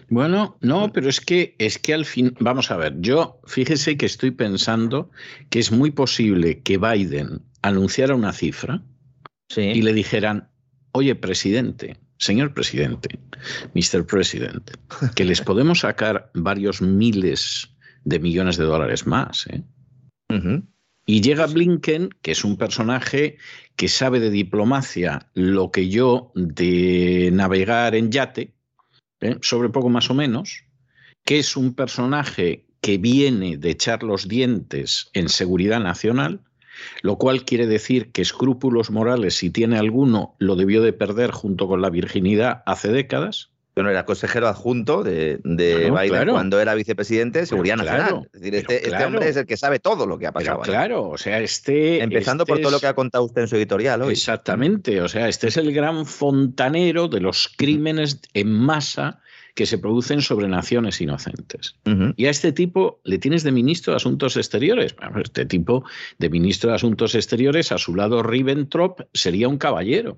Bueno, 0.09 0.57
no, 0.61 0.91
pero 0.91 1.09
es 1.09 1.21
que 1.21 1.55
es 1.57 1.79
que 1.79 1.93
al 1.93 2.05
fin, 2.05 2.35
vamos 2.39 2.71
a 2.71 2.77
ver, 2.77 2.95
yo 2.99 3.39
fíjese 3.45 3.97
que 3.97 4.05
estoy 4.05 4.31
pensando 4.31 5.09
que 5.49 5.59
es 5.59 5.71
muy 5.71 5.91
posible 5.91 6.61
que 6.61 6.77
Biden 6.77 7.41
anunciara 7.61 8.15
una 8.15 8.33
cifra 8.33 8.83
y 9.55 9.81
le 9.81 9.93
dijeran, 9.93 10.49
oye, 10.91 11.15
presidente, 11.15 11.97
señor 12.17 12.53
presidente, 12.53 13.19
Mr. 13.73 14.05
President, 14.05 14.71
que 15.15 15.25
les 15.25 15.41
podemos 15.41 15.79
sacar 15.79 16.31
varios 16.33 16.81
miles 16.81 17.69
de 18.03 18.19
millones 18.19 18.57
de 18.57 18.65
dólares 18.65 19.07
más. 19.07 19.47
¿eh? 19.47 19.63
Y 21.05 21.21
llega 21.21 21.47
Blinken, 21.47 22.09
que 22.21 22.31
es 22.31 22.43
un 22.43 22.57
personaje 22.57 23.37
que 23.75 23.87
sabe 23.87 24.19
de 24.19 24.29
diplomacia 24.29 25.29
lo 25.33 25.71
que 25.71 25.89
yo 25.89 26.31
de 26.35 27.29
navegar 27.33 27.93
en 27.95 28.11
yate, 28.11 28.53
¿eh? 29.21 29.37
sobre 29.41 29.69
poco 29.69 29.89
más 29.89 30.09
o 30.09 30.13
menos, 30.13 30.63
que 31.25 31.39
es 31.39 31.57
un 31.57 31.73
personaje 31.73 32.65
que 32.81 32.97
viene 32.97 33.57
de 33.57 33.71
echar 33.71 34.03
los 34.03 34.27
dientes 34.27 35.09
en 35.13 35.29
seguridad 35.29 35.79
nacional, 35.79 36.41
lo 37.01 37.17
cual 37.17 37.45
quiere 37.45 37.67
decir 37.67 38.11
que 38.11 38.21
escrúpulos 38.21 38.91
morales, 38.91 39.35
si 39.35 39.49
tiene 39.49 39.77
alguno, 39.77 40.35
lo 40.39 40.55
debió 40.55 40.81
de 40.81 40.91
perder 40.91 41.31
junto 41.31 41.67
con 41.67 41.81
la 41.81 41.89
virginidad 41.89 42.63
hace 42.65 42.91
décadas. 42.91 43.52
Bueno, 43.75 43.89
era 43.89 44.05
consejero 44.05 44.47
adjunto 44.47 45.03
de, 45.03 45.39
Biden 45.43 46.29
cuando 46.29 46.61
era 46.61 46.75
vicepresidente 46.75 47.39
de 47.39 47.45
Seguridad 47.47 47.77
Nacional. 47.77 48.29
Es 48.31 48.41
decir, 48.41 48.55
este, 48.55 48.87
este 48.87 49.05
hombre 49.05 49.27
es 49.27 49.35
el 49.35 49.47
que 49.47 49.57
sabe 49.57 49.79
todo 49.79 50.05
lo 50.05 50.19
que 50.19 50.27
ha 50.27 50.31
pasado. 50.31 50.61
claro, 50.61 51.09
o 51.09 51.17
sea, 51.17 51.39
este. 51.39 52.01
Empezando 52.03 52.45
por 52.45 52.59
todo 52.59 52.71
lo 52.71 52.79
que 52.79 52.87
ha 52.87 52.93
contado 52.93 53.23
usted 53.23 53.41
en 53.41 53.47
su 53.47 53.55
editorial 53.55 54.01
hoy. 54.03 54.13
Exactamente, 54.13 55.01
o 55.01 55.07
sea, 55.07 55.27
este 55.27 55.47
es 55.47 55.57
el 55.57 55.73
gran 55.73 56.05
fontanero 56.05 57.07
de 57.07 57.19
los 57.19 57.51
crímenes 57.57 58.19
en 58.33 58.51
masa 58.51 59.21
que 59.53 59.65
se 59.65 59.77
producen 59.77 60.21
sobre 60.21 60.47
naciones 60.47 60.99
inocentes. 61.01 61.75
Y 62.15 62.25
a 62.25 62.29
este 62.29 62.51
tipo 62.51 62.99
le 63.03 63.19
tienes 63.19 63.43
de 63.43 63.51
ministro 63.51 63.93
de 63.93 63.97
Asuntos 63.97 64.37
Exteriores. 64.37 64.95
Este 65.23 65.45
tipo 65.45 65.83
de 66.17 66.29
ministro 66.29 66.69
de 66.69 66.77
Asuntos 66.77 67.15
Exteriores, 67.15 67.71
a 67.71 67.77
su 67.77 67.95
lado 67.95 68.23
Ribbentrop, 68.23 69.01
sería 69.13 69.47
un 69.47 69.57
caballero. 69.57 70.17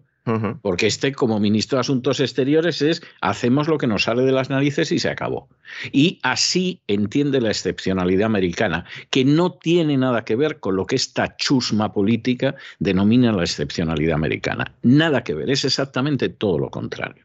Porque 0.63 0.87
este, 0.87 1.11
como 1.11 1.39
ministro 1.39 1.75
de 1.75 1.81
Asuntos 1.81 2.19
Exteriores, 2.19 2.81
es 2.81 3.03
hacemos 3.21 3.67
lo 3.67 3.77
que 3.77 3.85
nos 3.85 4.03
sale 4.03 4.23
de 4.23 4.31
las 4.31 4.49
narices 4.49 4.91
y 4.91 4.97
se 4.97 5.09
acabó. 5.09 5.49
Y 5.91 6.19
así 6.23 6.81
entiende 6.87 7.41
la 7.41 7.49
excepcionalidad 7.49 8.25
americana, 8.25 8.85
que 9.11 9.23
no 9.23 9.51
tiene 9.51 9.97
nada 9.97 10.25
que 10.25 10.35
ver 10.35 10.59
con 10.59 10.77
lo 10.77 10.87
que 10.87 10.95
esta 10.95 11.35
chusma 11.37 11.93
política 11.93 12.55
denomina 12.79 13.31
la 13.33 13.43
excepcionalidad 13.43 14.15
americana. 14.15 14.73
Nada 14.81 15.23
que 15.23 15.35
ver, 15.35 15.51
es 15.51 15.63
exactamente 15.63 16.29
todo 16.29 16.57
lo 16.57 16.71
contrario. 16.71 17.23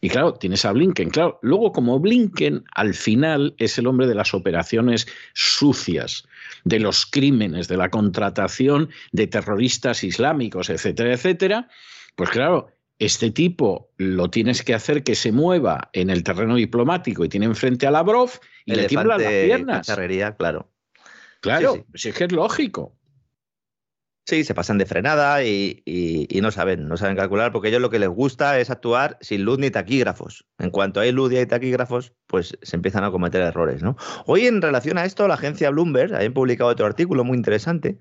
Y 0.00 0.08
claro, 0.08 0.34
tienes 0.34 0.64
a 0.64 0.72
Blinken. 0.72 1.10
Claro, 1.10 1.38
luego 1.42 1.72
como 1.72 1.98
Blinken 1.98 2.64
al 2.74 2.94
final 2.94 3.54
es 3.58 3.78
el 3.78 3.86
hombre 3.86 4.06
de 4.06 4.14
las 4.14 4.32
operaciones 4.32 5.06
sucias, 5.34 6.26
de 6.64 6.80
los 6.80 7.04
crímenes, 7.04 7.68
de 7.68 7.76
la 7.76 7.90
contratación 7.90 8.88
de 9.12 9.26
terroristas 9.26 10.02
islámicos, 10.02 10.70
etcétera, 10.70 11.12
etcétera, 11.12 11.68
pues 12.16 12.30
claro, 12.30 12.68
este 12.98 13.30
tipo 13.30 13.90
lo 13.96 14.30
tienes 14.30 14.62
que 14.62 14.74
hacer 14.74 15.02
que 15.02 15.14
se 15.14 15.32
mueva 15.32 15.90
en 15.92 16.10
el 16.10 16.22
terreno 16.22 16.56
diplomático 16.56 17.24
y 17.24 17.28
tiene 17.28 17.46
enfrente 17.46 17.86
a 17.86 17.90
Lavrov 17.90 18.30
y 18.64 18.74
le 18.74 18.86
tiemblan 18.86 19.20
las 19.20 19.32
piernas. 19.32 19.86
claro. 20.36 20.70
Claro, 21.40 21.86
sí, 21.94 22.10
es 22.10 22.14
que 22.14 22.24
es 22.24 22.32
lógico. 22.32 22.94
Sí, 24.26 24.44
se 24.44 24.54
pasan 24.54 24.78
de 24.78 24.86
frenada 24.86 25.42
y, 25.42 25.82
no 26.40 26.50
saben, 26.52 26.86
no 26.86 26.96
saben 26.96 27.16
calcular, 27.16 27.50
porque 27.50 27.68
ellos 27.68 27.80
lo 27.80 27.90
que 27.90 27.98
les 27.98 28.08
gusta 28.08 28.60
es 28.60 28.70
actuar 28.70 29.18
sin 29.20 29.44
luz 29.44 29.58
ni 29.58 29.70
taquígrafos. 29.70 30.46
En 30.58 30.70
cuanto 30.70 31.00
hay 31.00 31.10
luz 31.10 31.32
y 31.32 31.38
hay 31.38 31.46
taquígrafos, 31.46 32.12
pues 32.26 32.56
se 32.62 32.76
empiezan 32.76 33.02
a 33.02 33.10
cometer 33.10 33.40
errores, 33.42 33.82
¿no? 33.82 33.96
Hoy, 34.26 34.46
en 34.46 34.62
relación 34.62 34.98
a 34.98 35.04
esto, 35.04 35.26
la 35.26 35.34
agencia 35.34 35.70
Bloomberg 35.70 36.14
ha 36.14 36.30
publicado 36.32 36.70
otro 36.70 36.86
artículo 36.86 37.24
muy 37.24 37.36
interesante 37.36 37.98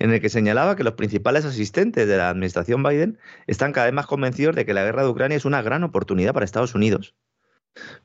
en 0.00 0.12
el 0.12 0.20
que 0.20 0.30
señalaba 0.30 0.74
que 0.74 0.84
los 0.84 0.94
principales 0.94 1.44
asistentes 1.44 2.08
de 2.08 2.16
la 2.16 2.30
administración 2.30 2.82
Biden 2.82 3.18
están 3.46 3.72
cada 3.72 3.86
vez 3.86 3.94
más 3.94 4.06
convencidos 4.06 4.56
de 4.56 4.64
que 4.66 4.74
la 4.74 4.82
guerra 4.82 5.02
de 5.02 5.10
Ucrania 5.10 5.36
es 5.36 5.44
una 5.44 5.62
gran 5.62 5.84
oportunidad 5.84 6.34
para 6.34 6.44
Estados 6.44 6.74
Unidos, 6.74 7.14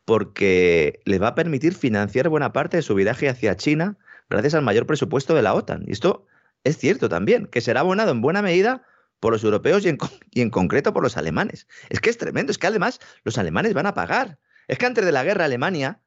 porque 0.06 1.00
les 1.06 1.20
va 1.20 1.30
a 1.30 1.36
permitir 1.36 1.74
financiar 1.74 2.30
buena 2.30 2.54
parte 2.54 2.78
de 2.78 2.84
su 2.84 2.94
viaje 2.94 3.30
hacia 3.30 3.56
China 3.56 3.98
gracias 4.30 4.54
al 4.54 4.64
mayor 4.64 4.86
presupuesto 4.86 5.34
de 5.34 5.42
la 5.42 5.54
OTAN. 5.54 5.86
Y 5.88 5.92
esto 5.92 6.28
es 6.64 6.78
cierto 6.78 7.10
también, 7.10 7.48
que 7.48 7.62
será 7.62 7.82
abonado 7.82 8.12
en 8.12 8.22
buena 8.22 8.42
medida 8.42 8.84
por 9.20 9.32
los 9.32 9.44
europeos 9.44 9.86
y 9.86 10.42
en, 10.42 10.50
concreto 10.50 10.94
por 10.94 11.04
los 11.04 11.16
alemanes. 11.18 11.68
Es 11.90 12.02
que 12.02 12.10
es 12.10 12.18
tremendo, 12.18 12.52
es 12.52 12.58
que 12.58 12.68
además 12.68 13.00
los 13.24 13.38
alemanes 13.38 13.74
van 13.74 13.86
a 13.86 13.94
pagar. 13.94 14.38
Es 14.68 14.78
que 14.78 14.86
antes 14.86 15.06
de 15.06 15.12
la 15.12 15.24
guerra 15.24 15.46
Alemania 15.46 16.02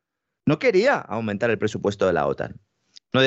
no 0.44 0.58
quería 0.58 0.96
aumentar 0.96 1.50
el 1.50 1.58
presupuesto 1.58 2.06
de 2.06 2.12
la 2.12 2.26
OTAN. 2.26 2.60
No 3.12 3.22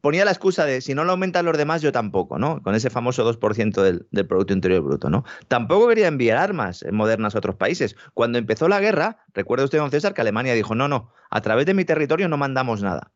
ponía 0.00 0.24
la 0.24 0.32
excusa 0.32 0.64
de 0.64 0.80
si 0.80 0.94
no 0.94 1.04
lo 1.04 1.12
aumentan 1.12 1.44
los 1.44 1.56
demás, 1.56 1.82
yo 1.82 1.92
tampoco, 1.92 2.38
¿no? 2.38 2.62
Con 2.62 2.74
ese 2.74 2.90
famoso 2.90 3.24
2% 3.32 3.82
del, 3.82 4.08
del, 4.10 4.26
Producto 4.26 4.52
Interior 4.52 4.82
Bruto, 4.82 5.08
¿no? 5.08 5.24
Tampoco 5.46 5.88
quería 5.88 6.08
enviar 6.08 6.38
armas 6.38 6.84
modernas 6.90 7.36
a 7.36 7.38
otros 7.38 7.54
países. 7.54 7.94
Cuando 8.14 8.38
empezó 8.38 8.66
la 8.66 8.80
guerra, 8.80 9.24
recuerda 9.34 9.64
usted, 9.64 9.78
don 9.78 9.92
César, 9.92 10.14
que 10.14 10.20
Alemania 10.20 10.54
dijo, 10.54 10.74
no, 10.74 10.88
no, 10.88 11.12
a 11.30 11.40
través 11.40 11.66
de 11.66 11.74
mi 11.74 11.84
territorio 11.84 12.28
no 12.28 12.36
mandamos 12.36 12.82
nada. 12.82 13.12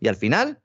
Y 0.00 0.08
al 0.08 0.16
final 0.16 0.61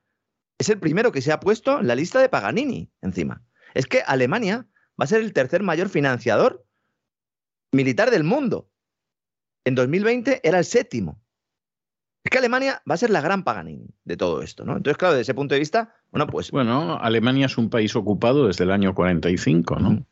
es 0.58 0.68
el 0.68 0.78
primero 0.78 1.12
que 1.12 1.22
se 1.22 1.32
ha 1.32 1.40
puesto 1.40 1.80
en 1.80 1.86
la 1.86 1.94
lista 1.94 2.20
de 2.20 2.28
Paganini 2.28 2.90
encima. 3.00 3.42
Es 3.74 3.86
que 3.86 4.02
Alemania 4.06 4.66
va 5.00 5.04
a 5.04 5.06
ser 5.06 5.20
el 5.20 5.32
tercer 5.32 5.62
mayor 5.62 5.88
financiador 5.88 6.64
militar 7.70 8.10
del 8.10 8.24
mundo. 8.24 8.68
En 9.64 9.74
2020 9.74 10.40
era 10.42 10.58
el 10.58 10.64
séptimo. 10.64 11.20
Es 12.24 12.30
que 12.30 12.38
Alemania 12.38 12.82
va 12.88 12.94
a 12.94 12.98
ser 12.98 13.10
la 13.10 13.20
gran 13.20 13.44
Paganini 13.44 13.88
de 14.04 14.16
todo 14.16 14.42
esto, 14.42 14.64
¿no? 14.64 14.76
Entonces, 14.76 14.98
claro, 14.98 15.14
desde 15.14 15.22
ese 15.22 15.34
punto 15.34 15.54
de 15.54 15.60
vista, 15.60 15.94
bueno, 16.10 16.26
pues... 16.26 16.50
Bueno, 16.50 16.98
Alemania 17.00 17.46
es 17.46 17.56
un 17.56 17.70
país 17.70 17.94
ocupado 17.94 18.48
desde 18.48 18.64
el 18.64 18.72
año 18.72 18.94
45, 18.94 19.76
¿no? 19.76 20.04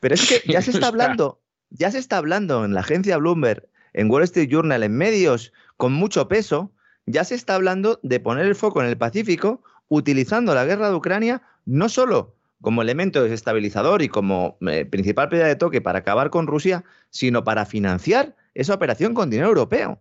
Pero 0.00 0.14
es 0.14 0.28
que 0.28 0.50
ya 0.50 0.62
se 0.62 0.70
está 0.72 0.86
hablando, 0.86 1.42
ya 1.70 1.90
se 1.90 1.98
está 1.98 2.18
hablando 2.18 2.64
en 2.64 2.74
la 2.74 2.80
agencia 2.80 3.16
Bloomberg, 3.16 3.68
en 3.92 4.10
Wall 4.10 4.22
Street 4.22 4.48
Journal, 4.48 4.82
en 4.82 4.96
medios 4.96 5.52
con 5.76 5.92
mucho 5.92 6.28
peso, 6.28 6.72
ya 7.06 7.24
se 7.24 7.34
está 7.34 7.56
hablando 7.56 7.98
de 8.02 8.20
poner 8.20 8.46
el 8.46 8.54
foco 8.54 8.80
en 8.80 8.88
el 8.88 8.96
Pacífico 8.96 9.62
utilizando 9.94 10.54
la 10.54 10.64
guerra 10.64 10.88
de 10.88 10.94
Ucrania 10.94 11.42
no 11.66 11.90
solo 11.90 12.34
como 12.62 12.80
elemento 12.80 13.22
desestabilizador 13.22 14.00
y 14.00 14.08
como 14.08 14.56
eh, 14.62 14.86
principal 14.86 15.28
pérdida 15.28 15.48
de 15.48 15.56
toque 15.56 15.82
para 15.82 15.98
acabar 15.98 16.30
con 16.30 16.46
Rusia, 16.46 16.84
sino 17.10 17.44
para 17.44 17.66
financiar 17.66 18.34
esa 18.54 18.72
operación 18.72 19.12
con 19.12 19.28
dinero 19.28 19.48
europeo, 19.48 20.00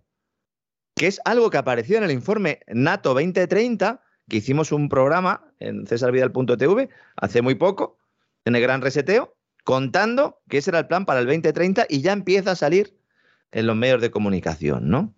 que 0.95 1.07
es 1.07 1.19
algo 1.25 1.49
que 1.49 1.57
apareció 1.57 1.97
en 1.97 2.03
el 2.03 2.11
informe 2.11 2.61
NATO 2.67 3.09
2030, 3.13 4.01
que 4.29 4.37
hicimos 4.37 4.71
un 4.71 4.87
programa 4.87 5.43
en 5.59 5.85
cesarvidal.tv 5.85 6.87
hace 7.17 7.41
muy 7.41 7.55
poco, 7.55 7.97
en 8.45 8.55
el 8.55 8.61
gran 8.61 8.81
reseteo, 8.81 9.35
contando 9.65 10.39
que 10.47 10.59
ese 10.59 10.71
era 10.71 10.79
el 10.79 10.87
plan 10.87 11.05
para 11.05 11.19
el 11.19 11.25
2030 11.25 11.87
y 11.89 12.01
ya 12.01 12.13
empieza 12.13 12.51
a 12.51 12.55
salir 12.55 12.97
en 13.51 13.67
los 13.67 13.75
medios 13.75 14.01
de 14.01 14.11
comunicación, 14.11 14.89
¿no? 14.89 15.13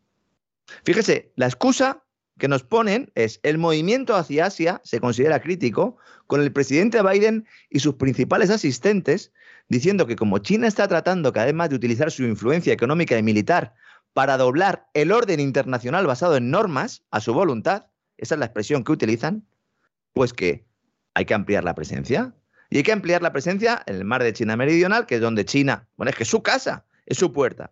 Fíjese, 0.83 1.31
la 1.35 1.45
excusa 1.45 2.02
que 2.39 2.47
nos 2.47 2.63
ponen 2.63 3.11
es 3.15 3.39
el 3.43 3.57
movimiento 3.57 4.15
hacia 4.15 4.47
Asia 4.47 4.81
se 4.83 4.99
considera 4.99 5.41
crítico 5.41 5.97
con 6.27 6.41
el 6.41 6.51
presidente 6.51 7.01
Biden 7.01 7.47
y 7.69 7.79
sus 7.79 7.95
principales 7.95 8.49
asistentes 8.49 9.31
diciendo 9.69 10.07
que 10.07 10.15
como 10.15 10.39
China 10.39 10.67
está 10.67 10.87
tratando 10.87 11.31
cada 11.31 11.45
vez 11.45 11.55
más 11.55 11.69
de 11.69 11.75
utilizar 11.75 12.11
su 12.11 12.23
influencia 12.23 12.73
económica 12.73 13.17
y 13.17 13.23
militar 13.23 13.75
para 14.13 14.37
doblar 14.37 14.87
el 14.93 15.11
orden 15.11 15.39
internacional 15.39 16.05
basado 16.05 16.37
en 16.37 16.51
normas 16.51 17.03
a 17.11 17.19
su 17.19 17.33
voluntad, 17.33 17.87
esa 18.17 18.35
es 18.35 18.39
la 18.39 18.45
expresión 18.45 18.83
que 18.83 18.91
utilizan, 18.91 19.45
pues 20.13 20.33
que 20.33 20.65
hay 21.13 21.25
que 21.25 21.33
ampliar 21.33 21.63
la 21.63 21.75
presencia. 21.75 22.35
Y 22.69 22.77
hay 22.77 22.83
que 22.83 22.91
ampliar 22.91 23.21
la 23.21 23.31
presencia 23.31 23.83
en 23.85 23.95
el 23.95 24.05
mar 24.05 24.23
de 24.23 24.33
China 24.33 24.55
Meridional, 24.55 25.05
que 25.05 25.15
es 25.15 25.21
donde 25.21 25.45
China, 25.45 25.87
bueno, 25.95 26.09
es 26.09 26.15
que 26.15 26.23
es 26.23 26.29
su 26.29 26.41
casa, 26.41 26.85
es 27.05 27.17
su 27.17 27.31
puerta, 27.31 27.71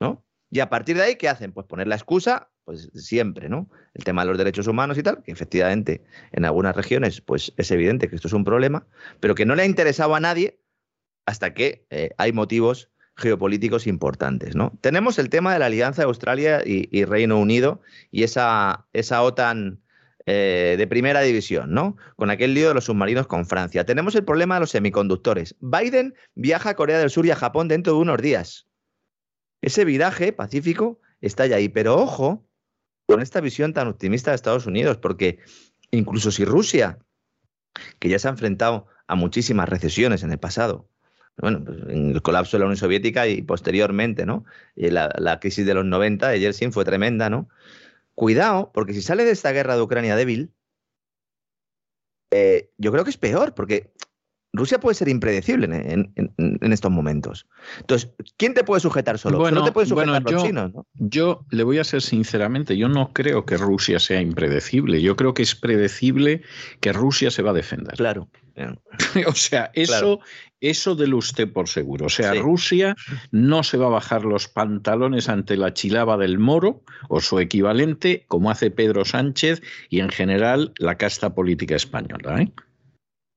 ¿no? 0.00 0.24
Y 0.54 0.60
a 0.60 0.70
partir 0.70 0.96
de 0.96 1.02
ahí, 1.02 1.16
¿qué 1.16 1.28
hacen? 1.28 1.50
Pues 1.50 1.66
poner 1.66 1.88
la 1.88 1.96
excusa, 1.96 2.48
pues 2.62 2.88
siempre, 2.94 3.48
¿no? 3.48 3.68
El 3.92 4.04
tema 4.04 4.22
de 4.22 4.28
los 4.28 4.38
derechos 4.38 4.68
humanos 4.68 4.96
y 4.96 5.02
tal, 5.02 5.20
que 5.24 5.32
efectivamente 5.32 6.04
en 6.30 6.44
algunas 6.44 6.76
regiones, 6.76 7.20
pues 7.20 7.52
es 7.56 7.72
evidente 7.72 8.08
que 8.08 8.14
esto 8.14 8.28
es 8.28 8.34
un 8.34 8.44
problema, 8.44 8.86
pero 9.18 9.34
que 9.34 9.46
no 9.46 9.56
le 9.56 9.64
ha 9.64 9.66
interesado 9.66 10.14
a 10.14 10.20
nadie 10.20 10.60
hasta 11.26 11.54
que 11.54 11.88
eh, 11.90 12.10
hay 12.18 12.32
motivos 12.32 12.92
geopolíticos 13.16 13.88
importantes. 13.88 14.54
¿no? 14.54 14.78
Tenemos 14.80 15.18
el 15.18 15.28
tema 15.28 15.52
de 15.52 15.58
la 15.58 15.66
alianza 15.66 16.02
de 16.02 16.06
Australia 16.06 16.62
y, 16.64 17.04
Reino 17.04 17.40
Unido 17.40 17.80
y 18.12 18.22
esa, 18.22 18.86
esa 18.92 19.22
OTAN 19.22 19.82
eh, 20.24 20.76
de 20.78 20.86
primera 20.86 21.22
división, 21.22 21.74
¿no? 21.74 21.96
Con 22.14 22.30
aquel 22.30 22.54
lío 22.54 22.68
de 22.68 22.74
los 22.74 22.84
submarinos 22.84 23.26
con 23.26 23.44
Francia. 23.44 23.84
Tenemos 23.84 24.14
el 24.14 24.24
problema 24.24 24.54
de 24.54 24.60
los 24.60 24.70
semiconductores. 24.70 25.56
Biden 25.58 26.14
viaja 26.36 26.70
a 26.70 26.74
Corea 26.74 27.00
del 27.00 27.10
Sur 27.10 27.26
y 27.26 27.32
a 27.32 27.36
Japón 27.36 27.66
dentro 27.66 27.94
de 27.94 27.98
unos 27.98 28.22
días. 28.22 28.68
Ese 29.64 29.86
viraje 29.86 30.30
pacífico 30.34 31.00
está 31.22 31.46
ya 31.46 31.56
ahí, 31.56 31.70
pero 31.70 31.96
ojo 31.96 32.46
con 33.06 33.22
esta 33.22 33.40
visión 33.40 33.72
tan 33.72 33.88
optimista 33.88 34.30
de 34.30 34.34
Estados 34.34 34.66
Unidos, 34.66 34.98
porque 34.98 35.38
incluso 35.90 36.30
si 36.30 36.44
Rusia, 36.44 36.98
que 37.98 38.10
ya 38.10 38.18
se 38.18 38.28
ha 38.28 38.32
enfrentado 38.32 38.88
a 39.06 39.14
muchísimas 39.14 39.66
recesiones 39.66 40.22
en 40.22 40.32
el 40.32 40.38
pasado, 40.38 40.90
bueno, 41.38 41.64
pues, 41.64 41.78
en 41.88 42.10
el 42.10 42.20
colapso 42.20 42.58
de 42.58 42.58
la 42.58 42.66
Unión 42.66 42.76
Soviética 42.76 43.26
y 43.26 43.40
posteriormente, 43.40 44.26
¿no? 44.26 44.44
la, 44.74 45.10
la, 45.16 45.40
crisis 45.40 45.64
de 45.64 45.72
los 45.72 45.86
90 45.86 46.28
de 46.28 46.40
Yeltsin 46.40 46.70
fue 46.70 46.84
tremenda, 46.84 47.30
¿no? 47.30 47.48
Cuidado, 48.14 48.70
porque 48.74 48.92
si 48.92 49.00
sale 49.00 49.24
de 49.24 49.30
esta 49.30 49.52
guerra 49.52 49.76
de 49.76 49.82
Ucrania 49.82 50.14
débil, 50.14 50.52
eh, 52.32 52.70
yo 52.76 52.92
creo 52.92 53.04
que 53.04 53.10
es 53.10 53.16
peor, 53.16 53.54
porque 53.54 53.94
Rusia 54.54 54.78
puede 54.78 54.94
ser 54.94 55.08
impredecible 55.08 55.66
en, 55.66 56.72
estos 56.72 56.90
momentos. 56.90 57.46
Entonces, 57.80 58.10
¿quién 58.36 58.54
te 58.54 58.62
puede 58.62 58.80
sujetar 58.80 59.18
solo? 59.18 59.38
Bueno, 59.38 59.60
no 59.60 59.64
te 59.64 59.72
pueden 59.72 59.88
sujetar 59.88 60.22
los 60.22 60.32
yo, 60.32 60.42
chinos, 60.46 60.72
¿no? 60.72 60.86
Yo 60.94 61.44
le 61.50 61.64
voy 61.64 61.78
a 61.78 61.84
ser 61.84 62.02
sinceramente, 62.02 62.76
yo 62.76 62.88
no 62.88 63.12
creo 63.12 63.44
que 63.44 63.56
Rusia 63.56 63.98
sea 63.98 64.20
impredecible. 64.20 65.02
Yo 65.02 65.16
creo 65.16 65.34
que 65.34 65.42
es 65.42 65.56
predecible 65.56 66.42
que 66.80 66.92
Rusia 66.92 67.32
se 67.32 67.42
va 67.42 67.50
a 67.50 67.54
defender. 67.54 67.96
Claro. 67.96 68.28
o 69.26 69.32
sea, 69.32 69.70
eso, 69.74 70.20
eso 70.60 70.94
lo 70.94 71.16
usted 71.16 71.52
por 71.52 71.68
seguro. 71.68 72.06
O 72.06 72.10
sea, 72.10 72.34
Rusia 72.34 72.94
no 73.32 73.64
se 73.64 73.76
va 73.76 73.86
a 73.86 73.90
bajar 73.90 74.24
los 74.24 74.46
pantalones 74.46 75.28
ante 75.28 75.56
la 75.56 75.74
chilaba 75.74 76.16
del 76.16 76.38
moro 76.38 76.82
o 77.08 77.20
su 77.20 77.40
equivalente, 77.40 78.24
como 78.28 78.52
hace 78.52 78.70
Pedro 78.70 79.04
Sánchez 79.04 79.62
y 79.90 79.98
en 79.98 80.10
general 80.10 80.72
la 80.78 80.96
casta 80.96 81.34
política 81.34 81.74
española. 81.74 82.42
¿eh? 82.42 82.52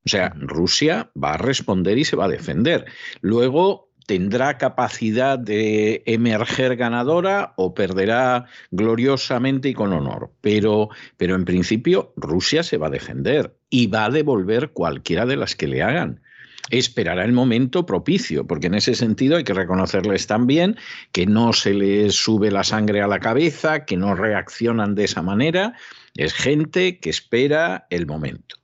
O 0.07 0.09
sea, 0.09 0.33
Rusia 0.37 1.11
va 1.21 1.33
a 1.33 1.37
responder 1.37 1.97
y 1.97 2.05
se 2.05 2.15
va 2.15 2.25
a 2.25 2.29
defender. 2.29 2.85
Luego 3.19 3.91
tendrá 4.05 4.57
capacidad 4.57 5.37
de 5.37 6.01
emerger 6.05 6.77
ganadora 6.77 7.53
o 7.57 7.73
perderá 7.73 8.45
gloriosamente 8.71 9.67
y 9.67 9.73
con 9.73 9.91
honor. 9.91 10.31
Pero, 10.39 10.87
pero 11.17 11.35
en 11.35 11.43
principio 11.43 12.13
Rusia 12.15 12.63
se 12.63 12.77
va 12.77 12.87
a 12.87 12.89
defender 12.89 13.57
y 13.69 13.87
va 13.87 14.05
a 14.05 14.09
devolver 14.09 14.69
cualquiera 14.71 15.25
de 15.25 15.35
las 15.35 15.57
que 15.57 15.67
le 15.67 15.83
hagan 15.83 16.21
esperará 16.69 17.23
el 17.23 17.31
momento 17.31 17.85
propicio, 17.85 18.45
porque 18.45 18.67
en 18.67 18.73
ese 18.75 18.93
sentido 18.93 19.37
hay 19.37 19.45
que 19.45 19.53
reconocerles 19.53 20.27
también 20.27 20.75
que 21.13 21.25
no 21.25 21.53
se 21.53 21.73
les 21.73 22.13
sube 22.15 22.51
la 22.51 22.65
sangre 22.65 23.01
a 23.01 23.07
la 23.07 23.19
cabeza, 23.19 23.85
que 23.85 23.95
no 23.95 24.15
reaccionan 24.15 24.93
de 24.93 25.05
esa 25.05 25.21
manera, 25.21 25.75
es 26.15 26.33
gente 26.33 26.99
que 26.99 27.09
espera 27.09 27.87
el 27.89 28.05
momento. 28.05 28.57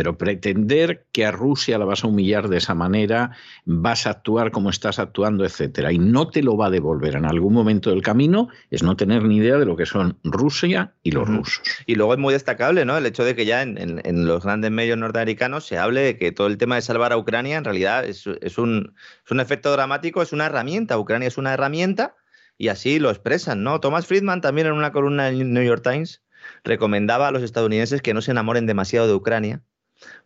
Pero 0.00 0.16
pretender 0.16 1.04
que 1.12 1.26
a 1.26 1.30
Rusia 1.30 1.76
la 1.76 1.84
vas 1.84 2.04
a 2.04 2.06
humillar 2.06 2.48
de 2.48 2.56
esa 2.56 2.74
manera, 2.74 3.36
vas 3.66 4.06
a 4.06 4.12
actuar 4.12 4.50
como 4.50 4.70
estás 4.70 4.98
actuando, 4.98 5.44
etcétera, 5.44 5.92
y 5.92 5.98
no 5.98 6.30
te 6.30 6.42
lo 6.42 6.56
va 6.56 6.68
a 6.68 6.70
devolver 6.70 7.16
en 7.16 7.26
algún 7.26 7.52
momento 7.52 7.90
del 7.90 8.00
camino, 8.00 8.48
es 8.70 8.82
no 8.82 8.96
tener 8.96 9.24
ni 9.24 9.36
idea 9.36 9.58
de 9.58 9.66
lo 9.66 9.76
que 9.76 9.84
son 9.84 10.18
Rusia 10.24 10.94
y 11.02 11.10
los 11.10 11.28
rusos. 11.28 11.60
Y 11.84 11.96
luego 11.96 12.14
es 12.14 12.18
muy 12.18 12.32
destacable, 12.32 12.86
¿no? 12.86 12.96
El 12.96 13.04
hecho 13.04 13.26
de 13.26 13.36
que 13.36 13.44
ya 13.44 13.60
en, 13.60 14.26
los 14.26 14.42
grandes 14.42 14.70
medios 14.70 14.96
norteamericanos 14.96 15.66
se 15.66 15.76
hable 15.76 16.00
de 16.00 16.16
que 16.16 16.32
todo 16.32 16.46
el 16.46 16.56
tema 16.56 16.76
de 16.76 16.80
salvar 16.80 17.12
a 17.12 17.18
Ucrania 17.18 17.58
en 17.58 17.64
realidad 17.64 18.06
es, 18.06 18.26
un, 18.26 18.38
es 18.40 19.30
un 19.30 19.40
efecto 19.40 19.70
dramático, 19.70 20.22
es 20.22 20.32
una 20.32 20.46
herramienta. 20.46 20.98
Ucrania 20.98 21.28
es 21.28 21.36
una 21.36 21.52
herramienta 21.52 22.16
y 22.56 22.68
así 22.68 23.00
lo 23.00 23.10
expresan, 23.10 23.64
¿no? 23.64 23.80
Thomas 23.80 24.06
Friedman 24.06 24.40
también 24.40 24.66
en 24.66 24.72
una 24.72 24.92
columna 24.92 25.26
del 25.26 25.52
New 25.52 25.62
York 25.62 25.82
Times 25.82 26.22
recomendaba 26.64 27.28
a 27.28 27.32
los 27.32 27.42
estadounidenses 27.42 28.00
que 28.00 28.14
no 28.14 28.22
se 28.22 28.30
enamoren 28.30 28.64
demasiado 28.64 29.06
de 29.06 29.12
Ucrania 29.12 29.60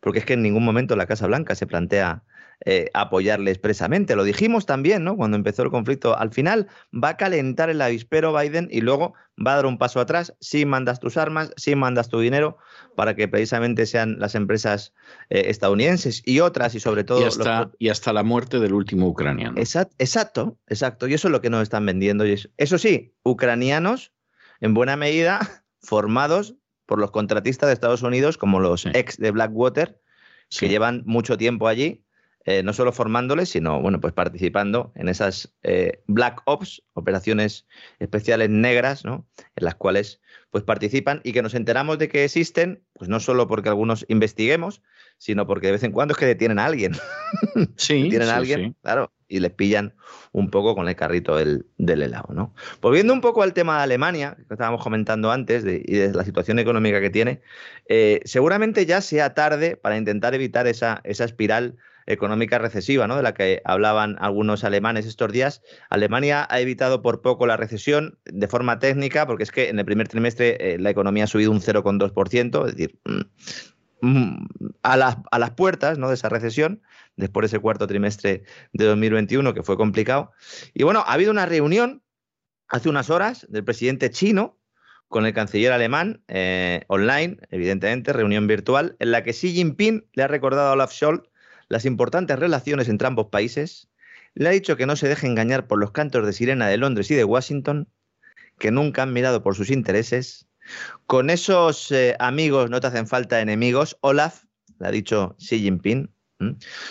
porque 0.01 0.21
es 0.21 0.25
que 0.25 0.35
en 0.35 0.43
ningún 0.43 0.65
momento 0.65 0.97
la 0.97 1.07
Casa 1.07 1.27
Blanca 1.27 1.55
se 1.55 1.67
plantea 1.67 2.23
eh, 2.67 2.91
apoyarle 2.95 3.51
expresamente. 3.51 4.17
Lo 4.17 4.25
dijimos 4.25 4.65
también, 4.65 5.05
¿no? 5.05 5.17
Cuando 5.17 5.37
empezó 5.37 5.63
el 5.63 5.71
conflicto. 5.71 6.17
Al 6.17 6.31
final 6.31 6.69
va 6.93 7.11
a 7.11 7.17
calentar 7.17 7.69
el 7.69 7.81
avispero 7.83 8.33
Biden 8.33 8.69
y 8.71 8.81
luego 8.81 9.15
va 9.45 9.53
a 9.53 9.57
dar 9.57 9.67
un 9.67 9.77
paso 9.77 10.01
atrás. 10.01 10.35
Si 10.41 10.65
mandas 10.65 11.01
tus 11.01 11.17
armas, 11.17 11.53
si 11.57 11.75
mandas 11.75 12.09
tu 12.09 12.21
dinero, 12.21 12.57
para 12.97 13.15
que 13.17 13.29
precisamente 13.29 13.87
sean 13.87 14.19
las 14.19 14.35
empresas 14.35 14.95
eh, 15.29 15.45
estadounidenses 15.47 16.23
y 16.25 16.41
otras 16.41 16.75
y 16.75 16.81
sobre 16.81 17.05
todo. 17.05 17.21
Y 17.79 17.89
hasta, 17.89 18.13
la 18.13 18.23
muerte 18.23 18.59
del 18.61 18.73
último 18.73 19.09
ucraniano. 19.09 19.59
Exacto, 19.59 19.95
exacto, 19.99 20.59
exacto. 20.69 21.09
Y 21.09 21.15
eso 21.15 21.29
es 21.29 21.33
lo 21.33 21.41
que 21.41 21.51
nos 21.51 21.63
están 21.63 21.85
vendiendo. 21.85 22.25
Eso 22.25 22.79
sí, 22.79 23.15
ucranianos 23.25 24.13
en 24.61 24.73
buena 24.73 24.97
medida 24.97 25.41
formados 25.83 26.55
por 26.87 26.99
los 26.99 27.11
contratistas 27.11 27.69
de 27.69 27.75
Estados 27.75 28.03
Unidos, 28.03 28.39
como 28.39 28.61
los 28.61 28.87
ex 28.87 29.19
de 29.19 29.31
Blackwater, 29.31 30.01
que 30.59 30.69
llevan 30.69 31.03
mucho 31.07 31.37
tiempo 31.37 31.69
allí, 31.69 32.05
eh, 32.47 32.63
no 32.63 32.75
solo 32.75 32.93
formándoles, 32.93 33.49
sino 33.49 33.81
bueno, 33.81 34.01
pues 34.01 34.13
participando 34.13 34.93
en 34.97 35.09
esas 35.09 35.55
eh, 35.63 36.03
Black 36.07 36.43
Ops, 36.45 36.83
operaciones 36.93 37.67
especiales 38.01 38.51
negras, 38.51 39.05
¿no? 39.05 39.27
en 39.57 39.65
las 39.65 39.77
cuales 39.77 40.21
pues 40.51 40.63
participan 40.63 41.23
y 41.25 41.33
que 41.33 41.41
nos 41.41 41.55
enteramos 41.55 41.99
de 41.99 42.09
que 42.09 42.25
existen, 42.25 42.85
pues 42.93 43.09
no 43.09 43.19
solo 43.19 43.49
porque 43.49 43.71
algunos 43.71 44.05
investiguemos, 44.09 44.83
sino 45.17 45.47
porque 45.47 45.69
de 45.69 45.73
vez 45.73 45.83
en 45.85 45.93
cuando 45.93 46.13
es 46.13 46.19
que 46.19 46.27
detienen 46.27 46.59
a 46.59 46.67
alguien. 46.67 46.93
Sí. 47.77 48.03
detienen 48.05 48.29
a 48.29 48.37
alguien, 48.37 48.77
claro, 48.83 49.11
y 49.29 49.41
les 49.41 49.53
pillan 49.53 49.95
un 50.33 50.51
poco 50.51 50.75
con 50.75 50.89
el 50.89 50.97
carrito 50.97 51.37
del, 51.37 51.67
helado, 51.79 52.33
¿no? 52.35 52.55
Volviendo 52.81 53.13
un 53.13 53.21
poco 53.21 53.43
al 53.43 53.55
tema 53.55 53.79
de 53.79 53.85
Alemania, 53.85 54.37
que 54.37 54.55
estábamos 54.55 54.83
comentando 54.83 55.31
antes, 55.31 55.65
y 55.65 55.93
de 55.93 56.13
la 56.13 56.25
situación 56.25 56.59
económica 56.59 57.01
que 57.01 57.11
tiene, 57.11 57.41
eh, 57.89 58.21
seguramente 58.25 58.87
ya 58.87 59.01
sea 59.01 59.35
tarde 59.35 59.77
para 59.77 59.97
intentar 59.97 60.35
evitar 60.35 60.67
esa, 60.67 61.01
esa 61.05 61.25
espiral 61.25 61.77
económica 62.07 62.59
recesiva, 62.59 63.07
¿no? 63.07 63.17
De 63.17 63.23
la 63.23 63.35
que 63.35 63.63
hablaban 63.65 64.17
algunos 64.21 64.65
alemanes 64.65 65.07
estos 65.07 65.33
días. 65.33 65.63
Alemania 65.91 66.47
ha 66.51 66.61
evitado 66.61 67.03
por 67.03 67.23
poco 67.23 67.47
la 67.47 67.57
recesión 67.57 68.19
de 68.25 68.49
forma 68.49 68.79
técnica, 68.79 69.27
porque 69.27 69.45
es 69.45 69.51
que 69.51 69.69
en 69.69 69.79
el 69.79 69.85
primer 69.85 70.09
trimestre 70.09 70.57
eh, 70.61 70.79
la 70.79 70.91
economía 70.91 71.25
ha 71.25 71.29
subido 71.29 71.51
un 71.51 71.61
0,2%, 71.61 72.67
es 72.67 72.77
decir, 72.77 72.99
mm, 73.05 74.09
mm, 74.09 74.47
a, 74.83 74.97
las, 74.97 75.17
a 75.31 75.39
las 75.39 75.51
puertas 75.53 75.99
¿no? 75.99 76.09
de 76.09 76.15
esa 76.15 76.29
recesión, 76.29 76.83
después 77.17 77.43
de 77.43 77.57
ese 77.57 77.59
cuarto 77.61 77.87
trimestre 77.87 78.45
de 78.73 78.85
2021, 78.85 79.55
que 79.55 79.63
fue 79.63 79.77
complicado. 79.77 80.33
Y 80.73 80.83
bueno, 80.83 81.05
ha 81.07 81.13
habido 81.13 81.31
una 81.31 81.47
reunión 81.47 82.03
hace 82.69 82.89
unas 82.89 83.11
horas 83.11 83.47
del 83.49 83.65
presidente 83.65 84.11
chino 84.11 84.59
con 85.09 85.27
el 85.27 85.35
canciller 85.35 85.73
alemán, 85.73 86.25
eh, 86.29 86.85
online, 86.89 87.39
evidentemente, 87.51 88.13
reunión 88.13 88.47
virtual, 88.47 88.97
en 88.99 89.13
la 89.13 89.23
que 89.23 89.33
Xi 89.33 89.53
Jinping 89.53 90.09
le 90.13 90.23
ha 90.23 90.29
recordado 90.29 90.71
a 90.71 90.73
Olaf 90.73 90.93
Scholz 90.93 91.29
las 91.69 91.85
importantes 91.85 92.39
relaciones 92.39 92.89
entre 92.89 93.07
ambos 93.07 93.27
países, 93.27 93.89
le 94.35 94.49
ha 94.49 94.53
dicho 94.53 94.77
que 94.77 94.87
no 94.87 94.97
se 94.97 95.09
deje 95.09 95.27
engañar 95.27 95.67
por 95.67 95.79
los 95.79 95.93
cantos 95.93 96.27
de 96.27 96.33
sirena 96.33 96.69
de 96.69 96.77
Londres 96.77 97.11
y 97.11 97.15
de 97.15 97.25
Washington, 97.25 97.89
que 98.59 98.71
nunca 98.71 99.03
han 99.03 99.13
mirado 99.13 99.43
por 99.43 99.55
sus 99.55 99.71
intereses. 99.71 100.49
Con 101.07 101.31
esos 101.31 101.93
eh, 101.93 102.17
amigos 102.19 102.71
no 102.71 102.81
te 102.81 102.89
hacen 102.89 103.07
falta 103.07 103.41
enemigos, 103.41 103.97
Olaf, 104.01 104.45
le 104.81 104.89
ha 104.89 104.91
dicho 104.91 105.37
Xi 105.39 105.61
Jinping. 105.61 106.14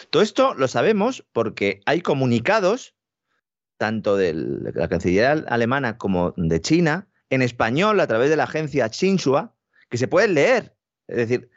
Todo 0.09 0.23
esto 0.23 0.53
lo 0.55 0.67
sabemos 0.67 1.25
porque 1.31 1.81
hay 1.85 2.01
comunicados, 2.01 2.95
tanto 3.77 4.15
de 4.15 4.33
la 4.33 4.87
Cancillería 4.87 5.31
alemana 5.47 5.97
como 5.97 6.33
de 6.37 6.61
China, 6.61 7.07
en 7.29 7.41
español 7.41 7.99
a 7.99 8.07
través 8.07 8.29
de 8.29 8.37
la 8.37 8.43
agencia 8.43 8.89
Xinhua, 8.89 9.55
que 9.89 9.97
se 9.97 10.07
pueden 10.07 10.33
leer. 10.33 10.75
Es 11.07 11.17
decir, 11.17 11.49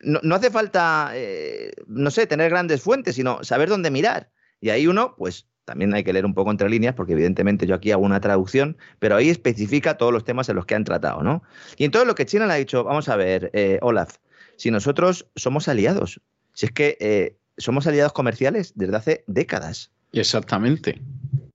no, 0.00 0.34
hace 0.34 0.50
falta, 0.50 1.10
eh, 1.14 1.72
no 1.86 2.10
sé, 2.10 2.26
tener 2.26 2.50
grandes 2.50 2.82
fuentes, 2.82 3.16
sino 3.16 3.42
saber 3.44 3.68
dónde 3.68 3.90
mirar. 3.90 4.30
Y 4.60 4.70
ahí 4.70 4.86
uno, 4.86 5.14
pues, 5.16 5.46
también 5.64 5.94
hay 5.94 6.02
que 6.02 6.12
leer 6.12 6.26
un 6.26 6.34
poco 6.34 6.50
entre 6.50 6.68
líneas, 6.68 6.94
porque 6.94 7.12
evidentemente 7.12 7.66
yo 7.66 7.74
aquí 7.74 7.92
hago 7.92 8.02
una 8.02 8.20
traducción, 8.20 8.76
pero 8.98 9.16
ahí 9.16 9.28
especifica 9.28 9.96
todos 9.98 10.12
los 10.12 10.24
temas 10.24 10.48
en 10.48 10.56
los 10.56 10.66
que 10.66 10.74
han 10.74 10.84
tratado, 10.84 11.22
¿no? 11.22 11.42
Y 11.76 11.84
entonces 11.84 12.08
lo 12.08 12.14
que 12.14 12.26
China 12.26 12.46
le 12.46 12.54
ha 12.54 12.56
dicho, 12.56 12.82
vamos 12.82 13.08
a 13.08 13.16
ver, 13.16 13.50
eh, 13.52 13.78
Olaf, 13.82 14.16
si 14.56 14.70
nosotros 14.70 15.28
somos 15.36 15.68
aliados, 15.68 16.20
si 16.52 16.66
es 16.66 16.72
que 16.72 16.96
eh, 17.00 17.36
somos 17.56 17.86
aliados 17.86 18.12
comerciales 18.12 18.72
desde 18.74 18.96
hace 18.96 19.24
décadas. 19.26 19.90
Exactamente. 20.12 21.00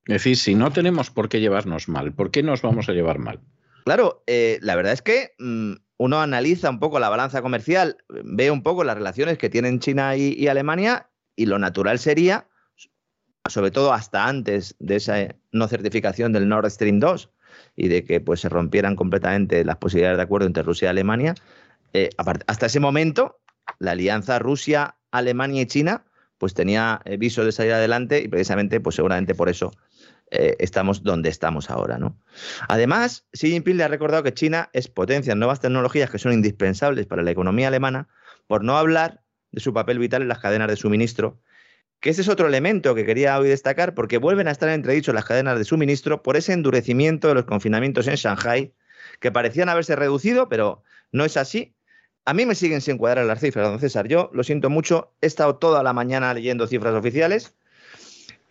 Es 0.08 0.14
decir, 0.14 0.38
si 0.38 0.56
no 0.56 0.72
tenemos 0.72 1.10
por 1.10 1.30
qué 1.30 1.40
llevarnos 1.40 1.90
mal, 1.90 2.14
¿por 2.14 2.32
qué 2.32 2.44
nos 2.44 2.62
vamos 2.62 2.90
a 2.90 2.94
llevar 2.94 3.18
mal? 3.18 3.40
Claro, 3.86 4.24
eh, 4.28 4.60
la 4.62 4.76
verdad 4.76 4.94
es 4.94 5.02
que 5.02 5.34
mm, 5.40 5.74
uno 5.98 6.22
analiza 6.22 6.70
un 6.70 6.80
poco 6.80 7.00
la 7.00 7.10
balanza 7.10 7.42
comercial, 7.42 7.98
ve 8.10 8.52
un 8.52 8.64
poco 8.64 8.84
las 8.84 8.96
relaciones 8.96 9.38
que 9.38 9.50
tienen 9.50 9.80
China 9.80 10.16
y, 10.16 10.48
Alemania 10.48 11.10
y 11.36 11.48
lo 11.48 11.60
natural 11.60 12.00
sería, 12.00 12.48
sobre 13.48 13.72
todo 13.72 13.94
hasta 13.94 14.28
antes 14.28 14.76
de 14.80 14.96
esa 14.96 15.36
no 15.52 15.68
certificación 15.68 16.34
del 16.34 16.48
Nord 16.48 16.70
Stream 16.70 17.00
2 17.00 17.30
y 17.76 17.88
de 17.88 18.04
que 18.04 18.20
pues, 18.20 18.42
se 18.42 18.50
rompieran 18.50 18.96
completamente 18.96 19.64
las 19.64 19.78
posibilidades 19.78 20.18
de 20.18 20.24
acuerdo 20.24 20.48
entre 20.48 20.64
Rusia 20.64 20.88
y 20.88 20.90
Alemania, 20.90 21.36
eh, 21.94 22.10
hasta 22.48 22.66
ese 22.66 22.80
momento 22.80 23.40
la 23.80 23.92
alianza 23.92 24.40
Rusia, 24.40 24.96
Alemania 25.12 25.62
y 25.62 25.66
China 25.66 26.06
pues 26.38 26.54
tenía 26.54 27.02
eh, 27.06 27.18
viso 27.18 27.46
de 27.46 27.52
salir 27.52 27.74
adelante 27.74 28.22
y 28.22 28.28
precisamente 28.28 28.80
pues 28.80 28.96
seguramente 28.96 29.36
por 29.36 29.50
eso 29.50 29.72
eh, 30.32 30.56
estamos 30.60 31.04
donde 31.04 31.30
estamos 31.30 31.70
ahora. 31.70 31.98
¿no? 31.98 32.18
Además, 32.68 33.26
Xi 33.34 33.52
Jinping 33.52 33.78
le 33.78 33.84
ha 33.84 33.88
recordado 33.88 34.24
que 34.24 34.34
China 34.34 34.70
es 34.74 34.88
potencia 34.88 35.34
en 35.34 35.40
nuevas 35.40 35.60
tecnologías 35.60 36.10
que 36.10 36.20
son 36.20 36.34
indispensables 36.34 37.06
para 37.06 37.24
la 37.24 37.32
economía 37.32 37.68
alemana, 37.68 38.08
por 38.48 38.64
no 38.64 38.78
hablar 38.78 39.22
de 39.52 39.62
su 39.62 39.74
papel 39.74 40.00
vital 40.00 40.22
en 40.22 40.28
las 40.28 40.40
cadenas 40.40 40.68
de 40.68 40.76
suministro, 40.76 41.40
que 42.00 42.10
ese 42.10 42.22
es 42.22 42.30
otro 42.30 42.48
elemento 42.48 42.94
que 42.94 43.06
quería 43.06 43.40
hoy 43.40 43.48
destacar, 43.48 43.94
porque 43.94 44.18
vuelven 44.18 44.48
a 44.48 44.52
estar 44.52 44.70
entredicho 44.70 45.14
las 45.14 45.26
cadenas 45.26 45.58
de 45.58 45.64
suministro 45.64 46.22
por 46.22 46.36
ese 46.38 46.54
endurecimiento 46.54 47.28
de 47.28 47.36
los 47.36 47.46
confinamientos 47.46 48.08
en 48.08 48.16
Shanghai, 48.16 48.74
que 49.20 49.32
parecían 49.32 49.70
haberse 49.70 49.96
reducido, 49.96 50.50
pero 50.50 50.84
no 51.12 51.24
es 51.24 51.38
así. 51.38 51.75
A 52.26 52.34
mí 52.34 52.46
me 52.46 52.56
siguen 52.56 52.82
sin 52.82 52.98
cuadrar 52.98 53.26
las 53.26 53.40
cifras, 53.40 53.70
don 53.70 53.80
César. 53.80 54.08
Yo 54.08 54.30
lo 54.34 54.44
siento 54.44 54.70
mucho, 54.70 55.14
he 55.22 55.28
estado 55.28 55.56
toda 55.56 55.84
la 55.84 55.94
mañana 55.94 56.34
leyendo 56.34 56.68
cifras 56.68 56.94
oficiales 56.96 57.56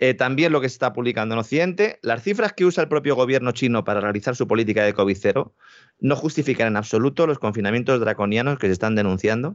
eh, 0.00 0.12
también 0.12 0.52
lo 0.52 0.60
que 0.60 0.68
se 0.68 0.74
está 0.74 0.92
publicando 0.92 1.34
en 1.34 1.38
Occidente, 1.38 1.98
las 2.02 2.22
cifras 2.22 2.52
que 2.52 2.64
usa 2.64 2.82
el 2.82 2.88
propio 2.88 3.14
gobierno 3.14 3.52
chino 3.52 3.84
para 3.84 4.00
realizar 4.00 4.34
su 4.34 4.48
política 4.48 4.82
de 4.84 4.92
COVID 4.92 5.16
cero 5.18 5.54
no 6.00 6.16
justifican 6.16 6.66
en 6.68 6.76
absoluto 6.76 7.26
los 7.28 7.38
confinamientos 7.38 8.00
draconianos 8.00 8.58
que 8.58 8.66
se 8.66 8.72
están 8.72 8.96
denunciando. 8.96 9.54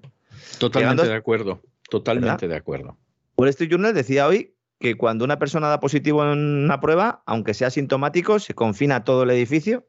Totalmente 0.57 1.05
de 1.05 1.13
acuerdo, 1.13 1.61
totalmente 1.89 2.47
de 2.47 2.55
acuerdo. 2.55 2.97
Wall 3.38 3.49
Street 3.49 3.70
Journal 3.70 3.93
decía 3.93 4.28
hoy 4.28 4.55
que 4.80 4.95
cuando 4.95 5.26
una 5.26 5.38
persona 5.39 5.67
da 5.67 5.82
positivo 5.82 6.24
en 6.24 6.39
una 6.39 6.80
prueba, 6.80 7.22
aunque 7.26 7.53
sea 7.53 7.70
sintomático, 7.70 8.39
se 8.39 8.53
confina 8.53 9.03
todo 9.03 9.24
el 9.24 9.32
edificio. 9.32 9.86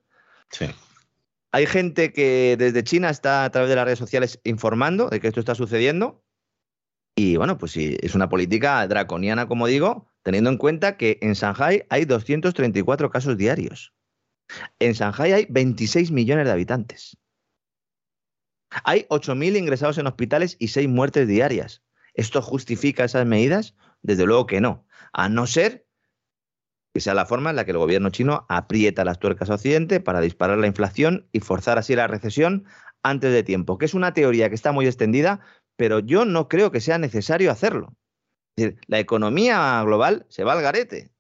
Sí. 0.51 0.66
Hay 1.53 1.67
gente 1.67 2.13
que 2.13 2.57
desde 2.59 2.85
China 2.85 3.11
está 3.11 3.45
a 3.45 3.51
través 3.51 3.69
de 3.69 3.77
las 3.77 3.85
redes 3.85 3.99
sociales 3.99 4.41
informando 4.45 5.09
de 5.09 5.21
que 5.21 5.29
esto 5.29 5.41
está 5.41 5.55
sucediendo. 5.55 6.25
Y 7.17 7.37
bueno, 7.37 7.59
pues 7.59 7.73
sí, 7.73 7.97
es 8.01 8.15
una 8.15 8.29
política 8.29 8.87
draconiana, 8.87 9.49
como 9.49 9.67
digo, 9.67 10.09
teniendo 10.23 10.51
en 10.51 10.59
cuenta 10.59 10.97
que 10.97 11.19
en 11.23 11.33
Shanghai 11.33 11.85
hay 11.91 12.05
234 12.05 13.11
casos 13.11 13.37
diarios. 13.37 13.93
En 14.79 14.93
Shanghai 14.93 15.33
hay 15.33 15.47
26 15.51 16.13
millones 16.13 16.47
de 16.47 16.53
habitantes. 16.53 17.17
Hay 18.85 19.07
8.000 19.11 19.59
ingresados 19.59 19.99
en 19.99 20.07
hospitales 20.07 20.57
y 20.61 20.69
6 20.69 20.89
muertes 20.89 21.27
diarias. 21.27 21.83
¿Esto 22.15 22.41
justifica 22.43 23.05
esas 23.05 23.27
medidas? 23.27 23.75
Desde 24.03 24.27
luego 24.27 24.47
que 24.47 24.61
no. 24.61 24.87
A 25.13 25.29
no 25.29 25.47
ser 25.47 25.87
que 26.93 27.01
sea 27.01 27.14
la 27.14 27.26
forma 27.26 27.51
en 27.51 27.57
la 27.57 27.64
que 27.64 27.70
el 27.70 27.78
gobierno 27.78 28.11
chino 28.11 28.47
aprieta 28.49 29.05
las 29.05 29.18
tuercas 29.18 29.51
a 29.51 29.55
Occidente 29.55 30.01
para 30.01 30.20
disparar 30.20 30.59
la 30.59 30.66
inflación 30.66 31.28
y 31.32 31.41
forzar 31.41 31.78
así 31.78 31.95
la 31.95 32.07
recesión 32.07 32.64
antes 33.03 33.32
de 33.32 33.43
tiempo, 33.43 33.78
que 33.78 33.86
es 33.86 33.95
una 33.95 34.12
teoría 34.12 34.49
que 34.49 34.55
está 34.55 34.72
muy 34.72 34.86
extendida, 34.86 35.41
pero 35.76 36.01
yo 36.01 36.24
no 36.24 36.49
creo 36.49 36.70
que 36.70 36.80
sea 36.80 36.99
necesario 36.99 37.51
hacerlo 37.51 37.97
la 38.86 38.99
economía 38.99 39.82
global 39.84 40.26
se 40.28 40.45
va 40.45 40.53
al 40.53 40.62
garete. 40.62 41.11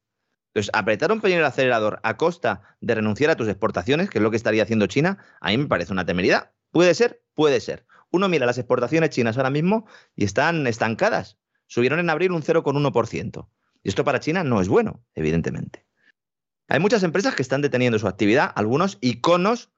Entonces, 0.48 0.70
apretar 0.74 1.12
un 1.12 1.20
pequeño 1.20 1.46
acelerador 1.46 2.00
a 2.02 2.16
costa 2.16 2.76
de 2.80 2.94
renunciar 2.96 3.30
a 3.30 3.36
tus 3.36 3.48
exportaciones, 3.48 4.10
que 4.10 4.18
es 4.18 4.22
lo 4.22 4.30
que 4.30 4.36
estaría 4.36 4.64
haciendo 4.64 4.86
China, 4.86 5.18
a 5.40 5.50
mí 5.50 5.58
me 5.58 5.66
parece 5.66 5.92
una 5.92 6.04
temeridad. 6.04 6.52
¿Puede 6.72 6.94
ser? 6.94 7.22
Puede 7.34 7.60
ser. 7.60 7.86
Uno 8.10 8.28
mira 8.28 8.46
las 8.46 8.58
exportaciones 8.58 9.10
chinas 9.10 9.36
ahora 9.36 9.50
mismo 9.50 9.86
y 10.16 10.24
están 10.24 10.66
estancadas. 10.66 11.38
Subieron 11.68 12.00
en 12.00 12.10
abril 12.10 12.32
un 12.32 12.42
0,1%. 12.42 13.48
Y 13.82 13.88
esto 13.88 14.04
para 14.04 14.20
China 14.20 14.44
no 14.44 14.60
es 14.60 14.68
bueno, 14.68 15.04
evidentemente. 15.14 15.86
Hay 16.68 16.80
muchas 16.80 17.02
empresas 17.02 17.34
que 17.34 17.42
están 17.42 17.62
deteniendo 17.62 17.98
su 17.98 18.06
actividad, 18.06 18.52
algunos 18.54 18.98
iconos 19.00 19.70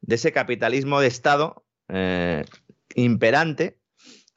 de 0.00 0.16
ese 0.16 0.32
capitalismo 0.32 1.00
de 1.00 1.06
Estado 1.06 1.64
eh, 1.88 2.44
imperante. 2.94 3.78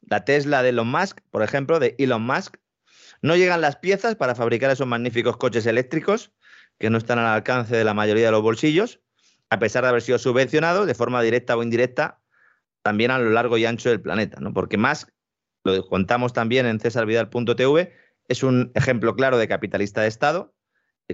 La 0.02 0.24
Tesla 0.24 0.62
de 0.62 0.68
Elon 0.68 0.88
Musk, 0.88 1.20
por 1.30 1.42
ejemplo, 1.42 1.80
de 1.80 1.96
Elon 1.98 2.22
Musk, 2.22 2.58
no 3.22 3.34
llegan 3.34 3.60
las 3.60 3.76
piezas 3.76 4.14
para 4.14 4.34
fabricar 4.34 4.70
esos 4.70 4.86
magníficos 4.86 5.36
coches 5.36 5.66
eléctricos 5.66 6.32
que 6.78 6.90
no 6.90 6.98
están 6.98 7.18
al 7.18 7.26
alcance 7.26 7.74
de 7.74 7.84
la 7.84 7.94
mayoría 7.94 8.26
de 8.26 8.30
los 8.30 8.42
bolsillos, 8.42 9.00
a 9.50 9.58
pesar 9.58 9.82
de 9.82 9.88
haber 9.88 10.02
sido 10.02 10.18
subvencionados 10.18 10.86
de 10.86 10.94
forma 10.94 11.22
directa 11.22 11.56
o 11.56 11.62
indirecta 11.62 12.20
también 12.82 13.10
a 13.10 13.18
lo 13.18 13.30
largo 13.30 13.58
y 13.58 13.64
ancho 13.64 13.88
del 13.88 14.00
planeta, 14.00 14.38
¿no? 14.40 14.52
Porque 14.52 14.76
más, 14.76 15.12
lo 15.64 15.84
contamos 15.88 16.32
también 16.32 16.66
en 16.66 16.78
cesarvidal.tv, 16.78 17.92
es 18.28 18.42
un 18.42 18.72
ejemplo 18.74 19.14
claro 19.14 19.38
de 19.38 19.48
capitalista 19.48 20.02
de 20.02 20.08
Estado, 20.08 20.54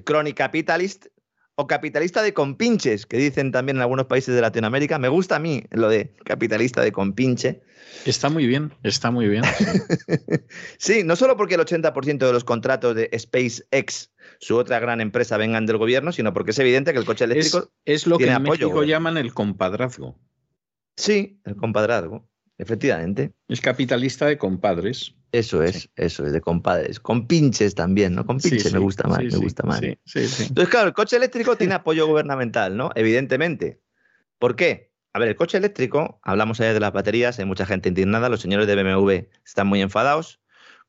chronic 0.05 0.37
capitalist, 0.37 1.07
o 1.55 1.67
capitalista 1.67 2.23
de 2.23 2.33
compinches, 2.33 3.05
que 3.05 3.19
dicen 3.19 3.53
también 3.53 3.77
en 3.77 3.83
algunos 3.83 4.07
países 4.07 4.35
de 4.35 4.41
Latinoamérica. 4.41 4.99
Me 4.99 5.09
gusta 5.09 5.37
a 5.37 5.39
mí 5.39 5.65
lo 5.71 5.89
de 5.89 6.15
capitalista 6.25 6.81
de 6.81 6.93
compinche. 6.93 7.63
Está 8.07 8.31
muy 8.31 8.47
bien, 8.47 8.73
está 8.83 9.11
muy 9.11 9.29
bien. 9.29 9.43
sí, 10.79 11.05
no 11.05 11.15
solo 11.15 11.37
porque 11.37 11.57
el 11.57 11.61
80% 11.61 12.19
de 12.19 12.33
los 12.33 12.45
contratos 12.45 12.95
de 12.95 13.11
SpaceX, 13.17 14.11
su 14.41 14.57
otra 14.57 14.81
gran 14.81 15.01
empresa, 15.01 15.37
vengan 15.37 15.67
del 15.67 15.77
gobierno, 15.77 16.11
sino 16.13 16.33
porque 16.33 16.53
es 16.53 16.59
evidente 16.59 16.93
que 16.93 16.99
el 16.99 17.05
coche 17.05 17.25
eléctrico 17.25 17.71
es, 17.85 18.07
lo 18.07 18.17
que 18.17 18.31
en 18.31 18.43
México 18.43 18.83
llaman 18.83 19.19
el 19.19 19.35
compadrazgo. 19.35 20.19
Sí, 20.97 21.41
el 21.45 21.57
compadrazgo, 21.57 22.29
efectivamente. 22.57 23.33
Es 23.49 23.61
capitalista 23.61 24.27
de 24.27 24.39
compadres. 24.39 25.15
Eso 25.33 25.63
es, 25.63 25.89
eso 25.97 26.27
es, 26.27 26.33
de 26.33 26.41
compadres. 26.43 27.01
Con 27.01 27.27
pinches 27.27 27.75
también, 27.75 28.15
¿no? 28.15 28.27
Con 28.27 28.39
pinches 28.39 28.73
me 28.73 28.79
gusta 28.79 29.09
más, 29.09 29.25
me 29.25 29.39
gusta 29.39 29.63
más. 29.65 29.83
Entonces, 29.83 30.69
claro, 30.69 30.89
el 30.89 30.93
coche 30.93 31.17
eléctrico 31.17 31.57
tiene 31.57 31.75
apoyo 31.75 32.07
gubernamental, 32.07 32.77
¿no? 32.77 32.91
Evidentemente. 32.95 33.81
¿Por 34.39 34.57
qué? 34.57 34.93
A 35.15 35.19
ver, 35.19 35.29
el 35.29 35.37
coche 35.37 35.59
eléctrico, 35.59 36.21
hablamos 36.23 36.61
ayer 36.61 36.75
de 36.75 36.81
las 36.81 36.93
baterías, 36.93 37.39
hay 37.39 37.45
mucha 37.45 37.67
gente 37.67 37.89
indignada, 37.89 38.29
los 38.29 38.41
señores 38.41 38.67
de 38.67 38.83
BMW 38.83 39.29
están 39.45 39.67
muy 39.67 39.83
enfadados 39.83 40.41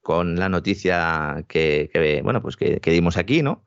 con 0.01 0.35
la 0.35 0.49
noticia 0.49 1.45
que, 1.47 2.21
bueno, 2.23 2.41
pues 2.41 2.57
que, 2.57 2.79
dimos 2.83 3.15
aquí, 3.17 3.41
¿no? 3.41 3.65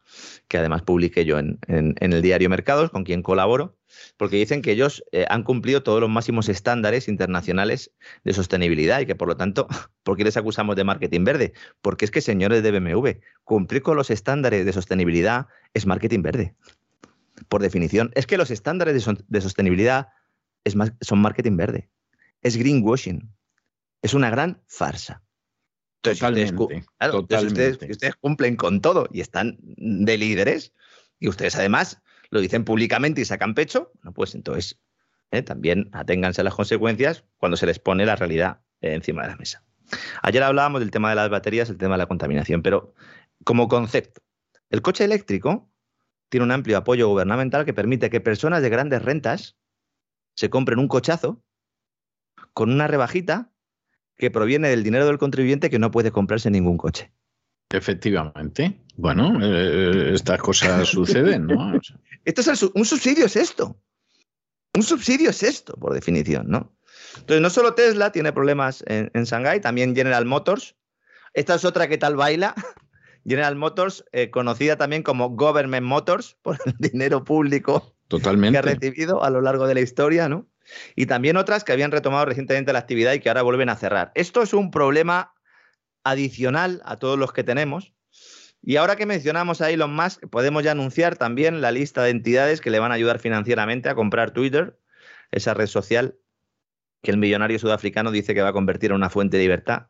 Que 0.49 0.59
además 0.59 0.83
publiqué 0.83 1.25
yo 1.25 1.39
en, 1.39 1.59
el 1.67 2.23
diario 2.23 2.51
Mercados, 2.51 2.91
con 2.91 3.05
quien 3.05 3.23
colaboro, 3.23 3.76
porque 4.17 4.37
dicen 4.37 4.63
que 4.63 4.73
ellos 4.73 5.05
eh, 5.13 5.27
han 5.29 5.43
cumplido 5.43 5.83
todos 5.83 6.01
los 6.01 6.11
máximos 6.11 6.49
estándares 6.49 7.09
internacionales 7.09 7.93
de 8.25 8.33
sostenibilidad 8.33 9.01
y 9.01 9.07
que 9.07 9.15
por 9.15 9.29
lo 9.29 9.37
tanto, 9.37 9.67
¿por 10.03 10.17
qué 10.17 10.25
les 10.25 10.37
acusamos 10.37 10.77
de 10.77 10.85
marketing 10.85 11.25
verde? 11.25 11.53
Porque 11.81 12.05
es 12.05 12.11
que, 12.11 12.21
señores 12.21 12.63
de 12.63 12.71
BMW, 12.71 13.21
cumplir 13.45 13.83
con 13.83 13.97
los 13.97 14.11
estándares 14.11 14.65
de 14.65 14.73
sostenibilidad 14.73 15.47
es 15.75 15.87
marketing 15.87 16.23
verde. 16.23 16.55
Por 17.49 17.63
definición, 17.63 18.11
es 18.15 18.27
que 18.27 18.39
los 18.39 18.51
estándares 18.51 18.95
de, 19.29 19.41
sostenibilidad 19.41 20.09
es 20.65 20.75
son 21.01 21.19
marketing 21.21 21.57
verde. 21.57 21.91
Es 22.43 22.57
greenwashing. 22.57 23.31
Es 24.03 24.15
una 24.15 24.31
gran 24.31 24.63
farsa. 24.67 25.23
Entonces, 26.03 26.53
ustedes, 27.47 28.17
cumplen 28.21 28.57
con 28.57 28.81
todo 28.81 29.09
y 29.11 29.21
están 29.21 29.59
de 29.61 30.17
líderes, 30.17 30.73
y 31.19 31.29
ustedes 31.29 31.57
además 31.57 32.03
lo 32.31 32.41
dicen 32.41 32.65
públicamente 32.65 33.21
y 33.21 33.25
sacan 33.25 33.55
pecho, 33.55 33.93
pues 34.15 34.35
entonces 34.35 34.81
eh, 35.31 35.43
también 35.43 35.89
aténganse 35.93 36.41
a 36.41 36.45
las 36.45 36.55
consecuencias 36.55 37.25
cuando 37.37 37.57
se 37.57 37.67
les 37.67 37.79
pone 37.79 38.07
la 38.07 38.17
realidad 38.17 38.61
eh, 38.81 38.95
encima 38.95 39.23
de 39.23 39.29
la 39.29 39.37
mesa. 39.37 39.65
Ayer 40.23 40.43
hablábamos 40.43 40.81
del 40.81 40.91
tema 40.91 41.11
de 41.11 41.17
las 41.17 41.31
baterías, 41.31 41.71
el 41.71 41.79
tema 41.79 41.95
de 41.95 41.99
la 41.99 42.07
contaminación, 42.07 42.63
pero 42.63 42.95
como 43.45 43.69
concepto, 43.69 44.21
el 44.71 44.83
coche 44.83 45.05
eléctrico 45.05 45.71
tiene 46.29 46.45
un 46.45 46.53
amplio 46.53 46.77
apoyo 46.77 47.09
gubernamental 47.09 47.65
que 47.65 47.75
permite 47.75 48.11
que 48.11 48.21
personas 48.21 48.63
de 48.63 48.69
grandes 48.69 49.03
rentas 49.03 49.57
se 50.35 50.51
compren 50.51 50.79
un 50.79 50.89
cochazo 50.89 51.43
con 52.53 52.73
una 52.73 52.87
rebajita 52.87 53.53
que 54.17 54.31
proviene 54.31 54.69
del 54.69 54.83
dinero 54.83 55.07
del 55.07 55.19
contribuyente 55.19 55.71
que 55.71 55.79
no 55.79 55.91
puede 55.91 56.11
comprarse 56.11 56.51
ningún 56.51 56.79
coche. 56.79 57.13
Efectivamente. 57.71 58.81
Bueno, 58.97 59.39
eh, 59.43 60.15
estas 60.15 60.41
cosas 60.41 60.89
suceden, 60.89 61.47
¿no? 61.47 61.73
Esto 62.27 62.41
es 62.41 62.63
un 62.63 62.85
subsidio 62.85 63.25
es 63.25 63.37
esto. 63.37 63.81
Un 64.75 64.83
subsidio 64.83 65.31
es 65.31 65.43
esto, 65.43 65.75
por 65.75 65.95
definición, 65.95 66.49
¿no? 66.49 66.77
Entonces, 67.15 67.41
no 67.41 67.49
solo 67.49 67.75
Tesla 67.75 68.13
tiene 68.13 68.33
problemas 68.33 68.85
en, 68.87 69.11
en 69.15 69.25
Shanghái, 69.25 69.61
también 69.61 69.95
General 69.95 70.27
Motors. 70.27 70.77
Esta 71.33 71.55
es 71.55 71.65
otra 71.65 71.89
que 71.89 71.99
tal 71.99 72.17
baila, 72.17 72.55
General 73.25 73.55
Motors, 73.57 74.05
eh, 74.13 74.31
conocida 74.31 74.77
también 74.77 75.03
como 75.03 75.31
Government 75.31 75.87
Motors, 75.87 76.37
por 76.43 76.59
el 76.67 76.75
dinero 76.79 77.25
público 77.25 77.97
Totalmente. 78.09 78.53
que 78.53 78.59
ha 78.59 78.75
recibido 78.75 79.23
a 79.23 79.31
lo 79.31 79.41
largo 79.41 79.67
de 79.67 79.75
la 79.75 79.81
historia, 79.81 80.29
¿no? 80.29 80.49
Y 80.97 81.07
también 81.07 81.37
otras 81.37 81.63
que 81.63 81.73
habían 81.73 81.93
retomado 81.93 82.25
recientemente 82.25 82.73
la 82.73 82.81
actividad 82.81 83.13
y 83.13 83.21
que 83.21 83.29
ahora 83.29 83.43
vuelven 83.43 83.69
a 83.69 83.77
cerrar. 83.77 84.11
Esto 84.17 84.43
es 84.43 84.53
un 84.53 84.73
problema 84.73 85.33
adicional 86.03 86.83
a 86.85 86.97
todos 86.97 87.17
los 87.17 87.33
que 87.33 87.45
tenemos. 87.45 87.95
Y 88.63 88.77
ahora 88.77 88.97
que 88.97 89.07
mencionamos 89.07 89.61
a 89.61 89.71
Elon 89.71 89.95
Musk, 89.95 90.27
podemos 90.29 90.65
ya 90.65 90.73
anunciar 90.73 91.17
también 91.17 91.61
la 91.61 91.71
lista 91.71 92.03
de 92.03 92.11
entidades 92.11 92.61
que 92.61 92.71
le 92.71 92.79
van 92.79 92.91
a 92.91 92.95
ayudar 92.95 93.19
financieramente 93.19 93.89
a 93.89 93.95
comprar 93.95 94.33
Twitter, 94.33 94.79
esa 95.31 95.55
red 95.55 95.67
social 95.67 96.19
que 97.03 97.13
el 97.13 97.19
millonario 97.19 97.59
sudafricano 97.59 98.11
dice 98.11 98.35
que 98.35 98.43
va 98.43 98.49
a 98.49 98.53
convertir 98.53 98.91
en 98.91 98.97
una 98.97 99.11
fuente 99.11 99.37
de 99.37 99.45
libertad. 99.45 99.87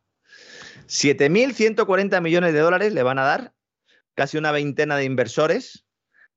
7.140 0.86 2.20
millones 2.20 2.52
de 2.52 2.60
dólares 2.60 2.92
le 2.92 3.02
van 3.02 3.18
a 3.18 3.24
dar, 3.24 3.54
casi 4.14 4.36
una 4.36 4.52
veintena 4.52 4.96
de 4.96 5.04
inversores, 5.04 5.86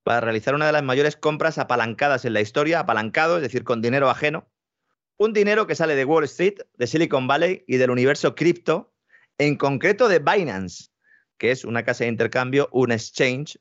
para 0.04 0.22
realizar 0.22 0.56
una 0.56 0.66
de 0.66 0.72
las 0.72 0.84
mayores 0.84 1.18
compras 1.18 1.58
apalancadas 1.58 2.26
en 2.26 2.34
la 2.34 2.42
historia, 2.42 2.80
apalancado, 2.80 3.36
es 3.36 3.44
decir, 3.44 3.64
con 3.64 3.82
dinero 3.82 4.10
ajeno. 4.10 4.50
Un 5.18 5.34
dinero 5.34 5.68
que 5.68 5.76
sale 5.76 5.96
de 5.96 6.06
Wall 6.06 6.24
Street, 6.24 6.60
de 6.78 6.88
Silicon 6.88 7.28
Valley 7.28 7.66
y 7.68 7.78
del 7.78 7.92
universo 7.92 8.34
cripto, 8.34 8.94
en 9.38 9.58
concreto 9.58 10.08
de 10.08 10.20
Binance, 10.20 10.89
que 11.40 11.50
es 11.50 11.66
una 11.66 11.84
casa 11.84 12.04
de 12.04 12.12
intercambio, 12.12 12.70
un 12.72 12.92
exchange, 12.92 13.58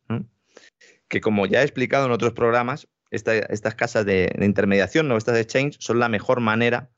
que 1.09 1.23
como 1.23 1.47
ya 1.47 1.63
he 1.63 1.65
explicado 1.65 2.05
en 2.05 2.13
otros 2.13 2.35
programas, 2.35 2.89
estas 3.11 3.75
casas 3.75 4.05
de, 4.05 4.31
intermediación, 4.41 5.09
¿no? 5.09 5.17
estas 5.17 5.39
exchanges, 5.39 5.79
son 5.81 5.99
la 5.99 6.11
mejor 6.11 6.41
manera 6.41 6.91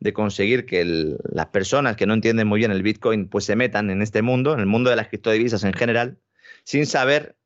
de 0.00 0.12
conseguir 0.12 0.64
que 0.64 0.84
las 0.84 1.46
personas 1.46 1.96
que 1.96 2.06
no 2.06 2.14
entienden 2.14 2.46
muy 2.46 2.60
bien 2.60 2.70
el 2.70 2.82
Bitcoin 2.82 3.28
pues 3.28 3.44
se 3.44 3.56
metan 3.56 3.90
en 3.90 4.00
este 4.00 4.22
mundo, 4.22 4.54
en 4.54 4.60
el 4.60 4.66
mundo 4.66 4.90
de 4.90 4.96
las 4.96 5.08
criptodivisas 5.08 5.64
en 5.64 5.74
general, 5.74 6.18
sin 6.64 6.86
saber 6.86 7.36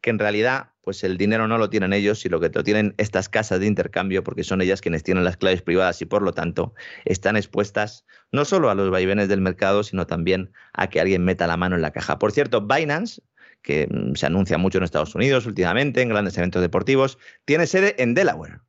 que 0.00 0.10
en 0.10 0.18
realidad 0.18 0.70
pues 0.88 1.04
el 1.04 1.18
dinero 1.18 1.46
no 1.46 1.58
lo 1.58 1.68
tienen 1.68 1.92
ellos, 1.92 2.18
sino 2.18 2.40
que 2.40 2.48
lo 2.48 2.64
tienen 2.64 2.94
estas 2.96 3.28
casas 3.28 3.60
de 3.60 3.66
intercambio, 3.66 4.24
porque 4.24 4.42
son 4.42 4.62
ellas 4.62 4.80
quienes 4.80 5.02
tienen 5.02 5.22
las 5.22 5.36
claves 5.36 5.60
privadas 5.60 6.00
y 6.00 6.06
por 6.06 6.22
lo 6.22 6.32
tanto 6.32 6.72
están 7.04 7.36
expuestas 7.36 8.06
no 8.32 8.46
solo 8.46 8.70
a 8.70 8.74
los 8.74 8.88
vaivenes 8.88 9.28
del 9.28 9.42
mercado, 9.42 9.82
sino 9.82 10.06
también 10.06 10.50
a 10.72 10.88
que 10.88 10.98
alguien 10.98 11.26
meta 11.26 11.46
la 11.46 11.58
mano 11.58 11.76
en 11.76 11.82
la 11.82 11.90
caja. 11.90 12.18
Por 12.18 12.32
cierto, 12.32 12.66
Binance, 12.66 13.20
que 13.60 13.86
mm, 13.86 14.14
se 14.14 14.24
anuncia 14.24 14.56
mucho 14.56 14.78
en 14.78 14.84
Estados 14.84 15.14
Unidos 15.14 15.44
últimamente, 15.44 16.00
en 16.00 16.08
grandes 16.08 16.38
eventos 16.38 16.62
deportivos, 16.62 17.18
tiene 17.44 17.66
sede 17.66 17.94
en 18.02 18.14
Delaware. 18.14 18.60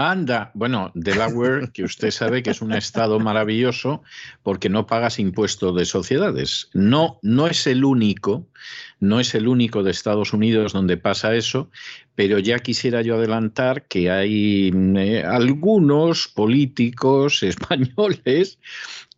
Anda, 0.00 0.52
bueno, 0.54 0.92
Delaware, 0.94 1.72
que 1.72 1.82
usted 1.82 2.12
sabe 2.12 2.44
que 2.44 2.50
es 2.50 2.62
un 2.62 2.72
estado 2.72 3.18
maravilloso 3.18 4.04
porque 4.44 4.68
no 4.68 4.86
pagas 4.86 5.18
impuestos 5.18 5.74
de 5.74 5.84
sociedades. 5.84 6.70
No, 6.72 7.18
no 7.20 7.48
es 7.48 7.66
el 7.66 7.84
único, 7.84 8.46
no 9.00 9.18
es 9.18 9.34
el 9.34 9.48
único 9.48 9.82
de 9.82 9.90
Estados 9.90 10.32
Unidos 10.32 10.72
donde 10.72 10.98
pasa 10.98 11.34
eso, 11.34 11.68
pero 12.14 12.38
ya 12.38 12.60
quisiera 12.60 13.02
yo 13.02 13.16
adelantar 13.16 13.88
que 13.88 14.08
hay 14.08 14.70
eh, 14.72 15.24
algunos 15.26 16.28
políticos 16.28 17.42
españoles 17.42 18.60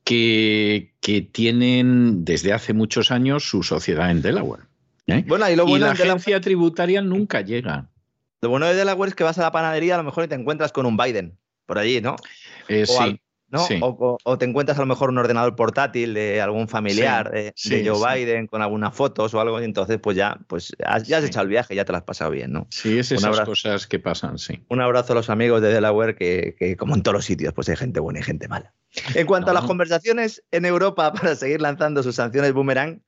que, 0.03 0.95
que, 1.03 1.20
tienen 1.20 2.24
desde 2.24 2.55
hace 2.55 2.72
muchos 2.72 3.11
años 3.11 3.45
su 3.45 3.62
sociedad 3.62 4.11
en 4.11 4.22
Delaware. 4.22 4.62
¿eh? 5.09 5.24
Bueno, 5.26 5.51
y, 5.51 5.57
lo 5.57 5.66
bueno 5.66 5.85
y 5.85 5.89
la 5.89 5.93
agencia 5.93 6.41
tributaria 6.41 7.03
nunca 7.03 7.43
llega. 7.43 7.91
Lo 8.43 8.49
bueno 8.49 8.66
de 8.66 8.74
Delaware 8.74 9.09
es 9.11 9.14
que 9.14 9.24
vas 9.24 9.38
a 9.38 9.43
la 9.43 9.53
panadería 9.53 9.95
a 9.95 9.99
lo 9.99 10.05
mejor 10.05 10.24
y 10.24 10.28
te 10.28 10.34
encuentras 10.34 10.72
con 10.72 10.86
un 10.86 10.97
Biden 10.97 11.38
por 11.66 11.78
allí, 11.78 12.01
¿no? 12.01 12.16
Eh, 12.68 12.86
sí. 12.86 12.97
Al, 12.99 13.20
¿no? 13.49 13.59
Sí. 13.66 13.78
O, 13.82 13.88
o, 13.88 14.18
o, 14.22 14.38
te 14.38 14.45
encuentras 14.47 14.78
a 14.78 14.80
lo 14.80 14.86
mejor 14.86 15.11
un 15.11 15.18
ordenador 15.18 15.55
portátil 15.57 16.14
de 16.14 16.41
algún 16.41 16.68
familiar 16.68 17.30
Sí, 17.34 17.38
de, 17.43 17.53
sí, 17.57 17.82
de 17.82 17.91
Joe 17.91 17.99
sí. 17.99 18.18
Biden 18.24 18.47
con 18.47 18.62
algunas 18.62 18.95
fotos 18.95 19.34
o 19.34 19.41
algo, 19.41 19.61
y 19.61 19.64
entonces 19.64 19.99
pues 20.01 20.16
ya, 20.16 20.38
pues 20.47 20.72
has, 20.84 21.03
ya 21.07 21.18
has 21.18 21.24
Sí. 21.24 21.28
echado 21.30 21.43
el 21.43 21.49
viaje, 21.51 21.74
ya 21.74 21.84
te 21.84 21.93
lo 21.93 21.99
has 21.99 22.05
pasado 22.05 22.30
bien, 22.30 22.53
¿no? 22.53 22.66
Sí, 22.70 22.99
es 23.01 23.12
esas 23.12 23.24
abrazo. 23.24 23.47
cosas 23.51 23.86
que 23.86 23.99
pasan, 23.99 24.38
sí. 24.38 24.64
Un 24.68 24.80
abrazo 24.80 25.12
a 25.12 25.16
los 25.16 25.28
amigos 25.30 25.61
de 25.62 25.72
Delaware, 25.72 26.14
que, 26.14 26.55
que 26.59 26.76
como 26.76 26.95
en 26.95 27.03
todos 27.03 27.14
los 27.16 27.24
sitios, 27.24 27.53
pues 27.53 27.68
hay 27.68 27.76
gente 27.76 28.01
buena 28.01 28.20
y 28.20 28.22
gente 28.22 28.49
mala. 28.49 28.72
En 29.14 29.26
cuanto 29.26 29.51
a 29.51 29.55
las 29.55 29.64
conversaciones 29.64 30.43
en 30.51 30.64
Europa 30.64 31.12
para 31.12 31.34
seguir 31.36 31.61
lanzando 31.61 32.03
sus 32.03 32.14
sanciones 32.14 32.53
boomerang, 32.53 33.03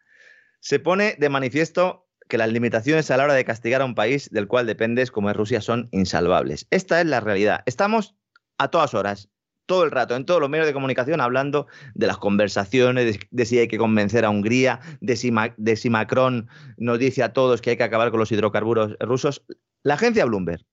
se 0.60 0.78
pone 0.78 1.16
de 1.18 1.28
manifiesto 1.28 2.06
que 2.32 2.38
las 2.38 2.50
limitaciones 2.50 3.10
a 3.10 3.18
la 3.18 3.24
hora 3.24 3.34
de 3.34 3.44
castigar 3.44 3.82
a 3.82 3.84
un 3.84 3.94
país 3.94 4.30
del 4.30 4.48
cual 4.48 4.66
dependes, 4.66 5.10
como 5.10 5.28
es 5.28 5.36
Rusia, 5.36 5.60
son 5.60 5.90
insalvables. 5.92 6.66
Esta 6.70 6.98
es 6.98 7.06
la 7.06 7.20
realidad. 7.20 7.62
Estamos 7.66 8.16
a 8.56 8.68
todas 8.68 8.94
horas, 8.94 9.28
todo 9.66 9.84
el 9.84 9.90
rato, 9.90 10.16
en 10.16 10.24
todos 10.24 10.40
los 10.40 10.48
medios 10.48 10.66
de 10.66 10.72
comunicación, 10.72 11.20
hablando 11.20 11.66
de 11.92 12.06
las 12.06 12.16
conversaciones, 12.16 13.18
de, 13.30 13.44
si 13.44 13.58
hay 13.58 13.68
que 13.68 13.76
convencer 13.76 14.24
a 14.24 14.30
Hungría, 14.30 14.80
de 15.02 15.16
si, 15.16 15.30
de 15.58 15.76
si 15.76 15.90
Macron 15.90 16.48
nos 16.78 16.98
dice 16.98 17.22
a 17.22 17.34
todos 17.34 17.60
que 17.60 17.68
hay 17.68 17.76
que 17.76 17.84
acabar 17.84 18.10
con 18.10 18.20
los 18.20 18.32
hidrocarburos 18.32 18.96
rusos. 18.98 19.44
La 19.82 19.92
agencia 19.92 20.24
Bloomberg, 20.24 20.64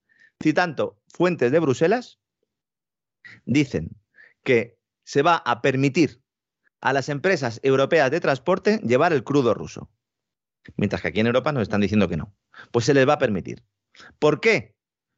citando 0.42 0.98
fuentes 1.14 1.52
de 1.52 1.60
Bruselas, 1.60 2.20
dicen 3.44 3.98
que 4.46 4.78
se 5.04 5.24
va 5.24 5.36
a 5.36 5.62
permitir 5.62 6.22
a 6.80 6.94
las 6.94 7.10
empresas 7.10 7.60
europeas 7.64 8.12
de 8.12 8.22
transporte 8.22 8.78
llevar 8.78 9.12
el 9.12 9.26
crudo 9.26 9.54
ruso. 9.54 9.90
Mientras 10.78 11.02
que 11.02 11.10
aquí 11.10 11.20
en 11.20 11.28
Europa 11.28 11.52
nos 11.52 11.64
están 11.64 11.82
diciendo 11.82 12.08
que 12.08 12.18
no. 12.18 12.36
Pues 12.72 12.86
se 12.86 12.94
les 12.94 13.08
va 13.08 13.14
a 13.14 13.20
permitir. 13.20 13.64
¿Por 14.20 14.40
qué? 14.40 14.76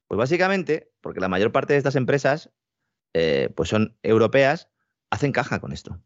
Pues 0.08 0.18
básicamente 0.18 0.92
porque 1.02 1.20
la 1.20 1.28
mayor 1.28 1.52
parte 1.52 1.74
de 1.74 1.78
estas 1.78 1.96
empresas, 1.96 2.52
eh, 3.14 3.50
pues 3.56 3.70
son 3.70 3.98
europeas, 4.04 4.70
hacen 5.10 5.32
caja 5.32 5.60
con 5.60 5.72
esto. 5.72 6.02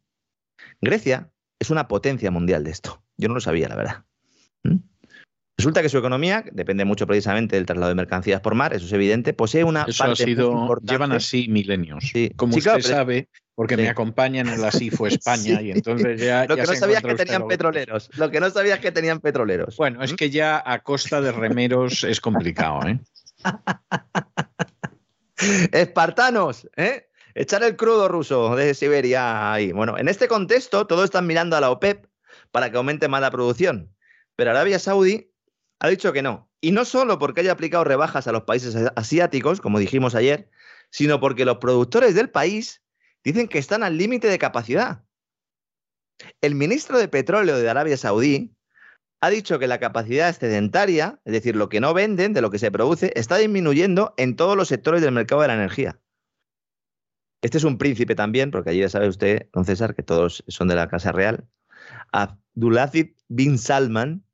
Grecia 0.81 1.31
es 1.59 1.69
una 1.69 1.87
potencia 1.87 2.31
mundial 2.31 2.63
de 2.63 2.71
esto. 2.71 3.03
Yo 3.17 3.27
no 3.27 3.35
lo 3.35 3.41
sabía, 3.41 3.69
la 3.69 3.75
verdad. 3.75 4.05
¿Mm? 4.63 4.77
Resulta 5.57 5.81
que 5.81 5.89
su 5.89 5.97
economía 5.97 6.43
depende 6.51 6.83
mucho 6.83 7.07
precisamente 7.07 7.55
del 7.55 7.65
traslado 7.65 7.89
de 7.89 7.95
mercancías 7.95 8.41
por 8.41 8.55
mar, 8.55 8.73
eso 8.73 8.85
es 8.85 8.91
evidente, 8.93 9.33
posee 9.33 9.63
una 9.63 9.85
Eso 9.87 10.03
ha 10.03 10.07
parte 10.07 10.25
muy 10.25 10.33
sido, 10.35 10.51
importante- 10.51 10.91
llevan 10.91 11.11
así 11.13 11.47
milenios. 11.47 12.03
Sí. 12.11 12.31
Como 12.35 12.51
Sí, 12.53 12.59
usted 12.59 12.71
claro, 12.71 12.83
sabe, 12.83 13.29
porque 13.55 13.75
Sí. 13.75 13.81
me 13.83 13.89
acompañan 13.89 14.49
en 14.49 14.61
la 14.61 14.69
CIFO 14.71 15.07
España 15.07 15.61
y 15.61 15.71
entonces 15.71 16.19
ya. 16.19 16.45
Lo 16.45 16.57
ya 16.57 16.63
que 16.65 16.71
no 16.71 16.75
sabías 16.75 17.01
que 17.03 17.15
tenían 17.15 17.41
lo- 17.43 17.47
petroleros. 17.47 18.09
Lo 18.17 18.29
que 18.29 18.39
no 18.41 18.49
sabías 18.49 18.79
que 18.79 18.91
tenían 18.91 19.21
petroleros. 19.21 19.77
Bueno, 19.77 20.03
es 20.03 20.11
¿Mm? 20.11 20.15
que 20.17 20.29
ya 20.29 20.61
a 20.65 20.79
costa 20.83 21.21
de 21.21 21.31
remeros 21.31 22.03
es 22.03 22.19
complicado, 22.19 22.85
¿eh? 22.87 22.99
Espartanos, 25.71 26.67
¿eh? 26.75 27.07
Echar 27.33 27.63
el 27.63 27.75
crudo 27.75 28.07
ruso 28.07 28.55
de 28.55 28.73
Siberia 28.73 29.51
ahí. 29.53 29.71
Bueno, 29.73 29.97
en 29.97 30.07
este 30.07 30.27
contexto, 30.27 30.87
todos 30.87 31.05
están 31.05 31.27
mirando 31.27 31.57
a 31.57 31.61
la 31.61 31.69
OPEP 31.69 32.05
para 32.51 32.71
que 32.71 32.77
aumente 32.77 33.07
más 33.09 33.19
la 33.21 33.31
producción. 33.31 33.91
Pero 34.37 34.51
Arabia 34.51 34.79
Saudí 34.79 35.31
ha 35.79 35.89
dicho 35.89 36.13
que 36.13 36.21
no. 36.21 36.49
Y 36.61 36.71
no 36.71 36.85
solo 36.85 37.19
porque 37.19 37.41
haya 37.41 37.51
aplicado 37.51 37.83
rebajas 37.83 38.27
a 38.27 38.31
los 38.31 38.43
países 38.43 38.75
asiáticos, 38.95 39.61
como 39.61 39.79
dijimos 39.79 40.15
ayer, 40.15 40.49
sino 40.89 41.19
porque 41.19 41.45
los 41.45 41.57
productores 41.57 42.15
del 42.15 42.29
país 42.29 42.81
dicen 43.23 43.47
que 43.47 43.59
están 43.59 43.83
al 43.83 43.97
límite 43.97 44.27
de 44.27 44.39
capacidad. 44.39 45.03
El 46.41 46.55
ministro 46.55 46.97
de 46.97 47.07
Petróleo 47.07 47.57
de 47.57 47.69
Arabia 47.69 47.97
Saudí 47.97 48.55
ha 49.21 49.29
dicho 49.29 49.59
que 49.59 49.67
la 49.67 49.79
capacidad 49.79 50.29
excedentaria, 50.29 51.19
es 51.25 51.33
decir, 51.33 51.55
lo 51.55 51.69
que 51.69 51.79
no 51.79 51.93
venden 51.93 52.33
de 52.33 52.41
lo 52.41 52.51
que 52.51 52.59
se 52.59 52.71
produce, 52.71 53.11
está 53.15 53.37
disminuyendo 53.37 54.13
en 54.17 54.35
todos 54.35 54.55
los 54.55 54.67
sectores 54.67 55.01
del 55.01 55.11
mercado 55.11 55.41
de 55.41 55.47
la 55.47 55.55
energía. 55.55 55.99
Este 57.41 57.57
es 57.57 57.63
un 57.63 57.77
príncipe 57.77 58.15
también, 58.15 58.51
porque 58.51 58.71
allí 58.71 58.79
ya 58.79 58.89
sabe 58.89 59.07
usted, 59.07 59.49
don 59.53 59.65
César, 59.65 59.95
que 59.95 60.03
todos 60.03 60.43
son 60.47 60.67
de 60.67 60.75
la 60.75 60.89
Casa 60.89 61.11
Real. 61.11 61.47
Abdulaziz 62.11 63.13
bin 63.27 63.57
Salman, 63.57 64.24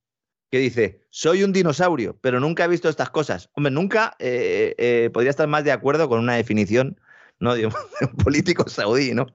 que 0.52 0.60
dice, 0.60 1.02
soy 1.10 1.44
un 1.44 1.54
dinosaurio, 1.54 2.18
pero 2.20 2.42
nunca 2.42 2.66
he 2.66 2.68
visto 2.68 2.90
estas 2.90 3.10
cosas. 3.10 3.50
Hombre, 3.54 3.72
nunca 3.72 4.16
eh, 4.20 4.76
eh, 4.78 5.10
podría 5.14 5.30
estar 5.30 5.48
más 5.48 5.64
de 5.64 5.72
acuerdo 5.72 6.10
con 6.10 6.20
una 6.20 6.36
definición 6.36 7.00
¿no? 7.40 7.56
de 7.56 7.68
un, 7.68 7.74
de 8.00 8.06
un 8.08 8.18
político 8.18 8.68
saudí, 8.68 9.14
¿no? 9.14 9.28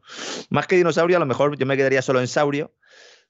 Más 0.51 0.67
que 0.67 0.77
dinosaurio, 0.77 1.17
a 1.17 1.21
lo 1.21 1.27
mejor 1.27 1.57
yo 1.57 1.65
me 1.65 1.77
quedaría 1.77 2.03
solo 2.03 2.21
en 2.21 2.29
saurio. 2.29 2.75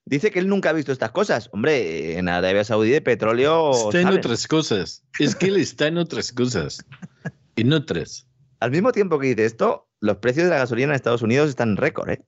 Dice 0.05 0.31
que 0.33 0.41
él 0.41 0.49
nunca 0.49 0.71
ha 0.71 0.73
visto 0.73 0.93
estas 0.93 1.13
cosas. 1.13 1.49
Hombre, 1.53 2.19
en 2.19 2.29
Arabia 2.29 2.63
Saudí 2.65 2.91
de 2.91 3.01
petróleo. 3.01 3.73
Está 3.73 3.99
en 3.99 4.05
¿saben? 4.05 4.19
otras 4.19 4.47
cosas. 4.47 5.03
Es 5.19 5.35
que 5.35 5.47
él 5.47 5.57
está 5.57 5.87
en 5.87 5.99
otras 5.99 6.33
cosas. 6.33 6.85
En 7.57 7.73
otras. 7.73 8.27
Al 8.61 8.71
mismo 8.71 8.93
tiempo 8.93 9.19
que 9.19 9.29
dice 9.29 9.45
esto, 9.45 9.89
los 10.01 10.19
precios 10.19 10.45
de 10.45 10.51
la 10.51 10.59
gasolina 10.59 10.91
en 10.91 10.97
Estados 10.97 11.23
Unidos 11.23 11.49
están 11.49 11.71
en 11.71 11.77
récord, 11.77 12.11
¿eh? 12.11 12.25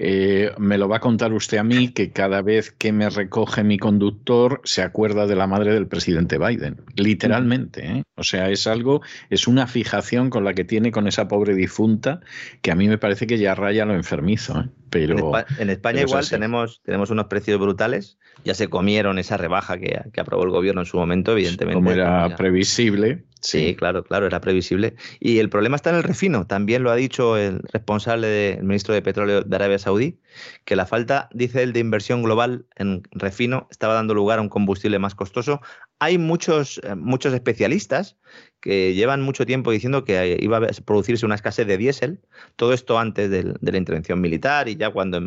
Eh, 0.00 0.52
me 0.58 0.78
lo 0.78 0.88
va 0.88 0.98
a 0.98 1.00
contar 1.00 1.32
usted 1.32 1.58
a 1.58 1.64
mí 1.64 1.88
que 1.88 2.12
cada 2.12 2.40
vez 2.40 2.70
que 2.70 2.92
me 2.92 3.10
recoge 3.10 3.64
mi 3.64 3.78
conductor 3.78 4.60
se 4.62 4.82
acuerda 4.82 5.26
de 5.26 5.34
la 5.34 5.48
madre 5.48 5.74
del 5.74 5.88
presidente 5.88 6.38
Biden, 6.38 6.80
literalmente. 6.94 7.84
¿eh? 7.84 8.02
O 8.14 8.22
sea, 8.22 8.48
es 8.48 8.68
algo, 8.68 9.02
es 9.28 9.48
una 9.48 9.66
fijación 9.66 10.30
con 10.30 10.44
la 10.44 10.54
que 10.54 10.64
tiene 10.64 10.92
con 10.92 11.08
esa 11.08 11.26
pobre 11.26 11.54
difunta 11.56 12.20
que 12.62 12.70
a 12.70 12.76
mí 12.76 12.86
me 12.86 12.98
parece 12.98 13.26
que 13.26 13.38
ya 13.38 13.56
raya 13.56 13.84
lo 13.86 13.94
enfermizo. 13.94 14.60
¿eh? 14.60 14.68
Pero, 14.90 15.32
en, 15.58 15.70
España 15.70 16.02
igual 16.02 16.28
tenemos, 16.28 16.80
tenemos 16.82 17.10
unos 17.10 17.26
precios 17.26 17.60
brutales. 17.60 18.18
Ya 18.44 18.54
se 18.54 18.68
comieron 18.68 19.18
esa 19.18 19.36
rebaja 19.36 19.78
que, 19.78 20.00
aprobó 20.20 20.44
el 20.44 20.50
gobierno 20.50 20.82
en 20.82 20.86
su 20.86 20.96
momento, 20.96 21.32
evidentemente. 21.32 21.74
Como 21.74 21.90
era 21.90 22.36
previsible. 22.36 23.24
Sí, 23.40 23.76
claro, 23.76 24.02
claro, 24.02 24.26
era 24.26 24.40
previsible. 24.40 24.96
Y 25.20 25.38
el 25.38 25.48
problema 25.48 25.76
está 25.76 25.90
en 25.90 25.96
el 25.96 26.02
refino. 26.02 26.46
También 26.46 26.82
lo 26.82 26.90
ha 26.90 26.96
dicho 26.96 27.36
el 27.36 27.60
responsable 27.72 28.26
del 28.26 28.64
ministro 28.64 28.94
de 28.94 29.02
Petróleo 29.02 29.42
de 29.42 29.56
Arabia 29.56 29.78
Saudí, 29.78 30.18
que 30.64 30.76
la 30.76 30.86
falta, 30.86 31.28
dice 31.32 31.62
él, 31.62 31.72
de 31.72 31.80
inversión 31.80 32.22
global 32.22 32.66
en 32.76 33.02
refino 33.12 33.68
estaba 33.70 33.94
dando 33.94 34.14
lugar 34.14 34.38
a 34.38 34.42
un 34.42 34.48
combustible 34.48 34.98
más 34.98 35.14
costoso. 35.14 35.60
Hay 36.00 36.18
muchos, 36.18 36.80
eh, 36.84 36.94
muchos 36.94 37.34
especialistas 37.34 38.16
que 38.60 38.94
llevan 38.94 39.22
mucho 39.22 39.46
tiempo 39.46 39.70
diciendo 39.70 40.04
que 40.04 40.38
iba 40.40 40.58
a 40.58 40.66
producirse 40.84 41.24
una 41.24 41.34
escasez 41.34 41.66
de 41.66 41.76
diésel, 41.76 42.20
todo 42.56 42.72
esto 42.72 42.98
antes 42.98 43.30
de, 43.30 43.54
la 43.60 43.78
intervención 43.78 44.20
militar 44.20 44.68
y 44.68 44.76
ya 44.76 44.90
cuando, 44.90 45.20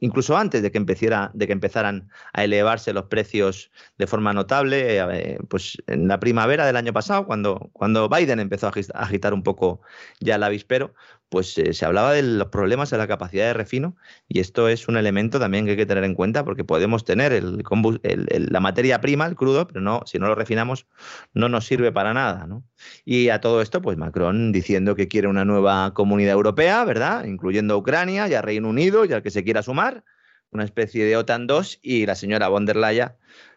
incluso 0.00 0.36
antes 0.36 0.62
de 0.62 0.70
que, 0.70 0.80
de 0.80 1.46
que 1.46 1.52
empezaran 1.52 2.08
a 2.32 2.44
elevarse 2.44 2.92
los 2.92 3.04
precios 3.04 3.70
de 3.98 4.06
forma 4.06 4.32
notable, 4.32 4.98
eh, 4.98 5.38
pues 5.48 5.78
en 5.86 6.08
la 6.08 6.18
primavera 6.20 6.66
del 6.66 6.76
año 6.76 6.92
pasado, 6.92 7.26
cuando, 7.26 7.70
cuando 7.72 8.08
Biden 8.08 8.40
empezó 8.40 8.68
a 8.68 8.72
agitar 8.94 9.34
un 9.34 9.42
poco 9.42 9.80
ya 10.20 10.34
el 10.36 10.42
avispero, 10.42 10.94
pues 11.32 11.56
eh, 11.56 11.72
se 11.72 11.86
hablaba 11.86 12.12
de 12.12 12.22
los 12.22 12.48
problemas 12.48 12.90
de 12.90 12.98
la 12.98 13.08
capacidad 13.08 13.46
de 13.46 13.54
refino 13.54 13.96
y 14.28 14.40
esto 14.40 14.68
es 14.68 14.86
un 14.86 14.98
elemento 14.98 15.40
también 15.40 15.64
que 15.64 15.70
hay 15.70 15.76
que 15.78 15.86
tener 15.86 16.04
en 16.04 16.14
cuenta 16.14 16.44
porque 16.44 16.62
podemos 16.62 17.06
tener 17.06 17.32
el, 17.32 17.64
la 18.50 18.60
materia 18.60 19.00
prima, 19.00 19.24
el 19.24 19.34
crudo, 19.34 19.66
pero 19.66 19.80
no, 19.80 20.02
si 20.04 20.18
no 20.18 20.26
lo 20.28 20.34
refinamos 20.34 20.86
no 21.32 21.48
nos 21.48 21.64
sirve 21.64 21.90
para 21.90 22.12
nada. 22.12 22.46
¿no? 22.46 22.64
Y 23.06 23.30
a 23.30 23.40
todo 23.40 23.62
esto, 23.62 23.80
pues 23.80 23.96
Macron 23.96 24.52
diciendo 24.52 24.94
que 24.94 25.08
quiere 25.08 25.26
una 25.26 25.46
nueva 25.46 25.94
comunidad 25.94 26.34
europea, 26.34 26.84
¿verdad? 26.84 27.24
Incluyendo 27.24 27.74
a 27.74 27.76
Ucrania 27.78 28.28
y 28.28 28.34
a 28.34 28.42
Reino 28.42 28.68
Unido 28.68 29.06
y 29.06 29.12
al 29.14 29.22
que 29.22 29.30
se 29.30 29.42
quiera 29.42 29.62
sumar, 29.62 30.04
una 30.50 30.64
especie 30.64 31.06
de 31.06 31.16
OTAN 31.16 31.46
2 31.46 31.78
y 31.80 32.04
la 32.04 32.14
señora 32.14 32.48
von 32.48 32.66
der 32.66 32.76
Leyen 32.76 33.12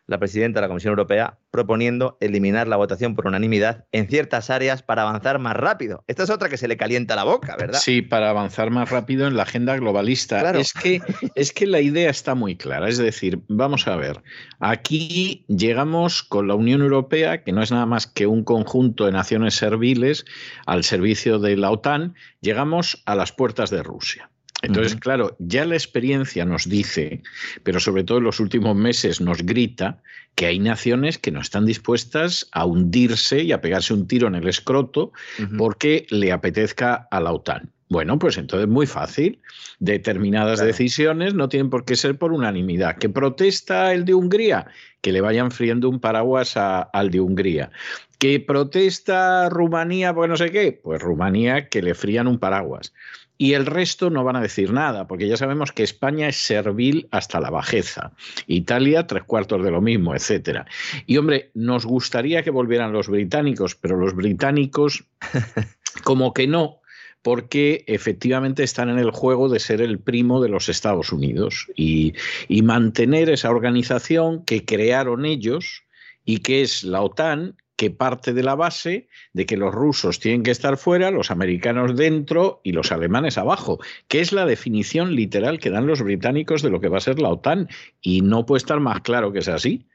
la 0.07 0.19
presidenta 0.19 0.59
de 0.59 0.63
la 0.63 0.67
Comisión 0.67 0.91
Europea 0.91 1.39
proponiendo 1.51 2.17
eliminar 2.19 2.67
la 2.67 2.75
votación 2.75 3.15
por 3.15 3.27
unanimidad 3.27 3.85
en 3.91 4.07
ciertas 4.07 4.49
áreas 4.49 4.83
para 4.83 5.03
avanzar 5.03 5.39
más 5.39 5.55
rápido. 5.55 6.03
Esta 6.07 6.23
es 6.23 6.29
otra 6.29 6.49
que 6.49 6.57
se 6.57 6.67
le 6.67 6.77
calienta 6.77 7.15
la 7.15 7.23
boca, 7.23 7.55
¿verdad? 7.57 7.79
Sí, 7.81 8.01
para 8.01 8.29
avanzar 8.29 8.71
más 8.71 8.89
rápido 8.89 9.27
en 9.27 9.37
la 9.37 9.43
agenda 9.43 9.75
globalista. 9.77 10.51
Es, 10.51 10.73
que, 10.73 11.01
es 11.35 11.53
que 11.53 11.65
la 11.65 11.79
idea 11.79 12.09
está 12.09 12.35
muy 12.35 12.55
clara. 12.55 12.89
Es 12.89 12.97
decir, 12.97 13.41
vamos 13.47 13.87
a 13.87 13.95
ver, 13.95 14.21
aquí 14.59 15.45
llegamos 15.47 16.23
con 16.23 16.47
la 16.47 16.55
Unión 16.55 16.81
Europea, 16.81 17.43
que 17.43 17.51
no 17.51 17.63
es 17.63 17.71
nada 17.71 17.85
más 17.85 18.05
que 18.07 18.27
un 18.27 18.43
conjunto 18.43 19.05
de 19.05 19.11
naciones 19.11 19.55
serviles 19.55 20.25
al 20.65 20.83
servicio 20.83 21.39
de 21.39 21.57
la 21.57 21.71
OTAN, 21.71 22.15
llegamos 22.41 23.01
a 23.05 23.15
las 23.15 23.31
puertas 23.31 23.69
de 23.69 23.81
Rusia. 23.81 24.29
Entonces, 24.65 24.95
claro, 24.95 25.35
ya 25.39 25.65
la 25.65 25.75
experiencia 25.75 26.45
nos 26.45 26.67
dice, 26.67 27.21
pero 27.63 27.79
sobre 27.79 28.03
todo 28.03 28.17
en 28.17 28.23
los 28.23 28.39
últimos 28.39 28.75
meses 28.75 29.21
nos 29.21 29.43
grita, 29.43 30.01
que 30.35 30.47
hay 30.47 30.59
naciones 30.59 31.17
que 31.17 31.31
no 31.31 31.39
están 31.39 31.65
dispuestas 31.65 32.47
a 32.51 32.65
hundirse 32.65 33.43
y 33.43 33.51
a 33.51 33.61
pegarse 33.61 33.93
un 33.93 34.07
tiro 34.07 34.27
en 34.27 34.35
el 34.35 34.47
escroto 34.47 35.13
porque 35.57 36.05
le 36.09 36.31
apetezca 36.31 37.07
a 37.09 37.19
la 37.21 37.31
OTAN. 37.31 37.71
Bueno, 37.87 38.17
pues 38.17 38.37
entonces 38.37 38.67
muy 38.67 38.87
fácil. 38.87 39.39
Determinadas 39.79 40.59
decisiones 40.59 41.35
no 41.35 41.49
tienen 41.49 41.69
por 41.69 41.85
qué 41.85 41.95
ser 41.95 42.17
por 42.17 42.33
unanimidad. 42.33 42.97
¿Que 42.97 43.09
protesta 43.09 43.93
el 43.93 44.05
de 44.05 44.15
Hungría? 44.15 44.67
Que 45.01 45.11
le 45.11 45.21
vayan 45.21 45.51
friendo 45.51 45.87
un 45.87 45.99
paraguas 45.99 46.57
al 46.57 47.11
de 47.11 47.19
Hungría. 47.19 47.69
¿Que 48.17 48.39
protesta 48.39 49.49
Rumanía? 49.49 50.13
Pues 50.13 50.29
no 50.29 50.35
sé 50.35 50.51
qué. 50.51 50.79
Pues 50.83 51.01
Rumanía 51.01 51.69
que 51.69 51.83
le 51.83 51.93
frían 51.93 52.27
un 52.27 52.39
paraguas 52.39 52.91
y 53.37 53.53
el 53.53 53.65
resto 53.65 54.09
no 54.09 54.23
van 54.23 54.35
a 54.35 54.41
decir 54.41 54.71
nada, 54.71 55.07
porque 55.07 55.27
ya 55.27 55.37
sabemos 55.37 55.71
que 55.71 55.83
España 55.83 56.27
es 56.27 56.37
servil 56.37 57.07
hasta 57.11 57.39
la 57.39 57.49
bajeza, 57.49 58.13
Italia 58.47 59.07
tres 59.07 59.23
cuartos 59.23 59.63
de 59.63 59.71
lo 59.71 59.81
mismo, 59.81 60.15
etcétera. 60.15 60.65
Y 61.05 61.17
hombre, 61.17 61.51
nos 61.53 61.85
gustaría 61.85 62.43
que 62.43 62.51
volvieran 62.51 62.93
los 62.93 63.07
británicos, 63.07 63.75
pero 63.75 63.97
los 63.97 64.15
británicos 64.15 65.03
como 66.03 66.33
que 66.33 66.47
no, 66.47 66.79
porque 67.21 67.83
efectivamente 67.87 68.63
están 68.63 68.89
en 68.89 68.99
el 68.99 69.11
juego 69.11 69.49
de 69.49 69.59
ser 69.59 69.81
el 69.81 69.99
primo 69.99 70.41
de 70.41 70.49
los 70.49 70.69
Estados 70.69 71.11
Unidos 71.11 71.67
y, 71.75 72.13
y 72.47 72.61
mantener 72.61 73.29
esa 73.29 73.49
organización 73.49 74.45
que 74.45 74.63
crearon 74.63 75.25
ellos 75.25 75.83
y 76.23 76.39
que 76.39 76.61
es 76.61 76.83
la 76.83 77.01
OTAN, 77.01 77.55
que 77.75 77.91
parte 77.91 78.33
de 78.33 78.43
la 78.43 78.55
base 78.55 79.07
de 79.33 79.45
que 79.45 79.57
los 79.57 79.73
rusos 79.73 80.19
tienen 80.19 80.43
que 80.43 80.51
estar 80.51 80.77
fuera, 80.77 81.11
los 81.11 81.31
americanos 81.31 81.95
dentro 81.95 82.61
y 82.63 82.71
los 82.71 82.91
alemanes 82.91 83.37
abajo, 83.37 83.79
que 84.07 84.21
es 84.21 84.31
la 84.31 84.45
definición 84.45 85.15
literal 85.15 85.59
que 85.59 85.69
dan 85.69 85.87
los 85.87 86.01
británicos 86.01 86.61
de 86.61 86.69
lo 86.69 86.79
que 86.79 86.89
va 86.89 86.97
a 86.97 87.01
ser 87.01 87.19
la 87.19 87.29
OTAN. 87.29 87.67
Y 88.01 88.21
no 88.21 88.45
puede 88.45 88.59
estar 88.59 88.79
más 88.79 89.01
claro 89.01 89.31
que 89.31 89.41
sea 89.41 89.55
así. 89.55 89.85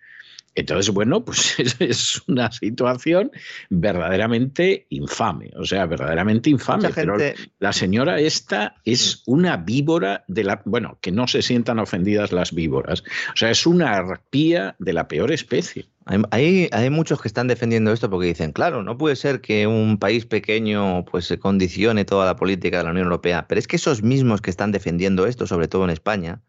Entonces, 0.54 0.92
bueno, 0.92 1.24
pues 1.24 1.56
es 1.78 2.22
una 2.26 2.50
situación 2.50 3.30
verdaderamente 3.68 4.86
infame, 4.90 5.50
o 5.56 5.64
sea, 5.64 5.86
verdaderamente 5.86 6.50
infame. 6.50 6.90
Pero 6.94 7.16
la 7.58 7.72
señora 7.72 8.20
esta 8.20 8.76
es 8.84 9.22
una 9.26 9.56
víbora 9.56 10.24
de 10.26 10.44
la... 10.44 10.60
Bueno, 10.64 10.98
que 11.00 11.12
no 11.12 11.28
se 11.28 11.42
sientan 11.42 11.78
ofendidas 11.78 12.32
las 12.32 12.52
víboras. 12.52 13.02
O 13.32 13.36
sea, 13.36 13.50
es 13.50 13.66
una 13.66 13.92
arpía 13.92 14.74
de 14.78 14.92
la 14.92 15.08
peor 15.08 15.32
especie. 15.32 15.86
Hay, 16.06 16.68
hay, 16.72 16.90
muchos 16.90 17.20
que 17.20 17.28
están 17.28 17.46
defendiendo 17.46 17.92
esto 17.92 18.08
porque 18.08 18.26
dicen, 18.26 18.52
claro, 18.52 18.82
no 18.82 18.96
puede 18.96 19.16
ser 19.16 19.40
que 19.40 19.66
un 19.66 19.98
país 19.98 20.24
pequeño 20.26 21.04
pues 21.04 21.26
se 21.26 21.38
condicione 21.38 22.04
toda 22.04 22.26
la 22.26 22.36
política 22.36 22.78
de 22.78 22.84
la 22.84 22.90
Unión 22.90 23.04
Europea, 23.04 23.46
pero 23.46 23.58
es 23.58 23.68
que 23.68 23.76
esos 23.76 24.02
mismos 24.02 24.40
que 24.40 24.50
están 24.50 24.72
defendiendo 24.72 25.26
esto, 25.26 25.46
sobre 25.46 25.68
todo 25.68 25.84
en 25.84 25.90
España, 25.90 26.40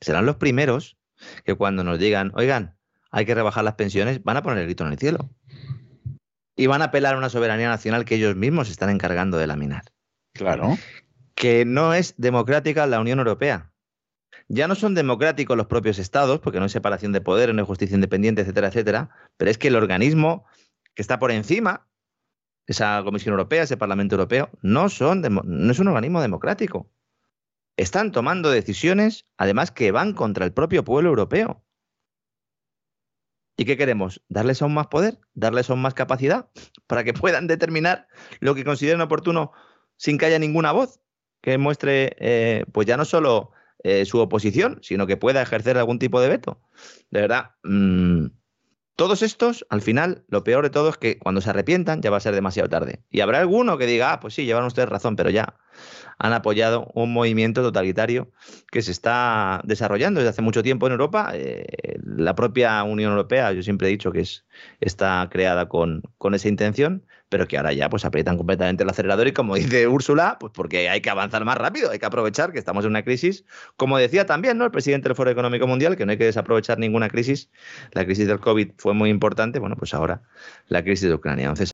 serán 0.00 0.26
los 0.26 0.36
primeros 0.36 0.96
que 1.44 1.54
cuando 1.54 1.84
nos 1.84 1.98
digan, 1.98 2.32
oigan, 2.34 2.74
hay 3.10 3.26
que 3.26 3.34
rebajar 3.34 3.64
las 3.64 3.74
pensiones, 3.74 4.22
van 4.24 4.38
a 4.38 4.42
poner 4.42 4.58
el 4.58 4.64
grito 4.64 4.84
en 4.84 4.92
el 4.92 4.98
cielo. 4.98 5.30
Y 6.56 6.66
van 6.66 6.82
a 6.82 6.86
apelar 6.86 7.14
a 7.14 7.18
una 7.18 7.28
soberanía 7.28 7.68
nacional 7.68 8.04
que 8.04 8.16
ellos 8.16 8.34
mismos 8.34 8.68
se 8.68 8.72
están 8.72 8.90
encargando 8.90 9.36
de 9.36 9.46
laminar. 9.46 9.84
Claro. 10.32 10.78
Que 11.34 11.64
no 11.64 11.92
es 11.92 12.14
democrática 12.16 12.86
la 12.86 13.00
Unión 13.00 13.18
Europea. 13.18 13.70
Ya 14.48 14.68
no 14.68 14.74
son 14.74 14.94
democráticos 14.94 15.56
los 15.56 15.66
propios 15.66 15.98
estados, 15.98 16.40
porque 16.40 16.58
no 16.58 16.64
hay 16.64 16.70
separación 16.70 17.12
de 17.12 17.20
poder, 17.20 17.52
no 17.54 17.60
hay 17.60 17.66
justicia 17.66 17.94
independiente, 17.94 18.42
etcétera, 18.42 18.68
etcétera, 18.68 19.10
pero 19.36 19.50
es 19.50 19.58
que 19.58 19.68
el 19.68 19.76
organismo 19.76 20.46
que 20.94 21.02
está 21.02 21.18
por 21.18 21.32
encima, 21.32 21.88
esa 22.66 23.02
Comisión 23.04 23.32
Europea, 23.32 23.64
ese 23.64 23.76
Parlamento 23.76 24.14
Europeo, 24.14 24.50
no, 24.62 24.88
son 24.88 25.22
no 25.22 25.72
es 25.72 25.78
un 25.78 25.88
organismo 25.88 26.20
democrático. 26.20 26.88
Están 27.76 28.12
tomando 28.12 28.50
decisiones, 28.50 29.26
además, 29.36 29.70
que 29.70 29.92
van 29.92 30.14
contra 30.14 30.44
el 30.44 30.52
propio 30.52 30.84
pueblo 30.84 31.10
europeo. 31.10 31.62
¿Y 33.58 33.64
qué 33.64 33.76
queremos? 33.76 34.22
¿Darles 34.28 34.62
aún 34.62 34.74
más 34.74 34.86
poder? 34.86 35.18
¿Darles 35.34 35.70
aún 35.70 35.82
más 35.82 35.94
capacidad? 35.94 36.48
Para 36.86 37.04
que 37.04 37.12
puedan 37.14 37.46
determinar 37.46 38.06
lo 38.40 38.54
que 38.54 38.64
consideren 38.64 39.00
oportuno 39.00 39.52
sin 39.96 40.18
que 40.18 40.26
haya 40.26 40.38
ninguna 40.38 40.72
voz 40.72 41.00
que 41.46 41.58
muestre, 41.58 42.16
eh, 42.18 42.64
pues 42.72 42.88
ya 42.88 42.96
no 42.96 43.04
solo 43.04 43.52
eh, 43.88 44.04
su 44.04 44.18
oposición, 44.18 44.80
sino 44.82 45.06
que 45.06 45.16
pueda 45.16 45.40
ejercer 45.40 45.78
algún 45.78 46.00
tipo 46.00 46.20
de 46.20 46.28
veto. 46.28 46.60
De 47.12 47.20
verdad, 47.20 47.52
mm, 47.62 48.26
todos 48.96 49.22
estos, 49.22 49.64
al 49.70 49.80
final, 49.80 50.24
lo 50.26 50.42
peor 50.42 50.64
de 50.64 50.70
todo 50.70 50.88
es 50.88 50.96
que 50.96 51.20
cuando 51.20 51.40
se 51.40 51.50
arrepientan 51.50 52.02
ya 52.02 52.10
va 52.10 52.16
a 52.16 52.20
ser 52.20 52.34
demasiado 52.34 52.68
tarde. 52.68 53.04
Y 53.10 53.20
habrá 53.20 53.38
alguno 53.38 53.78
que 53.78 53.86
diga, 53.86 54.12
ah, 54.12 54.18
pues 54.18 54.34
sí, 54.34 54.44
llevan 54.44 54.64
ustedes 54.64 54.88
razón, 54.88 55.14
pero 55.14 55.30
ya 55.30 55.54
han 56.18 56.32
apoyado 56.32 56.90
un 56.94 57.12
movimiento 57.12 57.62
totalitario 57.62 58.32
que 58.72 58.82
se 58.82 58.90
está 58.90 59.60
desarrollando 59.62 60.18
desde 60.18 60.30
hace 60.30 60.42
mucho 60.42 60.64
tiempo 60.64 60.86
en 60.86 60.92
Europa. 60.92 61.30
Eh, 61.34 61.98
la 62.02 62.34
propia 62.34 62.82
Unión 62.82 63.12
Europea, 63.12 63.52
yo 63.52 63.62
siempre 63.62 63.86
he 63.86 63.92
dicho 63.92 64.10
que 64.10 64.22
es, 64.22 64.46
está 64.80 65.28
creada 65.30 65.68
con, 65.68 66.02
con 66.18 66.34
esa 66.34 66.48
intención 66.48 67.06
pero 67.36 67.46
que 67.46 67.58
ahora 67.58 67.74
ya 67.74 67.90
pues 67.90 68.06
aprietan 68.06 68.38
completamente 68.38 68.82
el 68.82 68.88
acelerador 68.88 69.28
y 69.28 69.32
como 69.32 69.56
dice 69.56 69.86
Úrsula, 69.86 70.38
pues 70.40 70.54
porque 70.54 70.88
hay 70.88 71.02
que 71.02 71.10
avanzar 71.10 71.44
más 71.44 71.58
rápido, 71.58 71.90
hay 71.90 71.98
que 71.98 72.06
aprovechar 72.06 72.50
que 72.50 72.58
estamos 72.58 72.86
en 72.86 72.92
una 72.92 73.02
crisis, 73.02 73.44
como 73.76 73.98
decía 73.98 74.24
también 74.24 74.56
¿no? 74.56 74.64
el 74.64 74.70
presidente 74.70 75.10
del 75.10 75.16
Foro 75.16 75.28
Económico 75.28 75.66
Mundial, 75.66 75.98
que 75.98 76.06
no 76.06 76.12
hay 76.12 76.16
que 76.16 76.24
desaprovechar 76.24 76.78
ninguna 76.78 77.10
crisis, 77.10 77.50
la 77.92 78.06
crisis 78.06 78.26
del 78.26 78.40
COVID 78.40 78.70
fue 78.78 78.94
muy 78.94 79.10
importante, 79.10 79.58
bueno, 79.58 79.76
pues 79.76 79.92
ahora 79.92 80.22
la 80.68 80.82
crisis 80.82 81.10
de 81.10 81.14
Ucrania. 81.14 81.42
Entonces, 81.42 81.72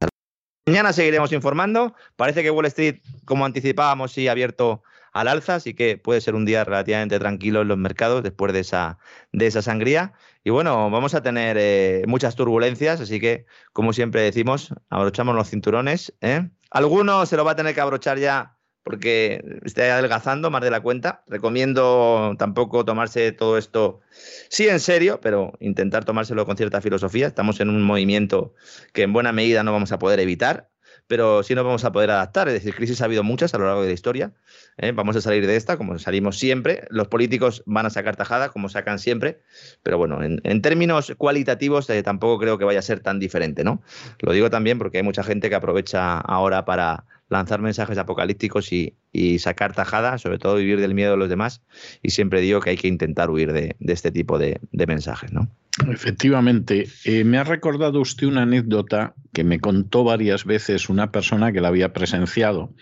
mañana 0.66 0.92
seguiremos 0.92 1.30
informando, 1.30 1.94
parece 2.16 2.42
que 2.42 2.50
Wall 2.50 2.66
Street, 2.66 2.98
como 3.24 3.44
anticipábamos, 3.46 4.10
sí 4.10 4.26
ha 4.26 4.32
abierto 4.32 4.82
al 5.12 5.28
alza, 5.28 5.56
así 5.56 5.74
que 5.74 5.96
puede 5.96 6.20
ser 6.20 6.34
un 6.34 6.44
día 6.44 6.64
relativamente 6.64 7.20
tranquilo 7.20 7.62
en 7.62 7.68
los 7.68 7.78
mercados 7.78 8.24
después 8.24 8.52
de 8.52 8.60
esa, 8.60 8.98
de 9.30 9.46
esa 9.46 9.62
sangría. 9.62 10.12
Y 10.44 10.50
bueno, 10.50 10.90
vamos 10.90 11.14
a 11.14 11.22
tener 11.22 11.56
eh, 11.58 12.02
muchas 12.08 12.34
turbulencias, 12.34 13.00
así 13.00 13.20
que, 13.20 13.46
como 13.72 13.92
siempre 13.92 14.22
decimos, 14.22 14.74
abrochamos 14.90 15.36
los 15.36 15.48
cinturones. 15.48 16.12
¿eh? 16.20 16.50
Alguno 16.70 17.26
se 17.26 17.36
lo 17.36 17.44
va 17.44 17.52
a 17.52 17.56
tener 17.56 17.74
que 17.74 17.80
abrochar 17.80 18.18
ya 18.18 18.58
porque 18.82 19.44
está 19.64 19.82
adelgazando 19.82 20.50
más 20.50 20.62
de 20.62 20.70
la 20.70 20.80
cuenta. 20.80 21.22
Recomiendo 21.28 22.34
tampoco 22.38 22.84
tomarse 22.84 23.30
todo 23.30 23.56
esto, 23.56 24.00
sí 24.48 24.68
en 24.68 24.80
serio, 24.80 25.20
pero 25.20 25.52
intentar 25.60 26.04
tomárselo 26.04 26.44
con 26.44 26.56
cierta 26.56 26.80
filosofía. 26.80 27.28
Estamos 27.28 27.60
en 27.60 27.68
un 27.68 27.82
movimiento 27.82 28.54
que 28.92 29.02
en 29.02 29.12
buena 29.12 29.30
medida 29.30 29.62
no 29.62 29.72
vamos 29.72 29.92
a 29.92 30.00
poder 30.00 30.18
evitar 30.18 30.71
pero 31.12 31.42
sí 31.42 31.54
nos 31.54 31.66
vamos 31.66 31.84
a 31.84 31.92
poder 31.92 32.10
adaptar. 32.10 32.48
Es 32.48 32.54
decir, 32.54 32.74
crisis 32.74 33.02
ha 33.02 33.04
habido 33.04 33.22
muchas 33.22 33.52
a 33.52 33.58
lo 33.58 33.66
largo 33.66 33.82
de 33.82 33.88
la 33.88 33.92
historia. 33.92 34.32
¿eh? 34.78 34.92
Vamos 34.92 35.14
a 35.14 35.20
salir 35.20 35.46
de 35.46 35.56
esta, 35.56 35.76
como 35.76 35.98
salimos 35.98 36.38
siempre. 36.38 36.86
Los 36.88 37.08
políticos 37.08 37.62
van 37.66 37.84
a 37.84 37.90
sacar 37.90 38.16
tajada, 38.16 38.48
como 38.48 38.70
sacan 38.70 38.98
siempre. 38.98 39.42
Pero 39.82 39.98
bueno, 39.98 40.22
en, 40.22 40.62
términos 40.62 41.12
cualitativos 41.18 41.90
eh, 41.90 42.02
tampoco 42.02 42.38
creo 42.38 42.56
que 42.56 42.64
vaya 42.64 42.78
a 42.78 42.82
ser 42.82 43.00
tan 43.00 43.18
diferente, 43.18 43.62
¿no? 43.62 43.82
Lo 44.20 44.32
digo 44.32 44.48
también 44.48 44.78
porque 44.78 44.96
hay 44.96 45.04
mucha 45.04 45.22
gente 45.22 45.50
que 45.50 45.54
aprovecha 45.54 46.16
ahora 46.16 46.64
para 46.64 47.04
lanzar 47.32 47.60
mensajes 47.60 47.98
apocalípticos 47.98 48.72
y, 48.72 48.94
sacar 49.38 49.74
tajada, 49.74 50.18
sobre 50.18 50.38
todo 50.38 50.56
vivir 50.56 50.80
del 50.80 50.94
miedo 50.94 51.12
de 51.12 51.16
los 51.16 51.28
demás. 51.28 51.62
Y 52.02 52.10
siempre 52.10 52.40
digo 52.40 52.60
que 52.60 52.70
hay 52.70 52.76
que 52.76 52.88
intentar 52.88 53.30
huir 53.30 53.52
de, 53.52 53.74
este 53.80 54.12
tipo 54.12 54.38
de, 54.38 54.60
de 54.70 54.86
mensajes, 54.86 55.32
¿no? 55.32 55.50
Efectivamente, 55.88 56.86
eh, 57.04 57.24
me 57.24 57.38
ha 57.38 57.44
recordado 57.44 58.00
usted 58.00 58.26
una 58.26 58.42
anécdota 58.42 59.14
que 59.32 59.42
me 59.42 59.58
contó 59.58 60.04
varias 60.04 60.44
veces 60.44 60.90
una 60.90 61.10
persona 61.10 61.50
que 61.50 61.62
la 61.62 61.68
había 61.68 61.94
presenciado. 61.94 62.74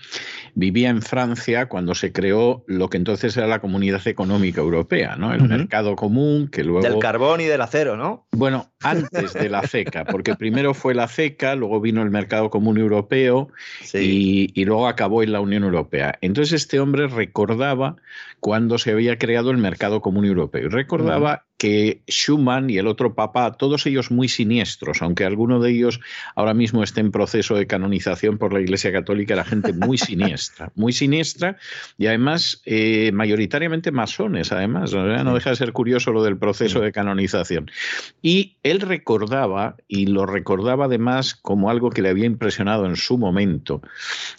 Vivía 0.57 0.91
en 0.91 1.01
Francia 1.01 1.67
cuando 1.67 1.95
se 1.95 2.13
creó 2.13 2.65
lo 2.67 2.91
que 2.91 2.97
entonces 2.97 3.37
era 3.37 3.47
la 3.47 3.61
Comunidad 3.61 4.07
Económica 4.09 4.61
Europea, 4.61 5.15
¿no? 5.15 5.33
El 5.33 5.49
mercado 5.49 5.95
común, 5.95 6.49
que 6.49 6.65
luego... 6.65 6.83
Del 6.83 6.99
carbón 6.99 7.41
y 7.41 7.45
del 7.45 7.61
acero, 7.61 7.97
¿no? 7.97 8.27
Bueno, 8.33 8.73
antes 8.83 9.35
de 9.35 9.49
la 9.49 9.63
CECA, 9.63 10.05
porque 10.07 10.35
primero 10.35 10.75
fue 10.75 10.93
la 10.93 11.07
CECA, 11.07 11.55
luego 11.55 11.81
vino 11.81 12.03
el 12.03 12.11
mercado 12.11 12.51
común 12.51 12.79
europeo 12.79 13.51
y, 13.95 14.40
y 14.55 14.65
luego 14.65 14.89
acabó 14.89 15.23
en 15.23 15.33
la 15.33 15.41
Unión 15.41 15.65
Europea. 15.65 16.19
Entonces 16.21 16.63
este 16.63 16.81
hombre 16.81 17.09
recordaba 17.09 17.97
cuando 18.39 18.79
se 18.79 18.93
había 18.93 19.19
creado 19.19 19.51
el 19.51 19.59
mercado 19.59 20.01
común 20.01 20.25
europeo 20.25 20.67
y 20.67 20.69
recordaba 20.69 21.45
que 21.61 22.01
Schumann 22.09 22.71
y 22.71 22.79
el 22.79 22.87
otro 22.87 23.15
papa, 23.15 23.53
todos 23.53 23.85
ellos 23.85 24.11
muy 24.11 24.31
siniestros, 24.31 25.03
aunque 25.03 25.27
alguno 25.27 25.61
de 25.61 25.73
ellos 25.73 26.01
ahora 26.35 26.55
mismo 26.55 26.83
esté 26.83 27.03
en 27.03 27.11
proceso 27.13 27.55
de 27.55 27.67
canonización 27.67 28.39
por 28.39 28.55
la 28.55 28.63
Iglesia 28.63 28.91
Católica, 28.93 29.37
la 29.37 29.45
gente 29.45 29.75
muy 29.75 29.99
siniestra, 29.99 30.73
muy 30.75 30.95
siniestra 30.95 31.59
y 31.99 32.07
además 32.07 32.63
eh, 32.65 33.13
mayoritariamente 33.13 33.93
masones, 33.93 34.53
además, 34.53 34.95
no 34.95 35.35
deja 35.35 35.51
de 35.51 35.57
ser 35.57 35.75
curioso 35.75 36.13
lo 36.13 36.23
del 36.23 36.39
proceso 36.39 36.81
de 36.81 36.93
canonización. 36.93 37.71
Y 38.23 38.57
él 38.63 38.81
recordaba, 38.81 39.77
y 39.87 40.07
lo 40.07 40.25
recordaba 40.25 40.87
además 40.87 41.35
como 41.35 41.69
algo 41.69 41.91
que 41.91 42.01
le 42.01 42.09
había 42.09 42.25
impresionado 42.25 42.87
en 42.87 42.97
su 42.97 43.19
momento, 43.19 43.83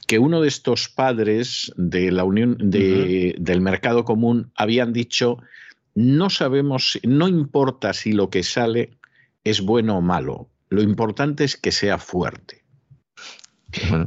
que 0.07 0.17
uno 0.17 0.41
de 0.41 0.47
estos 0.47 0.89
padres 0.89 1.72
de 1.78 2.11
la 2.11 2.24
Unión 2.24 2.57
del 2.57 3.61
Mercado 3.61 4.05
Común 4.05 4.51
habían 4.55 4.91
dicho 4.91 5.38
no 5.95 6.29
sabemos, 6.29 6.99
no 7.03 7.27
importa 7.27 7.93
si 7.93 8.13
lo 8.13 8.29
que 8.29 8.43
sale 8.43 8.91
es 9.43 9.61
bueno 9.61 9.97
o 9.97 10.01
malo, 10.01 10.49
lo 10.69 10.81
importante 10.81 11.43
es 11.43 11.57
que 11.57 11.71
sea 11.71 11.97
fuerte. 11.97 12.61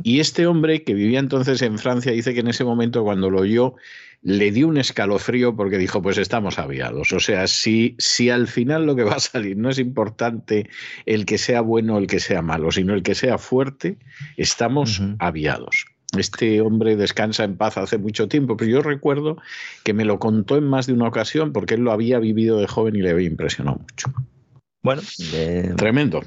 Y 0.02 0.20
este 0.20 0.46
hombre 0.46 0.84
que 0.84 0.92
vivía 0.92 1.18
entonces 1.18 1.62
en 1.62 1.78
Francia 1.78 2.12
dice 2.12 2.34
que 2.34 2.40
en 2.40 2.48
ese 2.48 2.64
momento 2.64 3.02
cuando 3.02 3.30
lo 3.30 3.40
oyó 3.40 3.74
le 4.20 4.50
dio 4.50 4.68
un 4.68 4.78
escalofrío 4.78 5.54
porque 5.54 5.78
dijo, 5.78 6.00
pues 6.00 6.16
estamos 6.18 6.58
aviados. 6.58 7.12
O 7.12 7.20
sea, 7.20 7.46
si, 7.46 7.94
si 7.98 8.30
al 8.30 8.48
final 8.48 8.86
lo 8.86 8.96
que 8.96 9.04
va 9.04 9.14
a 9.14 9.20
salir 9.20 9.56
no 9.56 9.68
es 9.68 9.78
importante 9.78 10.68
el 11.04 11.26
que 11.26 11.38
sea 11.38 11.60
bueno 11.60 11.94
o 11.94 11.98
el 11.98 12.06
que 12.06 12.20
sea 12.20 12.40
malo, 12.40 12.72
sino 12.72 12.94
el 12.94 13.02
que 13.02 13.14
sea 13.14 13.36
fuerte, 13.36 13.98
estamos 14.36 15.02
aviados. 15.18 15.86
Este 16.18 16.60
hombre 16.60 16.96
descansa 16.96 17.44
en 17.44 17.56
paz 17.56 17.76
hace 17.76 17.98
mucho 17.98 18.28
tiempo, 18.28 18.56
pero 18.56 18.70
yo 18.70 18.82
recuerdo 18.82 19.36
que 19.82 19.94
me 19.94 20.04
lo 20.04 20.18
contó 20.18 20.56
en 20.56 20.64
más 20.64 20.86
de 20.86 20.92
una 20.92 21.08
ocasión 21.08 21.52
porque 21.52 21.74
él 21.74 21.82
lo 21.82 21.92
había 21.92 22.18
vivido 22.18 22.58
de 22.58 22.66
joven 22.66 22.96
y 22.96 23.02
le 23.02 23.10
había 23.10 23.26
impresionado 23.26 23.78
mucho. 23.78 24.12
Bueno, 24.82 25.02
tremendo, 25.76 26.22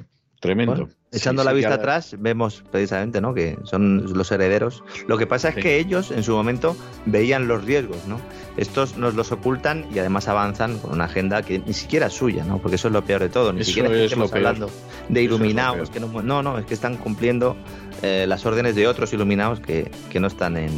tremendo. 0.47 0.89
echando 1.11 1.43
la 1.43 1.53
vista 1.53 1.75
atrás, 1.75 2.15
vemos 2.19 2.63
precisamente 2.71 3.21
¿no? 3.21 3.33
que 3.33 3.57
son 3.63 4.13
los 4.13 4.31
herederos. 4.31 4.83
Lo 5.07 5.17
que 5.17 5.27
pasa 5.27 5.49
es 5.49 5.55
que 5.55 5.77
ellos 5.77 6.11
en 6.11 6.23
su 6.23 6.33
momento 6.33 6.75
veían 7.05 7.47
los 7.47 7.63
riesgos, 7.63 8.05
¿no? 8.07 8.19
Estos 8.57 8.97
nos 8.97 9.13
los 9.13 9.31
ocultan 9.31 9.85
y 9.93 9.99
además 9.99 10.27
avanzan 10.27 10.79
con 10.79 10.93
una 10.93 11.05
agenda 11.05 11.43
que 11.43 11.59
ni 11.59 11.73
siquiera 11.73 12.07
es 12.07 12.13
suya, 12.13 12.43
¿no? 12.43 12.59
Porque 12.59 12.75
eso 12.75 12.87
es 12.87 12.93
lo 12.93 13.03
peor 13.03 13.21
de 13.21 13.29
todo. 13.29 13.53
Ni 13.53 13.63
siquiera 13.63 13.89
estamos 13.93 14.33
hablando 14.33 14.69
de 15.09 15.21
iluminados, 15.21 15.89
que 15.89 15.99
no, 15.99 16.07
no, 16.21 16.41
no, 16.41 16.57
es 16.57 16.65
que 16.65 16.73
están 16.73 16.97
cumpliendo 16.97 17.55
eh, 18.01 18.25
las 18.27 18.45
órdenes 18.45 18.75
de 18.75 18.87
otros 18.87 19.13
iluminados 19.13 19.59
que, 19.59 19.91
que 20.09 20.19
no 20.19 20.27
están 20.27 20.57
en, 20.57 20.71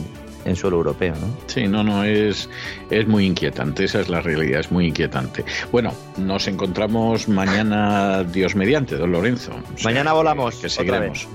en 0.46 0.56
suelo 0.56 0.78
europeo. 0.78 1.14
¿no? 1.16 1.28
Sí, 1.48 1.68
no, 1.68 1.84
no, 1.84 2.04
es, 2.04 2.50
es 2.90 3.08
muy 3.08 3.26
inquietante, 3.26 3.86
esa 3.86 4.00
es 4.02 4.10
la 4.10 4.22
realidad, 4.22 4.62
es 4.62 4.72
muy 4.72 4.88
inquietante. 4.88 5.44
Bueno, 5.72 5.94
nos 6.18 6.48
encontramos 6.48 7.28
mañana, 7.28 8.24
Dios 8.32 8.56
mediante, 8.56 8.96
don 8.96 9.12
Lorenzo. 9.12 9.52
Mañana 9.84 10.14
volamos. 10.14 10.56
Que 10.56 10.70
seguiremos. 10.70 11.28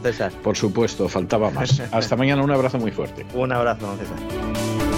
Por 0.43 0.57
supuesto, 0.57 1.09
faltaba 1.09 1.51
más. 1.51 1.81
Hasta 1.93 2.17
mañana, 2.17 2.43
un 2.43 2.51
abrazo 2.51 2.79
muy 2.79 2.91
fuerte. 2.91 3.27
Un 3.35 3.53
abrazo, 3.53 3.97
César. 3.99 4.94